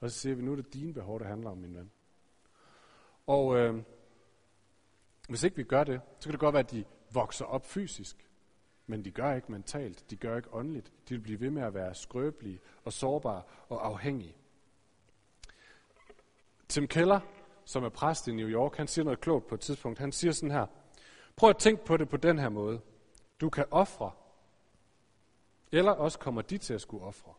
Og 0.00 0.10
så 0.10 0.18
siger 0.18 0.34
vi, 0.34 0.42
nu 0.42 0.52
er 0.52 0.56
det 0.56 0.74
dine 0.74 0.92
behov, 0.92 1.20
der 1.20 1.26
handler 1.26 1.50
om, 1.50 1.58
min 1.58 1.76
ven. 1.76 1.90
Og 3.26 3.56
øh, 3.56 3.82
hvis 5.28 5.42
ikke 5.42 5.56
vi 5.56 5.62
gør 5.62 5.84
det, 5.84 6.00
så 6.18 6.28
kan 6.28 6.32
det 6.32 6.40
godt 6.40 6.52
være, 6.52 6.62
at 6.62 6.70
de 6.70 6.84
vokser 7.10 7.44
op 7.44 7.66
fysisk. 7.66 8.30
Men 8.86 9.04
de 9.04 9.10
gør 9.10 9.34
ikke 9.34 9.52
mentalt, 9.52 10.10
de 10.10 10.16
gør 10.16 10.36
ikke 10.36 10.54
åndeligt. 10.54 10.92
De 11.08 11.14
vil 11.14 11.20
blive 11.20 11.40
ved 11.40 11.50
med 11.50 11.62
at 11.62 11.74
være 11.74 11.94
skrøbelige 11.94 12.60
og 12.84 12.92
sårbare 12.92 13.42
og 13.68 13.86
afhængige. 13.86 14.36
Tim 16.68 16.88
Keller, 16.88 17.20
som 17.64 17.84
er 17.84 17.88
præst 17.88 18.28
i 18.28 18.32
New 18.32 18.48
York, 18.48 18.76
han 18.76 18.86
siger 18.86 19.04
noget 19.04 19.20
klogt 19.20 19.46
på 19.46 19.54
et 19.54 19.60
tidspunkt. 19.60 19.98
Han 19.98 20.12
siger 20.12 20.32
sådan 20.32 20.50
her, 20.50 20.66
prøv 21.36 21.50
at 21.50 21.58
tænke 21.58 21.84
på 21.84 21.96
det 21.96 22.08
på 22.08 22.16
den 22.16 22.38
her 22.38 22.48
måde. 22.48 22.80
Du 23.40 23.50
kan 23.50 23.64
ofre, 23.70 24.10
eller 25.72 25.92
også 25.92 26.18
kommer 26.18 26.42
de 26.42 26.58
til 26.58 26.74
at 26.74 26.80
skulle 26.80 27.04
ofre. 27.04 27.32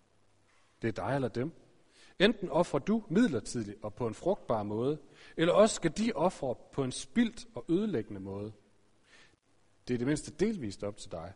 Det 0.82 0.88
er 0.88 1.06
dig 1.06 1.16
eller 1.16 1.28
dem. 1.28 1.52
Enten 2.20 2.50
offrer 2.50 2.80
du 2.80 3.04
midlertidigt 3.10 3.84
og 3.84 3.94
på 3.94 4.08
en 4.08 4.14
frugtbar 4.14 4.64
måde, 4.64 5.00
eller 5.38 5.54
også 5.54 5.76
skal 5.76 5.98
de 5.98 6.14
ofre 6.14 6.56
på 6.72 6.84
en 6.84 6.92
spildt 6.92 7.48
og 7.56 7.66
ødelæggende 7.70 8.20
måde. 8.20 8.54
Det 9.88 9.94
er 9.94 9.98
det 9.98 10.08
mindste 10.08 10.32
delvist 10.32 10.84
op 10.84 10.98
til 10.98 11.12
dig. 11.12 11.34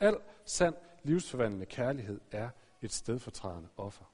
Al 0.00 0.16
sand 0.44 0.74
livsforvandlende 1.02 1.66
kærlighed 1.66 2.20
er 2.30 2.50
et 2.82 2.92
stedfortrædende 2.92 3.68
offer. 3.76 4.04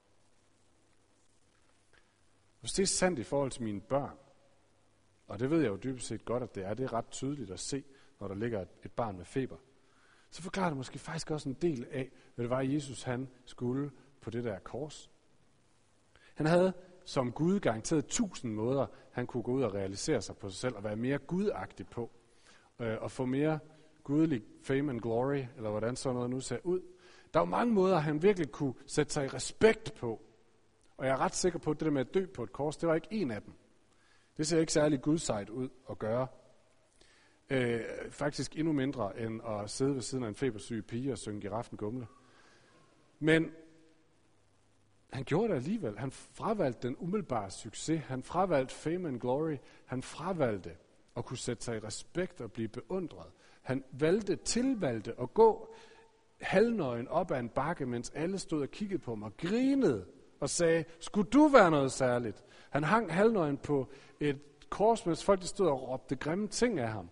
Hvis 2.60 2.72
det 2.72 2.82
er 2.82 2.86
sandt 2.86 3.18
i 3.18 3.22
forhold 3.22 3.50
til 3.50 3.62
mine 3.62 3.80
børn, 3.80 4.18
Og 5.26 5.38
det 5.38 5.50
ved 5.50 5.60
jeg 5.60 5.68
jo 5.68 5.76
dybest 5.76 6.06
set 6.06 6.24
godt, 6.24 6.42
at 6.42 6.54
det 6.54 6.64
er. 6.64 6.74
Det 6.74 6.84
er 6.84 6.92
ret 6.92 7.10
tydeligt 7.10 7.50
at 7.50 7.60
se, 7.60 7.84
når 8.20 8.28
der 8.28 8.34
ligger 8.34 8.62
et, 8.62 8.68
et 8.84 8.92
barn 8.92 9.16
med 9.16 9.24
feber. 9.24 9.56
Så 10.30 10.42
forklarer 10.42 10.68
det 10.68 10.76
måske 10.76 10.98
faktisk 10.98 11.30
også 11.30 11.48
en 11.48 11.54
del 11.54 11.86
af, 11.90 12.10
hvad 12.34 12.42
det 12.42 12.50
var, 12.50 12.60
Jesus 12.60 13.02
han 13.02 13.28
skulle 13.44 13.90
på 14.20 14.30
det 14.30 14.44
der 14.44 14.58
kors. 14.58 15.10
Han 16.36 16.46
havde 16.46 16.72
som 17.04 17.32
Gud 17.32 17.60
garanteret 17.60 18.06
tusind 18.06 18.52
måder, 18.52 18.86
han 19.10 19.26
kunne 19.26 19.42
gå 19.42 19.52
ud 19.52 19.62
og 19.62 19.74
realisere 19.74 20.22
sig 20.22 20.36
på 20.36 20.48
sig 20.48 20.58
selv 20.58 20.76
og 20.76 20.84
være 20.84 20.96
mere 20.96 21.18
gudagtig 21.18 21.86
på. 21.86 22.10
Øh, 22.80 22.96
og 23.00 23.10
få 23.10 23.24
mere 23.24 23.58
gudelig 24.04 24.42
fame 24.62 24.92
and 24.92 25.00
glory, 25.00 25.44
eller 25.56 25.70
hvordan 25.70 25.96
sådan 25.96 26.14
noget 26.14 26.30
nu 26.30 26.40
ser 26.40 26.58
ud. 26.64 26.80
Der 27.34 27.40
var 27.40 27.46
mange 27.46 27.74
måder, 27.74 27.98
han 27.98 28.22
virkelig 28.22 28.52
kunne 28.52 28.74
sætte 28.86 29.12
sig 29.12 29.24
i 29.24 29.28
respekt 29.28 29.94
på. 29.94 30.20
Og 30.96 31.06
jeg 31.06 31.12
er 31.12 31.20
ret 31.20 31.34
sikker 31.34 31.58
på, 31.58 31.70
at 31.70 31.80
det 31.80 31.86
der 31.86 31.92
med 31.92 32.00
at 32.00 32.14
dø 32.14 32.26
på 32.26 32.42
et 32.42 32.52
kors, 32.52 32.76
det 32.76 32.88
var 32.88 32.94
ikke 32.94 33.08
en 33.10 33.30
af 33.30 33.42
dem. 33.42 33.52
Det 34.36 34.46
ser 34.46 34.60
ikke 34.60 34.72
særlig 34.72 35.02
gudsejt 35.02 35.50
ud 35.50 35.68
at 35.90 35.98
gøre. 35.98 36.26
Øh, 37.50 37.80
faktisk 38.10 38.58
endnu 38.58 38.72
mindre 38.72 39.20
end 39.20 39.40
at 39.48 39.70
sidde 39.70 39.94
ved 39.94 40.02
siden 40.02 40.24
af 40.24 40.28
en 40.28 40.34
febersyg 40.34 40.84
pige 40.86 41.12
og 41.12 41.18
synge 41.18 41.40
giraffen 41.40 41.78
gumle. 41.78 42.06
Men 43.18 43.50
han 45.12 45.24
gjorde 45.24 45.48
det 45.48 45.54
alligevel. 45.54 45.98
Han 45.98 46.10
fravalgte 46.10 46.88
den 46.88 46.96
umiddelbare 46.98 47.50
succes. 47.50 48.00
Han 48.00 48.22
fravalgte 48.22 48.74
fame 48.74 49.08
and 49.08 49.20
glory. 49.20 49.56
Han 49.84 50.02
fravalgte 50.02 50.70
at 51.16 51.24
kunne 51.24 51.38
sætte 51.38 51.64
sig 51.64 51.76
i 51.76 51.80
respekt 51.80 52.40
og 52.40 52.52
blive 52.52 52.68
beundret. 52.68 53.26
Han 53.62 53.84
valgte, 53.92 54.36
tilvalgte 54.36 55.20
at 55.20 55.34
gå 55.34 55.74
halvnøgen 56.40 57.08
op 57.08 57.30
ad 57.30 57.40
en 57.40 57.48
bakke, 57.48 57.86
mens 57.86 58.10
alle 58.10 58.38
stod 58.38 58.62
og 58.62 58.68
kiggede 58.68 58.98
på 58.98 59.14
mig 59.14 59.26
og 59.26 59.36
grinede 59.36 60.06
og 60.40 60.50
sagde, 60.50 60.84
skulle 61.00 61.30
du 61.30 61.48
være 61.48 61.70
noget 61.70 61.92
særligt? 61.92 62.44
Han 62.70 62.84
hang 62.84 63.12
halvnøgen 63.12 63.58
på 63.58 63.88
et 64.20 64.38
kors, 64.70 65.06
mens 65.06 65.24
folk 65.24 65.42
stod 65.42 65.68
og 65.68 65.88
råbte 65.88 66.16
grimme 66.16 66.48
ting 66.48 66.78
af 66.78 66.88
ham. 66.88 67.10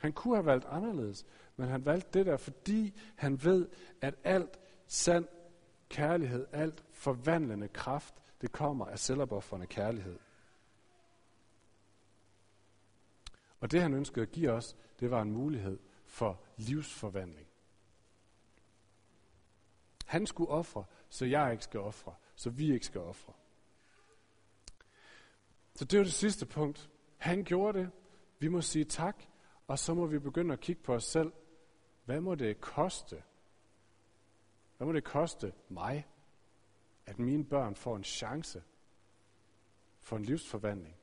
Han 0.00 0.12
kunne 0.12 0.36
have 0.36 0.46
valgt 0.46 0.66
anderledes, 0.70 1.26
men 1.56 1.68
han 1.68 1.86
valgte 1.86 2.18
det 2.18 2.26
der, 2.26 2.36
fordi 2.36 3.00
han 3.16 3.44
ved, 3.44 3.68
at 4.00 4.14
alt 4.24 4.58
sand 4.86 5.26
kærlighed, 5.88 6.46
alt 6.52 6.84
forvandlende 6.92 7.68
kraft, 7.68 8.14
det 8.40 8.52
kommer 8.52 8.86
af 8.86 8.98
selvopoffrende 8.98 9.66
kærlighed. 9.66 10.18
Og 13.60 13.70
det 13.70 13.82
han 13.82 13.94
ønskede 13.94 14.22
at 14.22 14.32
give 14.32 14.50
os, 14.50 14.76
det 15.00 15.10
var 15.10 15.22
en 15.22 15.32
mulighed 15.32 15.78
for 16.06 16.40
livsforvandling. 16.56 17.48
Han 20.06 20.26
skulle 20.26 20.50
ofre, 20.50 20.84
så 21.08 21.24
jeg 21.24 21.52
ikke 21.52 21.64
skal 21.64 21.80
ofre, 21.80 22.14
så 22.34 22.50
vi 22.50 22.72
ikke 22.72 22.86
skal 22.86 23.00
ofre. 23.00 23.32
Så 25.74 25.84
det 25.84 25.98
var 25.98 26.04
det 26.04 26.12
sidste 26.12 26.46
punkt. 26.46 26.90
Han 27.16 27.44
gjorde 27.44 27.78
det. 27.78 27.90
Vi 28.38 28.48
må 28.48 28.60
sige 28.60 28.84
tak, 28.84 29.24
og 29.66 29.78
så 29.78 29.94
må 29.94 30.06
vi 30.06 30.18
begynde 30.18 30.52
at 30.52 30.60
kigge 30.60 30.82
på 30.82 30.94
os 30.94 31.04
selv. 31.04 31.32
Hvad 32.04 32.20
må 32.20 32.34
det 32.34 32.60
koste? 32.60 33.22
Hvad 34.76 34.86
må 34.86 34.92
det 34.92 35.04
koste 35.04 35.52
mig, 35.68 36.06
at 37.06 37.18
mine 37.18 37.44
børn 37.44 37.74
får 37.74 37.96
en 37.96 38.04
chance 38.04 38.62
for 40.00 40.16
en 40.16 40.22
livsforvandling? 40.22 40.96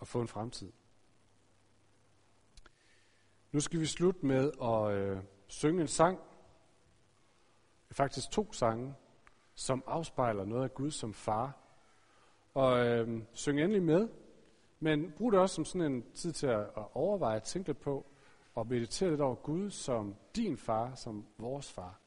Og 0.00 0.06
få 0.06 0.20
en 0.20 0.28
fremtid. 0.28 0.72
Nu 3.52 3.60
skal 3.60 3.80
vi 3.80 3.86
slutte 3.86 4.26
med 4.26 4.52
at 4.62 4.92
øh, 4.92 5.22
synge 5.46 5.80
en 5.80 5.88
sang. 5.88 6.18
Faktisk 7.90 8.30
to 8.30 8.52
sange, 8.52 8.94
som 9.54 9.84
afspejler 9.86 10.44
noget 10.44 10.64
af 10.64 10.74
Gud 10.74 10.90
som 10.90 11.14
far. 11.14 11.58
Og 12.54 12.86
øh, 12.86 13.22
syng 13.32 13.60
endelig 13.60 13.82
med, 13.82 14.08
men 14.80 15.12
brug 15.12 15.32
det 15.32 15.40
også 15.40 15.54
som 15.54 15.64
sådan 15.64 15.92
en 15.92 16.12
tid 16.14 16.32
til 16.32 16.46
at, 16.46 16.60
at 16.60 16.84
overveje, 16.94 17.36
at 17.36 17.42
tænke 17.42 17.68
lidt 17.68 17.80
på, 17.80 18.06
og 18.56 18.66
meditere 18.66 19.10
lidt 19.10 19.20
over 19.20 19.34
Gud 19.34 19.70
som 19.70 20.14
din 20.36 20.56
far, 20.56 20.94
som 20.94 21.26
vores 21.38 21.72
far. 21.72 22.00